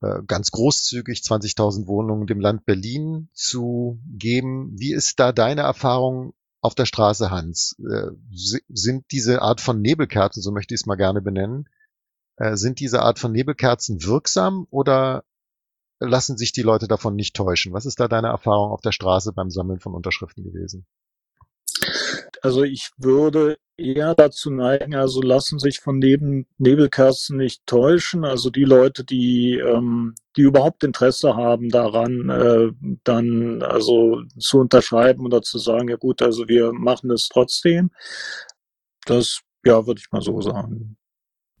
äh, 0.00 0.22
ganz 0.26 0.50
großzügig 0.50 1.20
20.000 1.20 1.86
Wohnungen 1.86 2.26
dem 2.26 2.40
Land 2.40 2.64
Berlin 2.66 3.28
zu 3.32 4.00
geben. 4.06 4.72
Wie 4.76 4.92
ist 4.92 5.20
da 5.20 5.32
deine 5.32 5.62
Erfahrung 5.62 6.34
auf 6.60 6.74
der 6.74 6.86
Straße, 6.86 7.30
Hans? 7.30 7.76
Äh, 7.78 8.10
sind 8.30 9.06
diese 9.12 9.42
Art 9.42 9.60
von 9.60 9.80
Nebelkerzen, 9.80 10.42
so 10.42 10.50
möchte 10.50 10.74
ich 10.74 10.80
es 10.80 10.86
mal 10.86 10.96
gerne 10.96 11.20
benennen, 11.20 11.68
äh, 12.36 12.56
sind 12.56 12.80
diese 12.80 13.02
Art 13.02 13.18
von 13.18 13.32
Nebelkerzen 13.32 14.02
wirksam 14.02 14.66
oder 14.70 15.24
lassen 16.00 16.36
sich 16.36 16.52
die 16.52 16.62
Leute 16.62 16.88
davon 16.88 17.14
nicht 17.14 17.34
täuschen? 17.34 17.72
Was 17.72 17.86
ist 17.86 18.00
da 18.00 18.08
deine 18.08 18.28
Erfahrung 18.28 18.70
auf 18.70 18.80
der 18.80 18.92
Straße 18.92 19.32
beim 19.32 19.50
Sammeln 19.50 19.80
von 19.80 19.94
Unterschriften 19.94 20.44
gewesen? 20.44 20.86
Also 22.42 22.62
ich 22.62 22.90
würde 22.96 23.58
eher 23.76 24.14
dazu 24.14 24.50
neigen, 24.50 24.94
also 24.94 25.20
lassen 25.20 25.58
sich 25.58 25.80
von 25.80 25.98
neben 25.98 26.46
Nebelkerzen 26.58 27.36
nicht 27.36 27.66
täuschen. 27.66 28.24
Also 28.24 28.50
die 28.50 28.64
Leute, 28.64 29.04
die, 29.04 29.58
ähm, 29.58 30.14
die 30.36 30.42
überhaupt 30.42 30.84
Interesse 30.84 31.34
haben 31.34 31.68
daran, 31.68 32.28
äh, 32.28 32.70
dann 33.04 33.62
also 33.62 34.22
zu 34.38 34.58
unterschreiben 34.58 35.24
oder 35.24 35.42
zu 35.42 35.58
sagen, 35.58 35.88
ja 35.88 35.96
gut, 35.96 36.22
also 36.22 36.48
wir 36.48 36.72
machen 36.72 37.10
es 37.10 37.28
trotzdem. 37.28 37.90
Das, 39.06 39.40
ja, 39.64 39.86
würde 39.86 40.00
ich 40.00 40.12
mal 40.12 40.22
so 40.22 40.40
sagen 40.40 40.97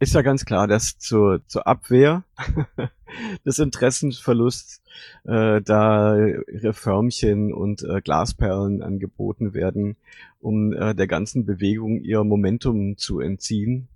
ist 0.00 0.14
ja 0.14 0.22
ganz 0.22 0.44
klar, 0.44 0.66
dass 0.66 0.98
zur, 0.98 1.40
zur 1.46 1.66
Abwehr 1.66 2.24
des 3.44 3.58
Interessenverlusts 3.58 4.82
äh, 5.24 5.60
da 5.60 6.12
Reformchen 6.12 7.52
und 7.52 7.82
äh, 7.82 8.00
Glasperlen 8.00 8.82
angeboten 8.82 9.54
werden, 9.54 9.96
um 10.40 10.72
äh, 10.72 10.94
der 10.94 11.06
ganzen 11.06 11.46
Bewegung 11.46 12.00
ihr 12.00 12.22
Momentum 12.24 12.96
zu 12.96 13.20
entziehen. 13.20 13.88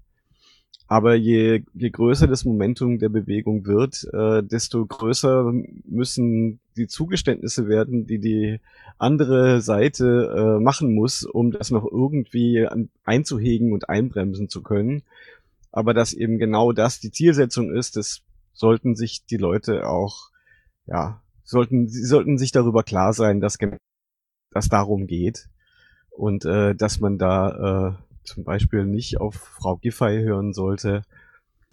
Aber 0.88 1.14
je, 1.14 1.62
je 1.72 1.88
größer 1.90 2.26
das 2.26 2.44
Momentum 2.44 2.98
der 2.98 3.08
Bewegung 3.08 3.64
wird, 3.64 4.06
äh, 4.12 4.42
desto 4.42 4.84
größer 4.84 5.50
müssen 5.86 6.60
die 6.76 6.86
Zugeständnisse 6.86 7.66
werden, 7.66 8.06
die 8.06 8.18
die 8.18 8.60
andere 8.98 9.62
Seite 9.62 10.58
äh, 10.58 10.62
machen 10.62 10.94
muss, 10.94 11.24
um 11.24 11.50
das 11.50 11.70
noch 11.70 11.90
irgendwie 11.90 12.68
einzuhegen 13.04 13.72
und 13.72 13.88
einbremsen 13.88 14.50
zu 14.50 14.62
können. 14.62 15.02
Aber 15.72 15.94
dass 15.94 16.12
eben 16.12 16.38
genau 16.38 16.72
das 16.72 17.00
die 17.00 17.10
Zielsetzung 17.10 17.74
ist, 17.74 17.96
das 17.96 18.20
sollten 18.52 18.94
sich 18.94 19.24
die 19.26 19.38
Leute 19.38 19.88
auch, 19.88 20.30
ja, 20.86 21.22
sollten, 21.42 21.88
sie 21.88 22.04
sollten 22.04 22.38
sich 22.38 22.52
darüber 22.52 22.82
klar 22.82 23.12
sein, 23.12 23.40
dass 23.40 23.58
dass 24.50 24.68
darum 24.68 25.06
geht 25.06 25.48
und 26.10 26.44
äh, 26.44 26.74
dass 26.74 27.00
man 27.00 27.18
da 27.18 27.96
äh, 27.98 28.14
zum 28.24 28.44
Beispiel 28.44 28.84
nicht 28.84 29.18
auf 29.18 29.34
Frau 29.34 29.76
Giffey 29.78 30.22
hören 30.22 30.52
sollte. 30.52 31.02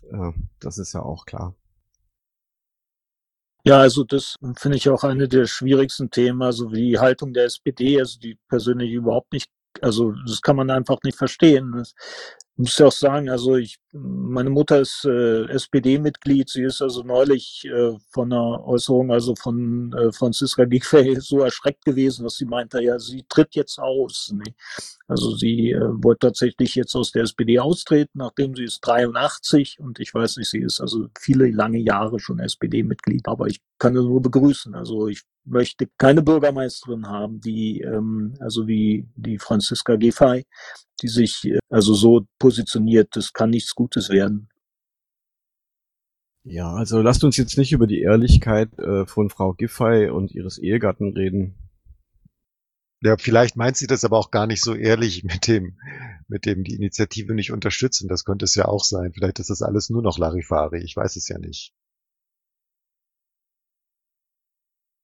Äh, 0.04 0.32
das 0.60 0.78
ist 0.78 0.93
ja 0.93 1.02
auch 1.02 1.26
klar. 1.26 1.56
Ja, 3.66 3.80
also 3.80 4.06
das 4.06 4.36
finde 4.56 4.78
ich 4.78 4.89
auch 4.89 5.04
eine 5.04 5.28
der 5.28 5.45
schwierigsten 5.45 6.10
Themen, 6.10 6.41
also 6.41 6.70
die 6.70 6.97
Haltung 6.97 7.34
der 7.34 7.45
SPD, 7.45 8.00
also 8.00 8.18
die 8.18 8.38
persönlich 8.47 8.91
überhaupt 8.91 9.34
nicht, 9.34 9.50
also 9.82 10.14
das 10.26 10.41
kann 10.41 10.56
man 10.56 10.70
einfach 10.70 11.00
nicht 11.04 11.18
verstehen. 11.18 11.74
Das, 11.74 11.93
muss 12.60 12.78
ja 12.78 12.88
auch 12.88 12.91
sagen, 12.91 13.30
also 13.30 13.55
ich, 13.55 13.78
meine 13.93 14.49
Mutter 14.49 14.82
ist 14.82 15.05
äh, 15.05 15.45
SPD-Mitglied. 15.45 16.49
Sie 16.49 16.64
ist 16.64 16.82
also 16.82 17.03
neulich 17.03 17.64
äh, 17.66 17.93
von 18.12 18.34
einer 18.34 18.66
Äußerung, 18.66 19.12
also 19.12 19.34
von 19.36 19.93
äh, 19.93 20.12
Franziska 20.12 20.66
Giffey 20.66 21.16
so 21.22 21.39
erschreckt 21.39 21.86
gewesen, 21.86 22.24
dass 22.24 22.36
sie 22.36 22.45
meinte, 22.45 22.84
ja, 22.84 22.99
sie 22.99 23.26
tritt 23.30 23.55
jetzt 23.55 23.80
aus. 23.80 24.34
Nee. 24.36 24.53
Also 25.07 25.36
sie 25.38 25.72
äh, 25.72 25.80
wollte 26.03 26.28
tatsächlich 26.28 26.76
jetzt 26.76 26.95
aus 26.95 27.14
der 27.14 27.24
SPD 27.24 27.60
austreten, 27.60 28.20
nachdem 28.20 28.53
sie 28.55 28.66
ist 28.66 28.82
83 28.82 29.80
und 29.80 29.99
ich 29.99 30.14
weiß 30.14 30.36
nicht, 30.36 30.49
sie 30.49 30.60
ist 30.60 30.82
also 30.82 31.07
viele 31.18 31.49
lange 31.51 31.80
Jahre 31.80 32.20
schon 32.20 32.39
SPD-Mitglied, 32.39 33.26
aber 33.30 33.47
ich 33.47 33.62
kann 33.78 33.95
es 33.95 34.03
nur 34.03 34.22
begrüßen. 34.22 34.76
Also 34.76 35.07
ich 35.07 35.24
möchte 35.45 35.88
keine 35.97 36.22
Bürgermeisterin 36.22 37.07
haben, 37.07 37.39
die 37.39 37.80
ähm, 37.82 38.36
also 38.41 38.68
wie 38.68 39.07
die 39.16 39.38
Franziska 39.38 39.95
Giffey, 39.95 40.45
die 41.02 41.08
sich 41.08 41.45
äh, 41.45 41.60
also 41.70 41.93
so 41.93 42.26
positioniert, 42.39 43.16
das 43.16 43.34
kann 43.34 43.50
nichts 43.50 43.76
Gutes 43.76 44.10
werden. 44.10 44.50
Ja, 46.43 46.74
also 46.74 47.02
lasst 47.02 47.24
uns 47.24 47.38
jetzt 47.38 47.58
nicht 47.58 47.72
über 47.74 47.86
die 47.86 48.02
Ehrlichkeit 48.02 48.78
äh, 48.80 49.06
von 49.06 49.30
Frau 49.30 49.54
Giffey 49.54 50.10
und 50.10 50.32
ihres 50.32 50.58
Ehegatten 50.58 51.14
reden. 51.14 51.56
Ja, 53.02 53.18
vielleicht 53.18 53.56
meint 53.56 53.78
sie 53.78 53.88
das 53.88 54.04
aber 54.04 54.18
auch 54.18 54.32
gar 54.32 54.47
nicht 54.47 54.64
so 54.64 54.74
ehrlich 54.74 55.24
mit 55.24 55.47
dem, 55.47 55.78
mit 56.28 56.45
dem 56.45 56.64
die 56.64 56.76
Initiative 56.76 57.34
nicht 57.34 57.52
unterstützen. 57.52 58.08
Das 58.08 58.26
könnte 58.26 58.45
es 58.45 58.56
ja 58.56 58.66
auch 58.66 58.84
sein. 58.84 59.14
Vielleicht 59.14 59.39
ist 59.39 59.50
das 59.50 59.62
alles 59.62 59.89
nur 59.89 60.02
noch 60.02 60.18
Larifari. 60.18 60.82
Ich 60.84 60.95
weiß 60.95 61.16
es 61.16 61.28
ja 61.28 61.38
nicht. 61.38 61.74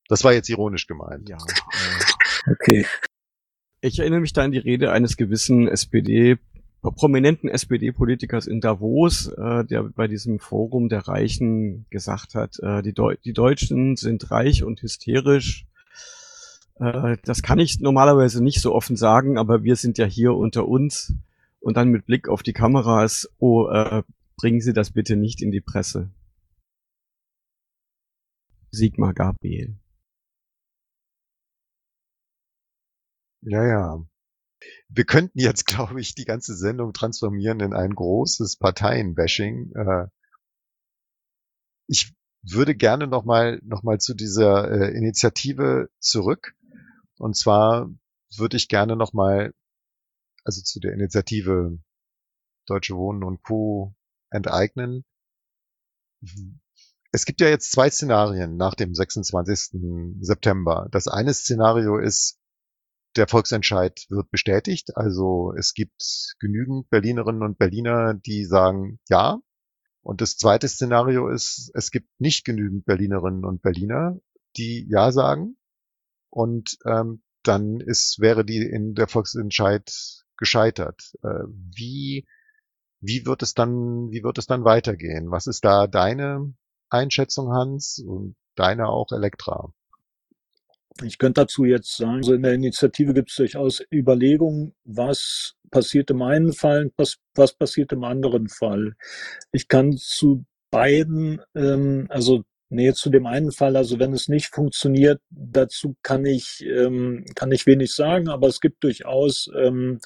Das 0.08 0.24
war 0.24 0.34
jetzt 0.34 0.50
ironisch 0.50 0.88
gemeint. 0.88 1.30
Ja. 1.30 1.38
Äh, 1.38 2.52
okay. 2.52 2.86
Ich 3.82 4.00
erinnere 4.00 4.22
mich 4.22 4.34
da 4.34 4.44
an 4.44 4.52
die 4.52 4.58
Rede 4.58 4.92
eines 4.92 5.18
gewissen 5.18 5.68
SPD, 5.68 6.38
prominenten 6.82 7.50
SPD-Politikers 7.50 8.48
in 8.48 8.62
Davos, 8.62 9.28
äh, 9.28 9.66
der 9.66 9.84
bei 9.84 10.08
diesem 10.08 10.40
Forum 10.40 10.90
der 10.90 11.08
Reichen 11.08 11.86
gesagt 11.90 12.36
hat, 12.36 12.60
äh, 12.60 12.82
die, 12.82 12.94
Deu 12.94 13.16
die 13.24 13.34
Deutschen 13.34 13.96
sind 13.96 14.32
reich 14.32 14.64
und 14.64 14.82
hysterisch. 14.82 15.66
Äh, 16.80 17.18
das 17.24 17.42
kann 17.42 17.60
ich 17.60 17.80
normalerweise 17.80 18.44
nicht 18.44 18.62
so 18.62 18.74
offen 18.74 18.96
sagen, 18.96 19.38
aber 19.38 19.64
wir 19.64 19.76
sind 19.76 19.98
ja 19.98 20.06
hier 20.06 20.36
unter 20.36 20.68
uns. 20.68 21.14
Und 21.60 21.78
dann 21.78 21.90
mit 21.90 22.06
Blick 22.06 22.30
auf 22.30 22.44
die 22.44 22.54
Kameras, 22.54 23.28
oh, 23.40 23.68
äh, 23.70 24.04
bringen 24.38 24.62
Sie 24.62 24.74
das 24.74 24.92
bitte 24.92 25.16
nicht 25.16 25.42
in 25.42 25.52
die 25.52 25.62
Presse. 25.62 26.10
Sigmar 28.70 29.14
Gabriel. 29.14 29.76
Ja, 33.46 33.64
ja. 33.66 34.06
Wir 34.90 35.06
könnten 35.06 35.40
jetzt, 35.40 35.66
glaube 35.68 36.02
ich, 36.02 36.16
die 36.16 36.26
ganze 36.26 36.56
Sendung 36.56 36.94
transformieren 36.94 37.60
in 37.60 37.74
ein 37.74 37.96
großes 37.96 38.58
Parteienbashing. 38.58 39.74
Äh, 39.76 40.08
ich 41.88 42.14
würde 42.42 42.76
gerne 42.76 43.08
nochmal 43.08 43.60
noch 43.64 43.84
mal 43.84 44.00
zu 44.00 44.14
dieser 44.14 44.70
äh, 44.72 44.98
Initiative 44.98 45.90
zurück. 46.00 46.56
Und 47.18 47.36
zwar 47.38 47.90
würde 48.36 48.58
ich 48.58 48.68
gerne 48.68 48.96
nochmal, 48.96 49.54
also 50.44 50.62
zu 50.62 50.80
der 50.80 50.94
Initiative 50.94 51.78
Deutsche 52.66 52.96
Wohnen 52.96 53.24
und 53.24 53.44
Co. 53.44 53.96
enteignen. 54.32 55.06
Es 57.12 57.26
gibt 57.26 57.42
ja 57.42 57.48
jetzt 57.48 57.72
zwei 57.72 57.90
Szenarien 57.90 58.58
nach 58.58 58.74
dem 58.74 58.94
26. 58.94 59.80
September. 60.20 60.88
Das 60.92 61.08
eine 61.08 61.34
Szenario 61.34 61.98
ist, 61.98 62.40
der 63.16 63.28
Volksentscheid 63.28 64.06
wird 64.10 64.30
bestätigt. 64.32 64.96
Also 64.96 65.54
es 65.58 65.74
gibt 65.74 66.36
genügend 66.40 66.90
Berlinerinnen 66.90 67.44
und 67.44 67.58
Berliner, 67.58 68.14
die 68.14 68.46
sagen 68.46 69.00
ja. 69.10 69.40
Und 70.02 70.22
das 70.22 70.38
zweite 70.38 70.68
Szenario 70.68 71.30
ist, 71.30 71.72
es 71.74 71.90
gibt 71.92 72.10
nicht 72.20 72.46
genügend 72.46 72.86
Berlinerinnen 72.86 73.44
und 73.44 73.62
Berliner, 73.62 74.20
die 74.56 74.86
ja 74.90 75.12
sagen. 75.12 75.58
Und 76.30 76.78
ähm, 76.86 77.24
dann 77.44 77.80
ist, 77.80 78.20
wäre 78.20 78.46
die 78.46 78.58
in 78.58 78.94
der 78.94 79.08
Volksentscheid 79.08 79.92
gescheitert. 80.38 81.14
Äh, 81.24 81.46
wie, 81.48 82.28
wie 83.00 83.26
wird 83.26 83.42
es 83.42 83.54
dann, 83.54 84.12
wie 84.12 84.24
wird 84.24 84.38
es 84.38 84.48
dann 84.48 84.64
weitergehen? 84.64 85.32
Was 85.32 85.48
ist 85.48 85.64
da 85.64 85.88
deine 85.88 86.54
Einschätzung, 86.90 87.52
Hans, 87.52 88.04
und 88.06 88.36
deine 88.56 88.90
auch, 88.90 89.12
Elektra? 89.12 89.74
Ich 91.04 91.18
könnte 91.18 91.42
dazu 91.42 91.66
jetzt 91.66 91.98
sagen, 91.98 92.24
so 92.24 92.34
in 92.34 92.44
der 92.44 92.54
Initiative 92.54 93.14
gibt 93.14 93.30
es 93.30 93.36
durchaus 93.36 93.84
Überlegungen, 93.92 94.74
was 94.86 95.56
passiert 95.70 96.10
im 96.10 96.22
einen 96.22 96.54
Fall, 96.54 96.92
was, 96.96 97.18
was 97.36 97.54
passiert 97.54 97.92
im 97.92 98.04
anderen 98.04 98.48
Fall. 98.48 98.96
Ich 99.52 99.68
kann 99.68 99.98
zu 99.98 100.46
beiden, 100.72 101.42
ähm, 101.54 102.08
also 102.10 102.44
Nee, 102.70 102.94
zu 102.94 103.12
dem 103.12 103.28
einen 103.28 103.52
Fall, 103.52 103.76
also 103.78 104.00
wenn 104.00 104.12
es 104.12 104.28
nicht 104.28 104.48
funktioniert, 104.48 105.22
dazu 105.30 105.96
kann 106.02 106.26
ich, 106.26 106.66
ähm, 106.66 107.24
kann 107.36 107.52
ich 107.52 107.68
wenig 107.68 107.94
sagen, 107.94 108.28
aber 108.28 108.48
es 108.48 108.60
gibt 108.60 108.84
durchaus 108.84 109.52
ähm, 109.56 110.00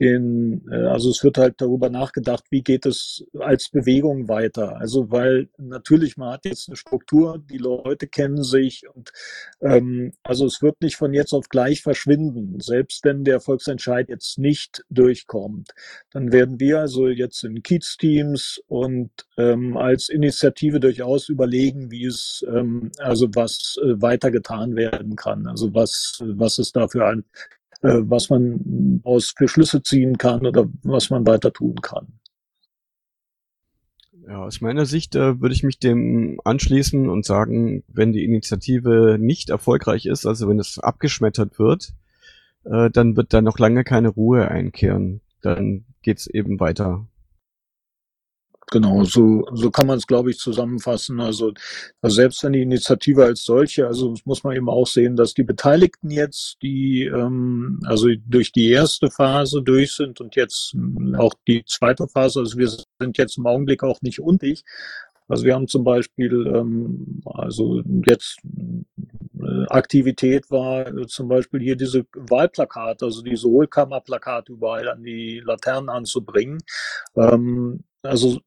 den, 0.00 0.66
äh, 0.70 0.86
also 0.86 1.10
es 1.10 1.22
wird 1.22 1.38
halt 1.38 1.54
darüber 1.58 1.90
nachgedacht, 1.90 2.44
wie 2.50 2.62
geht 2.62 2.86
es 2.86 3.24
als 3.38 3.68
Bewegung 3.68 4.28
weiter. 4.28 4.76
Also 4.76 5.10
weil 5.10 5.48
natürlich 5.58 6.16
man 6.16 6.32
hat 6.32 6.44
jetzt 6.44 6.68
eine 6.68 6.76
Struktur, 6.76 7.42
die 7.50 7.58
Leute 7.58 8.06
kennen 8.06 8.42
sich 8.42 8.88
und 8.92 9.12
ähm, 9.60 10.12
also 10.22 10.46
es 10.46 10.62
wird 10.62 10.80
nicht 10.80 10.96
von 10.96 11.12
jetzt 11.12 11.32
auf 11.32 11.48
gleich 11.48 11.82
verschwinden. 11.82 12.60
Selbst 12.60 13.04
wenn 13.04 13.24
der 13.24 13.40
Volksentscheid 13.40 14.08
jetzt 14.08 14.38
nicht 14.38 14.84
durchkommt, 14.90 15.70
dann 16.10 16.32
werden 16.32 16.58
wir 16.58 16.80
also 16.80 17.08
jetzt 17.08 17.44
in 17.44 17.62
Kiez-Teams 17.62 18.62
und 18.68 19.10
ähm, 19.36 19.76
als 19.76 20.08
Initiative 20.08 20.80
durchaus 20.80 21.28
überlegen, 21.28 21.90
wie 21.90 22.06
es, 22.06 22.44
ähm, 22.48 22.90
also 22.98 23.28
was 23.34 23.76
äh, 23.82 24.00
weiter 24.00 24.30
getan 24.30 24.76
werden 24.76 25.16
kann. 25.16 25.46
Also 25.46 25.74
was, 25.74 26.22
was 26.24 26.58
es 26.58 26.72
da 26.72 26.88
für 26.88 27.06
ein, 27.06 27.24
äh, 27.82 28.00
was 28.02 28.30
man 28.30 29.00
aus 29.04 29.34
für 29.36 29.48
Schlüsse 29.48 29.82
ziehen 29.82 30.18
kann 30.18 30.46
oder 30.46 30.68
was 30.82 31.10
man 31.10 31.26
weiter 31.26 31.52
tun 31.52 31.76
kann. 31.82 32.06
Ja, 34.26 34.44
aus 34.44 34.60
meiner 34.60 34.86
Sicht 34.86 35.16
äh, 35.16 35.40
würde 35.40 35.54
ich 35.54 35.64
mich 35.64 35.78
dem 35.78 36.40
anschließen 36.44 37.08
und 37.08 37.24
sagen, 37.24 37.82
wenn 37.88 38.12
die 38.12 38.24
Initiative 38.24 39.18
nicht 39.20 39.50
erfolgreich 39.50 40.06
ist, 40.06 40.26
also 40.26 40.48
wenn 40.48 40.60
es 40.60 40.78
abgeschmettert 40.78 41.58
wird, 41.58 41.92
äh, 42.64 42.88
dann 42.90 43.16
wird 43.16 43.32
da 43.34 43.42
noch 43.42 43.58
lange 43.58 43.82
keine 43.82 44.08
Ruhe 44.08 44.48
einkehren. 44.48 45.20
Dann 45.40 45.84
geht's 46.02 46.28
eben 46.28 46.60
weiter. 46.60 47.06
Genau, 48.72 49.04
so, 49.04 49.44
so 49.52 49.70
kann 49.70 49.86
man 49.86 49.98
es, 49.98 50.06
glaube 50.06 50.30
ich, 50.30 50.38
zusammenfassen. 50.38 51.20
Also, 51.20 51.52
also 52.00 52.16
selbst 52.16 52.42
wenn 52.42 52.54
die 52.54 52.62
Initiative 52.62 53.22
als 53.22 53.44
solche, 53.44 53.86
also 53.86 54.14
muss 54.24 54.44
man 54.44 54.56
eben 54.56 54.70
auch 54.70 54.86
sehen, 54.86 55.14
dass 55.14 55.34
die 55.34 55.42
Beteiligten 55.42 56.10
jetzt, 56.10 56.56
die 56.62 57.04
ähm, 57.04 57.80
also 57.84 58.08
durch 58.26 58.50
die 58.50 58.70
erste 58.70 59.10
Phase 59.10 59.62
durch 59.62 59.92
sind 59.92 60.22
und 60.22 60.36
jetzt 60.36 60.74
auch 61.18 61.34
die 61.46 61.62
zweite 61.66 62.08
Phase, 62.08 62.40
also 62.40 62.56
wir 62.56 62.68
sind 62.68 63.18
jetzt 63.18 63.36
im 63.36 63.46
Augenblick 63.46 63.82
auch 63.82 64.00
nicht 64.00 64.20
undig. 64.20 64.64
Also 65.28 65.44
wir 65.44 65.54
haben 65.54 65.68
zum 65.68 65.84
Beispiel, 65.84 66.46
ähm, 66.46 67.20
also 67.26 67.82
jetzt 68.06 68.38
äh, 69.38 69.66
Aktivität 69.68 70.50
war 70.50 70.86
äh, 70.86 71.06
zum 71.08 71.28
Beispiel 71.28 71.60
hier 71.60 71.76
diese 71.76 72.06
Wahlplakate, 72.14 73.04
also 73.04 73.20
diese 73.22 73.48
Hohlkammerplakate 73.48 74.52
überall 74.52 74.88
an 74.88 75.02
die 75.02 75.40
Laternen 75.44 75.90
anzubringen. 75.90 76.58
Ähm, 77.16 77.84
also 78.02 78.40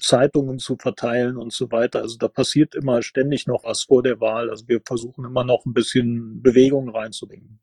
Zeitungen 0.00 0.58
zu 0.58 0.76
verteilen 0.76 1.36
und 1.36 1.52
so 1.52 1.70
weiter. 1.70 2.02
Also 2.02 2.18
da 2.18 2.28
passiert 2.28 2.74
immer 2.74 3.02
ständig 3.02 3.46
noch 3.46 3.64
was 3.64 3.84
vor 3.84 4.02
der 4.02 4.20
Wahl. 4.20 4.50
Also 4.50 4.66
wir 4.68 4.80
versuchen 4.84 5.24
immer 5.24 5.44
noch 5.44 5.64
ein 5.64 5.72
bisschen 5.72 6.42
Bewegung 6.42 6.88
reinzubringen. 6.88 7.60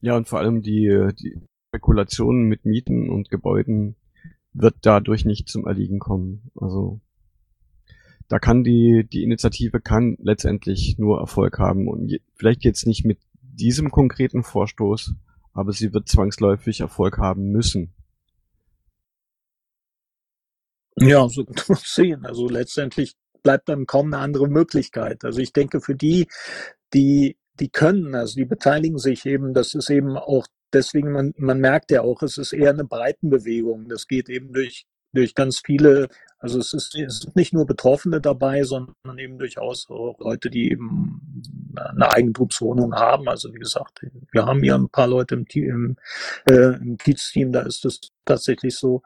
Ja, 0.00 0.16
und 0.16 0.28
vor 0.28 0.38
allem 0.40 0.62
die, 0.62 1.08
die 1.20 1.40
Spekulationen 1.68 2.44
mit 2.44 2.64
Mieten 2.64 3.08
und 3.08 3.28
Gebäuden 3.28 3.96
wird 4.52 4.76
dadurch 4.82 5.24
nicht 5.24 5.48
zum 5.48 5.66
Erliegen 5.66 5.98
kommen. 5.98 6.50
Also 6.54 7.00
da 8.28 8.38
kann 8.38 8.64
die, 8.64 9.06
die 9.10 9.22
Initiative 9.24 9.80
kann 9.80 10.16
letztendlich 10.20 10.96
nur 10.98 11.20
Erfolg 11.20 11.58
haben 11.58 11.88
und 11.88 12.08
je, 12.08 12.20
vielleicht 12.34 12.64
jetzt 12.64 12.86
nicht 12.86 13.04
mit 13.04 13.18
diesem 13.40 13.90
konkreten 13.90 14.42
Vorstoß, 14.42 15.14
aber 15.52 15.72
sie 15.72 15.92
wird 15.92 16.08
zwangsläufig 16.08 16.80
Erfolg 16.80 17.18
haben 17.18 17.50
müssen. 17.50 17.92
Ja, 21.08 21.28
so 21.28 21.44
kann 21.44 21.76
sehen. 21.84 22.24
Also 22.26 22.48
letztendlich 22.48 23.14
bleibt 23.42 23.68
dann 23.68 23.86
kaum 23.86 24.12
eine 24.12 24.22
andere 24.22 24.48
Möglichkeit. 24.48 25.24
Also 25.24 25.40
ich 25.40 25.52
denke, 25.52 25.80
für 25.80 25.94
die, 25.94 26.28
die, 26.94 27.36
die 27.58 27.68
können, 27.68 28.14
also 28.14 28.36
die 28.36 28.44
beteiligen 28.44 28.98
sich 28.98 29.26
eben, 29.26 29.54
das 29.54 29.74
ist 29.74 29.90
eben 29.90 30.16
auch 30.16 30.46
deswegen, 30.72 31.12
man, 31.12 31.34
man 31.36 31.58
merkt 31.58 31.90
ja 31.90 32.02
auch, 32.02 32.22
es 32.22 32.38
ist 32.38 32.52
eher 32.52 32.70
eine 32.70 32.84
Breitenbewegung. 32.84 33.88
Das 33.88 34.06
geht 34.06 34.28
eben 34.28 34.52
durch, 34.52 34.86
durch 35.12 35.34
ganz 35.34 35.60
viele, 35.64 36.08
also 36.38 36.58
es, 36.58 36.72
ist, 36.72 36.94
es 36.94 37.20
sind 37.20 37.36
nicht 37.36 37.52
nur 37.52 37.66
Betroffene 37.66 38.20
dabei, 38.20 38.62
sondern 38.62 39.18
eben 39.18 39.38
durchaus 39.38 39.88
auch 39.90 40.18
Leute, 40.20 40.50
die 40.50 40.70
eben 40.70 41.42
eine 41.74 42.12
Eigentumswohnung 42.12 42.94
haben. 42.94 43.28
Also 43.28 43.52
wie 43.52 43.58
gesagt, 43.58 44.00
wir 44.32 44.46
haben 44.46 44.62
hier 44.62 44.76
ein 44.76 44.88
paar 44.88 45.08
Leute 45.08 45.34
im, 45.34 45.46
im, 45.54 45.96
äh, 46.46 46.76
im 46.76 46.96
Kiez-Team, 46.96 47.52
da 47.52 47.62
ist 47.62 47.84
es 47.84 48.00
tatsächlich 48.24 48.76
so. 48.76 49.02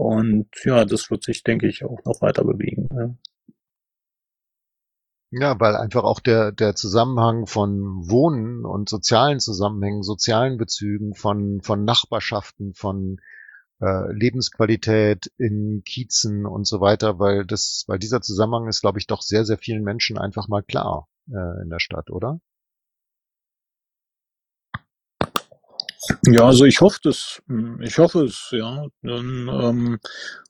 Und 0.00 0.48
ja, 0.64 0.86
das 0.86 1.10
wird 1.10 1.24
sich, 1.24 1.42
denke 1.42 1.68
ich, 1.68 1.84
auch 1.84 2.02
noch 2.06 2.22
weiter 2.22 2.42
bewegen. 2.42 2.88
Ja. 2.90 3.14
Ja, 5.32 5.60
weil 5.60 5.76
einfach 5.76 6.04
auch 6.04 6.20
der, 6.20 6.52
der 6.52 6.74
Zusammenhang 6.74 7.46
von 7.46 8.08
Wohnen 8.10 8.64
und 8.64 8.88
sozialen 8.88 9.40
Zusammenhängen, 9.40 10.02
sozialen 10.02 10.56
Bezügen, 10.56 11.14
von, 11.14 11.60
von 11.60 11.84
Nachbarschaften, 11.84 12.72
von 12.72 13.20
äh, 13.80 14.10
Lebensqualität 14.10 15.30
in 15.36 15.82
Kiezen 15.84 16.46
und 16.46 16.66
so 16.66 16.80
weiter, 16.80 17.18
weil 17.18 17.44
das, 17.44 17.84
weil 17.86 17.98
dieser 17.98 18.22
Zusammenhang 18.22 18.68
ist, 18.68 18.80
glaube 18.80 18.98
ich, 18.98 19.06
doch 19.06 19.20
sehr, 19.20 19.44
sehr 19.44 19.58
vielen 19.58 19.84
Menschen 19.84 20.16
einfach 20.16 20.48
mal 20.48 20.62
klar 20.62 21.08
äh, 21.28 21.62
in 21.62 21.68
der 21.68 21.78
Stadt, 21.78 22.10
oder? 22.10 22.40
Ja, 26.26 26.44
also 26.46 26.64
ich 26.64 26.80
hoffe 26.80 26.98
das, 27.02 27.42
ich 27.80 27.98
hoffe 27.98 28.24
es, 28.24 28.48
ja. 28.52 28.86
Dann, 29.02 29.48
ähm, 29.48 29.98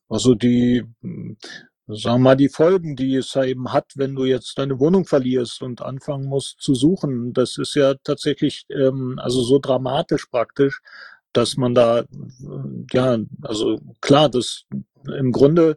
also 0.08 0.34
die 0.34 0.84
sagen 1.86 2.20
wir 2.22 2.30
mal, 2.30 2.36
die 2.36 2.48
Folgen, 2.48 2.94
die 2.96 3.16
es 3.16 3.34
eben 3.36 3.72
hat, 3.72 3.92
wenn 3.96 4.14
du 4.14 4.24
jetzt 4.24 4.58
deine 4.58 4.78
Wohnung 4.78 5.06
verlierst 5.06 5.62
und 5.62 5.82
anfangen 5.82 6.26
musst 6.26 6.60
zu 6.60 6.74
suchen, 6.74 7.32
das 7.32 7.58
ist 7.58 7.74
ja 7.74 7.94
tatsächlich 8.04 8.64
ähm, 8.70 9.18
also 9.20 9.42
so 9.42 9.58
dramatisch 9.58 10.26
praktisch, 10.26 10.80
dass 11.32 11.56
man 11.56 11.74
da, 11.74 12.04
ja, 12.92 13.18
also 13.42 13.78
klar, 14.00 14.28
das 14.28 14.64
im 15.06 15.32
Grunde 15.32 15.76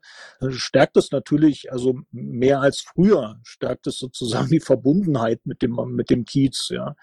stärkt 0.50 0.98
es 0.98 1.12
natürlich, 1.12 1.72
also 1.72 2.00
mehr 2.12 2.62
als 2.62 2.82
früher, 2.82 3.40
stärkt 3.44 3.88
es 3.88 4.00
sozusagen 4.00 4.48
die 4.50 4.60
Verbundenheit 4.60 5.46
mit 5.46 5.62
dem, 5.62 5.80
mit 5.90 6.10
dem 6.10 6.26
Kiez, 6.26 6.70
ja. 6.70 6.96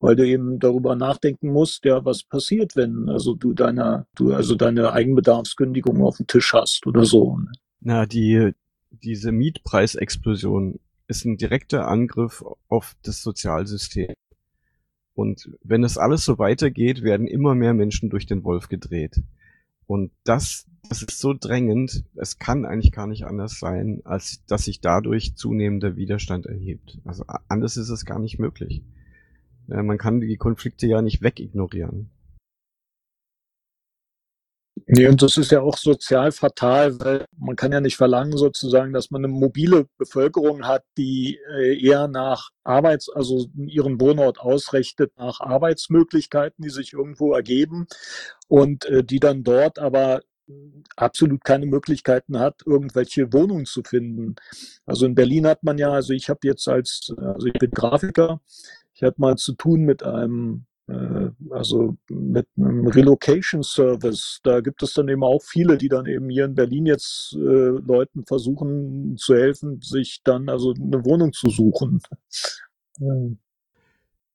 Weil 0.00 0.16
du 0.16 0.26
eben 0.26 0.58
darüber 0.60 0.94
nachdenken 0.94 1.52
musst, 1.52 1.84
ja, 1.84 2.04
was 2.04 2.22
passiert, 2.22 2.76
wenn 2.76 3.08
also 3.08 3.34
du 3.34 3.52
deiner, 3.52 4.06
du 4.14 4.32
also 4.32 4.54
deine 4.54 4.92
Eigenbedarfskündigung 4.92 6.02
auf 6.02 6.18
dem 6.18 6.26
Tisch 6.26 6.52
hast 6.52 6.86
oder 6.86 7.04
so. 7.04 7.36
Ne? 7.36 7.52
Na, 7.80 8.06
die, 8.06 8.52
diese 8.90 9.32
Mietpreisexplosion 9.32 10.78
ist 11.08 11.24
ein 11.24 11.36
direkter 11.36 11.88
Angriff 11.88 12.44
auf 12.68 12.94
das 13.02 13.22
Sozialsystem. 13.22 14.14
Und 15.14 15.50
wenn 15.64 15.82
es 15.82 15.98
alles 15.98 16.24
so 16.24 16.38
weitergeht, 16.38 17.02
werden 17.02 17.26
immer 17.26 17.56
mehr 17.56 17.74
Menschen 17.74 18.08
durch 18.08 18.26
den 18.26 18.44
Wolf 18.44 18.68
gedreht. 18.68 19.20
Und 19.88 20.12
das, 20.22 20.66
das 20.90 21.02
ist 21.02 21.18
so 21.18 21.32
drängend, 21.32 22.04
es 22.14 22.38
kann 22.38 22.66
eigentlich 22.66 22.92
gar 22.92 23.06
nicht 23.06 23.24
anders 23.24 23.58
sein, 23.58 24.02
als 24.04 24.44
dass 24.44 24.66
sich 24.66 24.82
dadurch 24.82 25.34
zunehmender 25.34 25.96
Widerstand 25.96 26.44
erhebt. 26.44 26.98
Also 27.04 27.24
anders 27.48 27.78
ist 27.78 27.88
es 27.88 28.04
gar 28.04 28.18
nicht 28.18 28.38
möglich. 28.38 28.84
Man 29.66 29.96
kann 29.96 30.20
die 30.20 30.36
Konflikte 30.36 30.86
ja 30.86 31.00
nicht 31.00 31.22
wegignorieren. 31.22 32.10
Nee, 34.86 35.06
und 35.06 35.22
das 35.22 35.36
ist 35.36 35.50
ja 35.50 35.60
auch 35.60 35.76
sozial 35.76 36.32
fatal, 36.32 36.98
weil 37.00 37.24
man 37.36 37.56
kann 37.56 37.72
ja 37.72 37.80
nicht 37.80 37.96
verlangen 37.96 38.36
sozusagen, 38.36 38.92
dass 38.92 39.10
man 39.10 39.24
eine 39.24 39.32
mobile 39.32 39.86
Bevölkerung 39.98 40.66
hat, 40.66 40.84
die 40.96 41.38
äh, 41.56 41.78
eher 41.80 42.08
nach 42.08 42.50
Arbeits-, 42.64 43.08
also 43.08 43.46
ihren 43.56 44.00
Wohnort 44.00 44.40
ausrichtet 44.40 45.12
nach 45.16 45.40
Arbeitsmöglichkeiten, 45.40 46.62
die 46.62 46.70
sich 46.70 46.92
irgendwo 46.92 47.32
ergeben 47.32 47.86
und 48.48 48.84
äh, 48.86 49.04
die 49.04 49.20
dann 49.20 49.42
dort 49.42 49.78
aber 49.78 50.20
absolut 50.96 51.44
keine 51.44 51.66
Möglichkeiten 51.66 52.38
hat, 52.38 52.62
irgendwelche 52.64 53.32
Wohnungen 53.32 53.66
zu 53.66 53.82
finden. 53.82 54.36
Also 54.86 55.06
in 55.06 55.14
Berlin 55.14 55.46
hat 55.46 55.62
man 55.62 55.78
ja, 55.78 55.90
also 55.90 56.12
ich 56.12 56.28
habe 56.28 56.40
jetzt 56.42 56.68
als, 56.68 57.12
also 57.16 57.46
ich 57.46 57.52
bin 57.54 57.70
Grafiker, 57.70 58.40
ich 58.94 59.02
hatte 59.02 59.20
mal 59.20 59.36
zu 59.36 59.52
tun 59.52 59.82
mit 59.82 60.02
einem 60.02 60.64
also 61.50 61.96
mit 62.08 62.46
einem 62.56 62.86
Relocation 62.86 63.62
Service. 63.62 64.40
Da 64.42 64.60
gibt 64.60 64.82
es 64.82 64.94
dann 64.94 65.08
eben 65.08 65.22
auch 65.22 65.42
viele, 65.42 65.76
die 65.76 65.88
dann 65.88 66.06
eben 66.06 66.30
hier 66.30 66.46
in 66.46 66.54
Berlin 66.54 66.86
jetzt 66.86 67.34
äh, 67.34 67.38
Leuten 67.38 68.24
versuchen 68.24 69.16
zu 69.18 69.34
helfen, 69.34 69.80
sich 69.82 70.22
dann 70.24 70.48
also 70.48 70.72
eine 70.72 71.04
Wohnung 71.04 71.32
zu 71.32 71.50
suchen. 71.50 72.00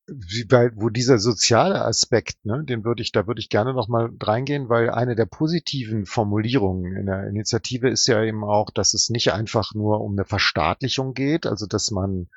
Wie 0.05 0.45
bei, 0.45 0.69
wo 0.75 0.89
dieser 0.89 1.17
soziale 1.17 1.83
Aspekt, 1.83 2.45
ne, 2.45 2.63
den 2.63 2.83
würde 2.83 3.01
ich, 3.01 3.11
da 3.11 3.25
würde 3.25 3.39
ich 3.39 3.49
gerne 3.49 3.73
noch 3.73 3.87
mal 3.87 4.11
reingehen, 4.21 4.69
weil 4.69 4.89
eine 4.89 5.15
der 5.15 5.25
positiven 5.25 6.05
Formulierungen 6.05 6.95
in 6.95 7.05
der 7.07 7.27
Initiative 7.27 7.89
ist 7.89 8.05
ja 8.07 8.21
eben 8.21 8.43
auch, 8.43 8.69
dass 8.69 8.93
es 8.93 9.09
nicht 9.09 9.33
einfach 9.33 9.73
nur 9.73 10.01
um 10.01 10.11
eine 10.11 10.25
Verstaatlichung 10.25 11.13
geht, 11.13 11.47
also 11.47 11.65
dass 11.65 11.89
man 11.89 12.27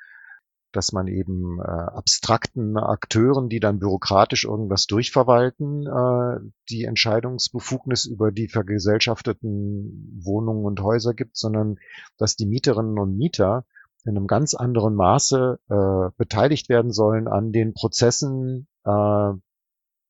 dass 0.71 0.91
man 0.91 1.07
eben 1.07 1.59
äh, 1.59 1.63
abstrakten 1.63 2.77
Akteuren, 2.77 3.49
die 3.49 3.59
dann 3.59 3.79
bürokratisch 3.79 4.43
irgendwas 4.43 4.85
durchverwalten, 4.85 5.87
äh, 5.87 6.39
die 6.69 6.83
Entscheidungsbefugnis 6.83 8.05
über 8.05 8.31
die 8.31 8.47
vergesellschafteten 8.47 10.19
Wohnungen 10.23 10.65
und 10.65 10.81
Häuser 10.81 11.13
gibt, 11.13 11.37
sondern 11.37 11.77
dass 12.17 12.35
die 12.35 12.45
Mieterinnen 12.45 12.99
und 12.99 13.17
Mieter 13.17 13.65
in 14.05 14.15
einem 14.15 14.27
ganz 14.27 14.53
anderen 14.53 14.95
Maße 14.95 15.59
äh, 15.69 16.11
beteiligt 16.17 16.69
werden 16.69 16.91
sollen 16.91 17.27
an 17.27 17.51
den 17.51 17.73
Prozessen, 17.73 18.67
äh, 18.83 19.31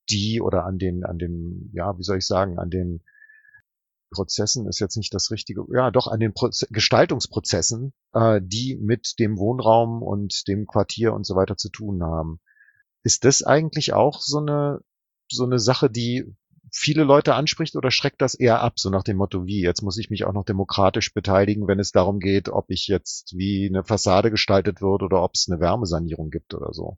die 0.10 0.42
oder 0.42 0.66
an 0.66 0.78
den, 0.78 1.04
an 1.04 1.18
den, 1.18 1.70
ja, 1.74 1.98
wie 1.98 2.04
soll 2.04 2.18
ich 2.18 2.28
sagen, 2.28 2.60
an 2.60 2.70
den 2.70 3.02
Prozessen 4.12 4.68
ist 4.68 4.80
jetzt 4.80 4.98
nicht 4.98 5.14
das 5.14 5.32
richtige, 5.32 5.66
ja 5.74 5.92
doch 5.92 6.08
an 6.08 6.20
den 6.20 6.34
Proze 6.34 6.68
Gestaltungsprozessen, 6.70 7.94
äh, 8.14 8.42
die 8.44 8.78
mit 8.82 9.20
dem 9.20 9.38
Wohnraum 9.38 10.02
und 10.02 10.48
dem 10.48 10.66
Quartier 10.66 11.14
und 11.14 11.26
so 11.26 11.36
weiter 11.36 11.58
zu 11.58 11.70
tun 11.70 12.04
haben. 12.04 12.40
Ist 13.04 13.26
das 13.26 13.44
eigentlich 13.44 13.94
auch 13.94 14.22
so 14.22 14.40
eine 14.40 14.82
so 15.30 15.44
eine 15.44 15.60
Sache, 15.60 15.90
die 15.90 16.36
viele 16.72 17.04
Leute 17.04 17.34
anspricht 17.34 17.76
oder 17.76 17.92
schreckt 17.92 18.22
das 18.22 18.34
eher 18.34 18.62
ab, 18.62 18.80
so 18.80 18.90
nach 18.90 19.04
dem 19.04 19.18
Motto, 19.18 19.46
wie, 19.46 19.62
jetzt 19.62 19.82
muss 19.82 19.98
ich 19.98 20.10
mich 20.10 20.26
auch 20.26 20.34
noch 20.34 20.46
demokratisch 20.46 21.14
beteiligen, 21.14 21.68
wenn 21.68 21.80
es 21.80 21.92
darum 21.92 22.20
geht, 22.20 22.50
ob 22.50 22.70
ich 22.70 22.88
jetzt 22.88 23.38
wie 23.38 23.68
eine 23.68 23.84
Fassade 23.84 24.32
gestaltet 24.32 24.82
wird 24.82 25.04
oder 25.04 25.24
ob 25.24 25.32
es 25.36 25.48
eine 25.50 25.60
Wärmesanierung 25.60 26.30
gibt 26.30 26.54
oder 26.54 26.74
so? 26.74 26.98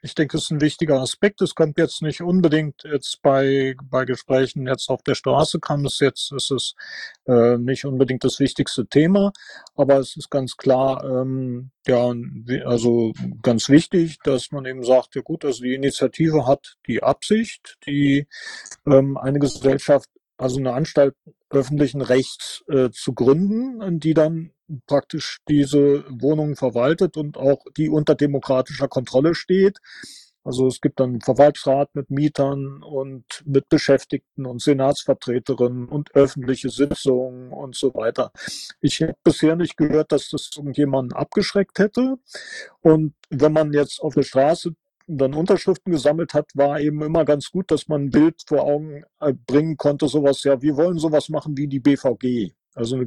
Ich 0.00 0.14
denke, 0.14 0.36
es 0.36 0.44
ist 0.44 0.50
ein 0.52 0.60
wichtiger 0.60 1.00
Aspekt. 1.00 1.42
Es 1.42 1.54
kommt 1.56 1.76
jetzt 1.76 2.02
nicht 2.02 2.20
unbedingt 2.22 2.84
jetzt 2.84 3.20
bei, 3.20 3.74
bei 3.82 4.04
Gesprächen 4.04 4.66
jetzt 4.68 4.88
auf 4.90 5.02
der 5.02 5.16
Straße 5.16 5.58
kam 5.58 5.84
es 5.84 5.98
jetzt, 5.98 6.32
ist 6.32 6.52
es 6.52 6.74
äh, 7.26 7.58
nicht 7.58 7.84
unbedingt 7.84 8.22
das 8.22 8.38
wichtigste 8.38 8.86
Thema, 8.86 9.32
aber 9.74 9.98
es 9.98 10.16
ist 10.16 10.30
ganz 10.30 10.56
klar, 10.56 11.02
ähm, 11.04 11.70
ja, 11.86 12.12
also 12.64 13.12
ganz 13.42 13.68
wichtig, 13.68 14.18
dass 14.22 14.52
man 14.52 14.66
eben 14.66 14.84
sagt, 14.84 15.16
ja 15.16 15.22
gut, 15.22 15.44
also 15.44 15.64
die 15.64 15.74
Initiative 15.74 16.46
hat 16.46 16.76
die 16.86 17.02
Absicht, 17.02 17.76
die 17.86 18.28
ähm, 18.86 19.16
eine 19.16 19.40
Gesellschaft 19.40 20.08
also 20.38 20.58
eine 20.58 20.72
Anstalt 20.72 21.14
öffentlichen 21.50 22.00
Rechts 22.00 22.64
äh, 22.68 22.90
zu 22.90 23.12
gründen, 23.12 24.00
die 24.00 24.14
dann 24.14 24.52
praktisch 24.86 25.38
diese 25.48 26.04
Wohnungen 26.08 26.56
verwaltet 26.56 27.16
und 27.16 27.36
auch 27.36 27.64
die 27.76 27.88
unter 27.88 28.14
demokratischer 28.14 28.88
Kontrolle 28.88 29.34
steht. 29.34 29.78
Also 30.44 30.66
es 30.66 30.80
gibt 30.80 31.00
dann 31.00 31.10
einen 31.10 31.20
Verwaltungsrat 31.20 31.94
mit 31.94 32.10
Mietern 32.10 32.82
und 32.82 33.24
mit 33.44 33.68
Beschäftigten 33.68 34.46
und 34.46 34.62
Senatsvertreterinnen 34.62 35.88
und 35.88 36.14
öffentliche 36.14 36.70
Sitzungen 36.70 37.52
und 37.52 37.74
so 37.74 37.92
weiter. 37.94 38.30
Ich 38.80 39.02
habe 39.02 39.16
bisher 39.24 39.56
nicht 39.56 39.76
gehört, 39.76 40.12
dass 40.12 40.30
das 40.30 40.50
irgendjemanden 40.56 41.12
abgeschreckt 41.12 41.78
hätte. 41.78 42.16
Und 42.80 43.14
wenn 43.28 43.52
man 43.52 43.72
jetzt 43.72 44.00
auf 44.00 44.14
der 44.14 44.22
Straße 44.22 44.74
dann 45.08 45.34
Unterschriften 45.34 45.90
gesammelt 45.92 46.34
hat, 46.34 46.50
war 46.54 46.80
eben 46.80 47.02
immer 47.02 47.24
ganz 47.24 47.50
gut, 47.50 47.70
dass 47.70 47.88
man 47.88 48.04
ein 48.04 48.10
Bild 48.10 48.42
vor 48.46 48.62
Augen 48.62 49.04
äh, 49.20 49.32
bringen 49.32 49.76
konnte, 49.76 50.06
sowas, 50.06 50.44
ja, 50.44 50.60
wir 50.62 50.76
wollen 50.76 50.98
sowas 50.98 51.28
machen 51.30 51.56
wie 51.56 51.66
die 51.66 51.80
BVG, 51.80 52.52
also 52.74 52.96
eine, 52.96 53.06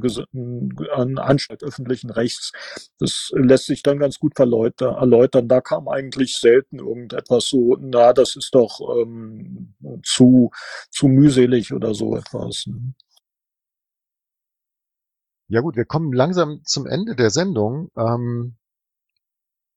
eine 0.94 1.22
Anstalt 1.22 1.62
öffentlichen 1.62 2.10
Rechts. 2.10 2.52
Das 2.98 3.30
lässt 3.34 3.66
sich 3.66 3.82
dann 3.82 3.98
ganz 3.98 4.18
gut 4.18 4.38
erläutern. 4.38 5.48
Da 5.48 5.60
kam 5.60 5.88
eigentlich 5.88 6.36
selten 6.36 6.80
irgendetwas 6.80 7.46
so, 7.46 7.76
na, 7.80 8.12
das 8.12 8.36
ist 8.36 8.54
doch 8.54 8.80
ähm, 9.00 9.74
zu, 10.04 10.50
zu 10.90 11.06
mühselig 11.06 11.72
oder 11.72 11.94
so 11.94 12.16
etwas. 12.16 12.66
Ne? 12.66 12.94
Ja 15.48 15.60
gut, 15.60 15.76
wir 15.76 15.84
kommen 15.84 16.12
langsam 16.12 16.62
zum 16.64 16.86
Ende 16.86 17.14
der 17.14 17.30
Sendung. 17.30 17.90
Ähm, 17.96 18.56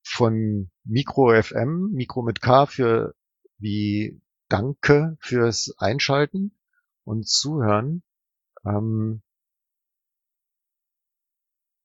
von 0.05 0.69
Mikro 0.83 1.41
FM, 1.41 1.89
Mikro 1.91 2.21
mit 2.21 2.41
K 2.41 2.67
für 2.67 3.15
wie 3.57 4.21
Danke 4.47 5.17
fürs 5.19 5.73
Einschalten 5.79 6.55
und 7.03 7.27
Zuhören. 7.27 8.03
Ähm, 8.63 9.21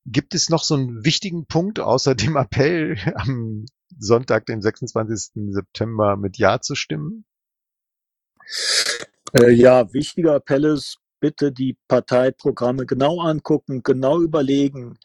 Gibt 0.04 0.34
es 0.34 0.50
noch 0.50 0.62
so 0.62 0.74
einen 0.74 1.04
wichtigen 1.04 1.46
Punkt 1.46 1.80
außer 1.80 2.14
dem 2.14 2.36
Appell 2.36 2.96
am 3.14 3.64
Sonntag, 3.98 4.46
den 4.46 4.60
26. 4.60 5.52
September 5.52 6.16
mit 6.16 6.36
Ja 6.36 6.60
zu 6.60 6.74
stimmen? 6.74 7.24
Äh, 9.32 9.50
ja, 9.52 9.92
wichtiger 9.92 10.36
Appell 10.36 10.64
ist, 10.64 10.98
bitte 11.20 11.52
die 11.52 11.76
Parteiprogramme 11.88 12.86
genau 12.86 13.20
angucken, 13.20 13.82
genau 13.82 14.20
überlegen, 14.20 14.98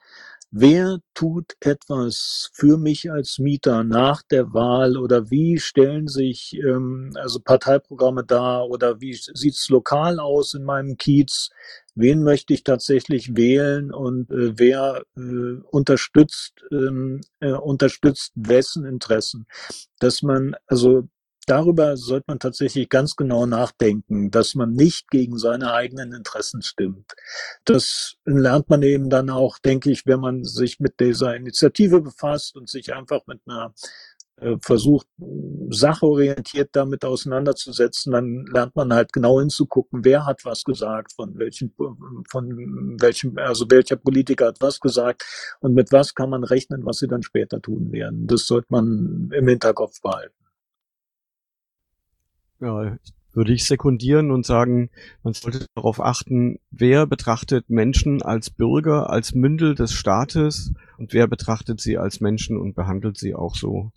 wer 0.57 0.99
tut 1.13 1.53
etwas 1.59 2.49
für 2.53 2.77
mich 2.77 3.11
als 3.11 3.39
Mieter 3.39 3.83
nach 3.83 4.21
der 4.23 4.53
Wahl 4.53 4.97
oder 4.97 5.29
wie 5.29 5.59
stellen 5.59 6.07
sich 6.07 6.53
ähm, 6.55 7.11
also 7.15 7.39
Parteiprogramme 7.41 8.23
dar 8.23 8.69
oder 8.69 9.01
wie 9.01 9.13
sieht's 9.13 9.67
lokal 9.67 10.17
aus 10.19 10.53
in 10.53 10.63
meinem 10.63 10.95
Kiez? 10.95 11.49
Wen 11.93 12.23
möchte 12.23 12.53
ich 12.53 12.63
tatsächlich 12.63 13.35
wählen 13.35 13.93
und 13.93 14.31
äh, 14.31 14.57
wer 14.57 15.03
äh, 15.17 15.61
unterstützt 15.71 16.53
ähm, 16.71 17.19
äh, 17.41 17.51
unterstützt 17.51 18.31
wessen 18.35 18.85
Interessen? 18.85 19.47
Dass 19.99 20.21
man 20.21 20.55
also 20.67 21.09
darüber 21.45 21.97
sollte 21.97 22.25
man 22.27 22.39
tatsächlich 22.39 22.89
ganz 22.89 23.15
genau 23.15 23.45
nachdenken, 23.45 24.31
dass 24.31 24.55
man 24.55 24.73
nicht 24.73 25.09
gegen 25.09 25.37
seine 25.37 25.73
eigenen 25.73 26.13
Interessen 26.13 26.61
stimmt. 26.61 27.13
Das 27.63 28.15
lernt 28.25 28.69
man 28.69 28.81
eben 28.83 29.09
dann 29.09 29.29
auch, 29.29 29.57
denke 29.59 29.91
ich, 29.91 30.05
wenn 30.05 30.19
man 30.19 30.43
sich 30.43 30.79
mit 30.79 30.99
dieser 30.99 31.35
Initiative 31.35 32.01
befasst 32.01 32.55
und 32.55 32.69
sich 32.69 32.93
einfach 32.93 33.21
mit 33.27 33.41
einer 33.45 33.73
äh, 34.37 34.57
versucht, 34.61 35.07
sachorientiert 35.69 36.69
damit 36.73 37.05
auseinanderzusetzen, 37.05 38.11
dann 38.11 38.45
lernt 38.51 38.75
man 38.75 38.93
halt 38.93 39.13
genau 39.13 39.39
hinzugucken, 39.39 40.03
wer 40.03 40.25
hat 40.25 40.43
was 40.43 40.63
gesagt, 40.63 41.13
von 41.13 41.37
welchem, 41.37 41.71
von 42.29 42.97
welchem, 42.99 43.37
also 43.37 43.65
welcher 43.69 43.95
Politiker 43.95 44.47
hat 44.47 44.57
was 44.59 44.79
gesagt 44.81 45.23
und 45.61 45.73
mit 45.73 45.91
was 45.93 46.13
kann 46.13 46.29
man 46.29 46.43
rechnen, 46.43 46.85
was 46.85 46.97
sie 46.97 47.07
dann 47.07 47.23
später 47.23 47.61
tun 47.61 47.91
werden. 47.93 48.27
Das 48.27 48.45
sollte 48.45 48.67
man 48.69 49.29
im 49.33 49.47
Hinterkopf 49.47 50.01
behalten. 50.01 50.44
Ja, 52.59 52.97
würde 53.33 53.53
ich 53.53 53.65
sekundieren 53.65 54.31
und 54.31 54.45
sagen, 54.45 54.89
man 55.23 55.33
sollte 55.33 55.65
darauf 55.75 55.99
achten, 55.99 56.59
wer 56.71 57.05
betrachtet 57.05 57.69
Menschen 57.69 58.21
als 58.21 58.49
Bürger, 58.49 59.09
als 59.09 59.35
Mündel 59.35 59.75
des 59.75 59.93
Staates 59.93 60.73
und 60.97 61.13
wer 61.13 61.27
betrachtet 61.27 61.81
sie 61.81 61.97
als 61.97 62.21
Menschen 62.21 62.57
und 62.57 62.75
behandelt 62.75 63.17
sie 63.17 63.35
auch 63.35 63.55
so. 63.55 63.91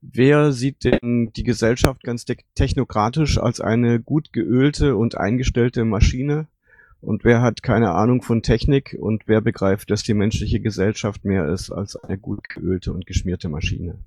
Wer 0.00 0.52
sieht 0.52 0.84
denn 0.84 1.30
die 1.36 1.42
Gesellschaft 1.42 2.02
ganz 2.02 2.24
technokratisch 2.54 3.38
als 3.38 3.60
eine 3.60 4.00
gut 4.00 4.32
geölte 4.32 4.96
und 4.96 5.18
eingestellte 5.18 5.84
Maschine? 5.84 6.46
Und 7.02 7.24
wer 7.24 7.42
hat 7.42 7.62
keine 7.62 7.92
Ahnung 7.92 8.22
von 8.22 8.42
Technik 8.42 8.96
und 8.98 9.24
wer 9.26 9.42
begreift, 9.42 9.90
dass 9.90 10.02
die 10.02 10.14
menschliche 10.14 10.60
Gesellschaft 10.60 11.24
mehr 11.24 11.46
ist 11.48 11.70
als 11.70 11.96
eine 11.96 12.18
gut 12.18 12.48
geölte 12.48 12.92
und 12.92 13.06
geschmierte 13.06 13.48
Maschine? 13.48 13.98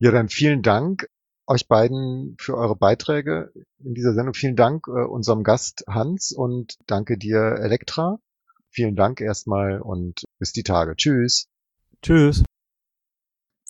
Ja, 0.00 0.10
dann 0.10 0.28
vielen 0.28 0.62
Dank 0.62 1.08
euch 1.48 1.66
beiden 1.66 2.36
für 2.38 2.56
eure 2.56 2.76
Beiträge 2.76 3.52
in 3.82 3.94
dieser 3.94 4.14
Sendung. 4.14 4.34
Vielen 4.34 4.56
Dank 4.56 4.86
äh, 4.86 5.04
unserem 5.04 5.42
Gast 5.42 5.84
Hans 5.88 6.32
und 6.32 6.76
danke 6.86 7.18
dir 7.18 7.56
Elektra. 7.60 8.18
Vielen 8.70 8.96
Dank 8.96 9.20
erstmal 9.20 9.80
und 9.80 10.24
bis 10.38 10.52
die 10.52 10.62
Tage. 10.62 10.94
Tschüss. 10.96 11.48
Tschüss. 12.02 12.44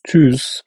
Tschüss. 0.04 0.62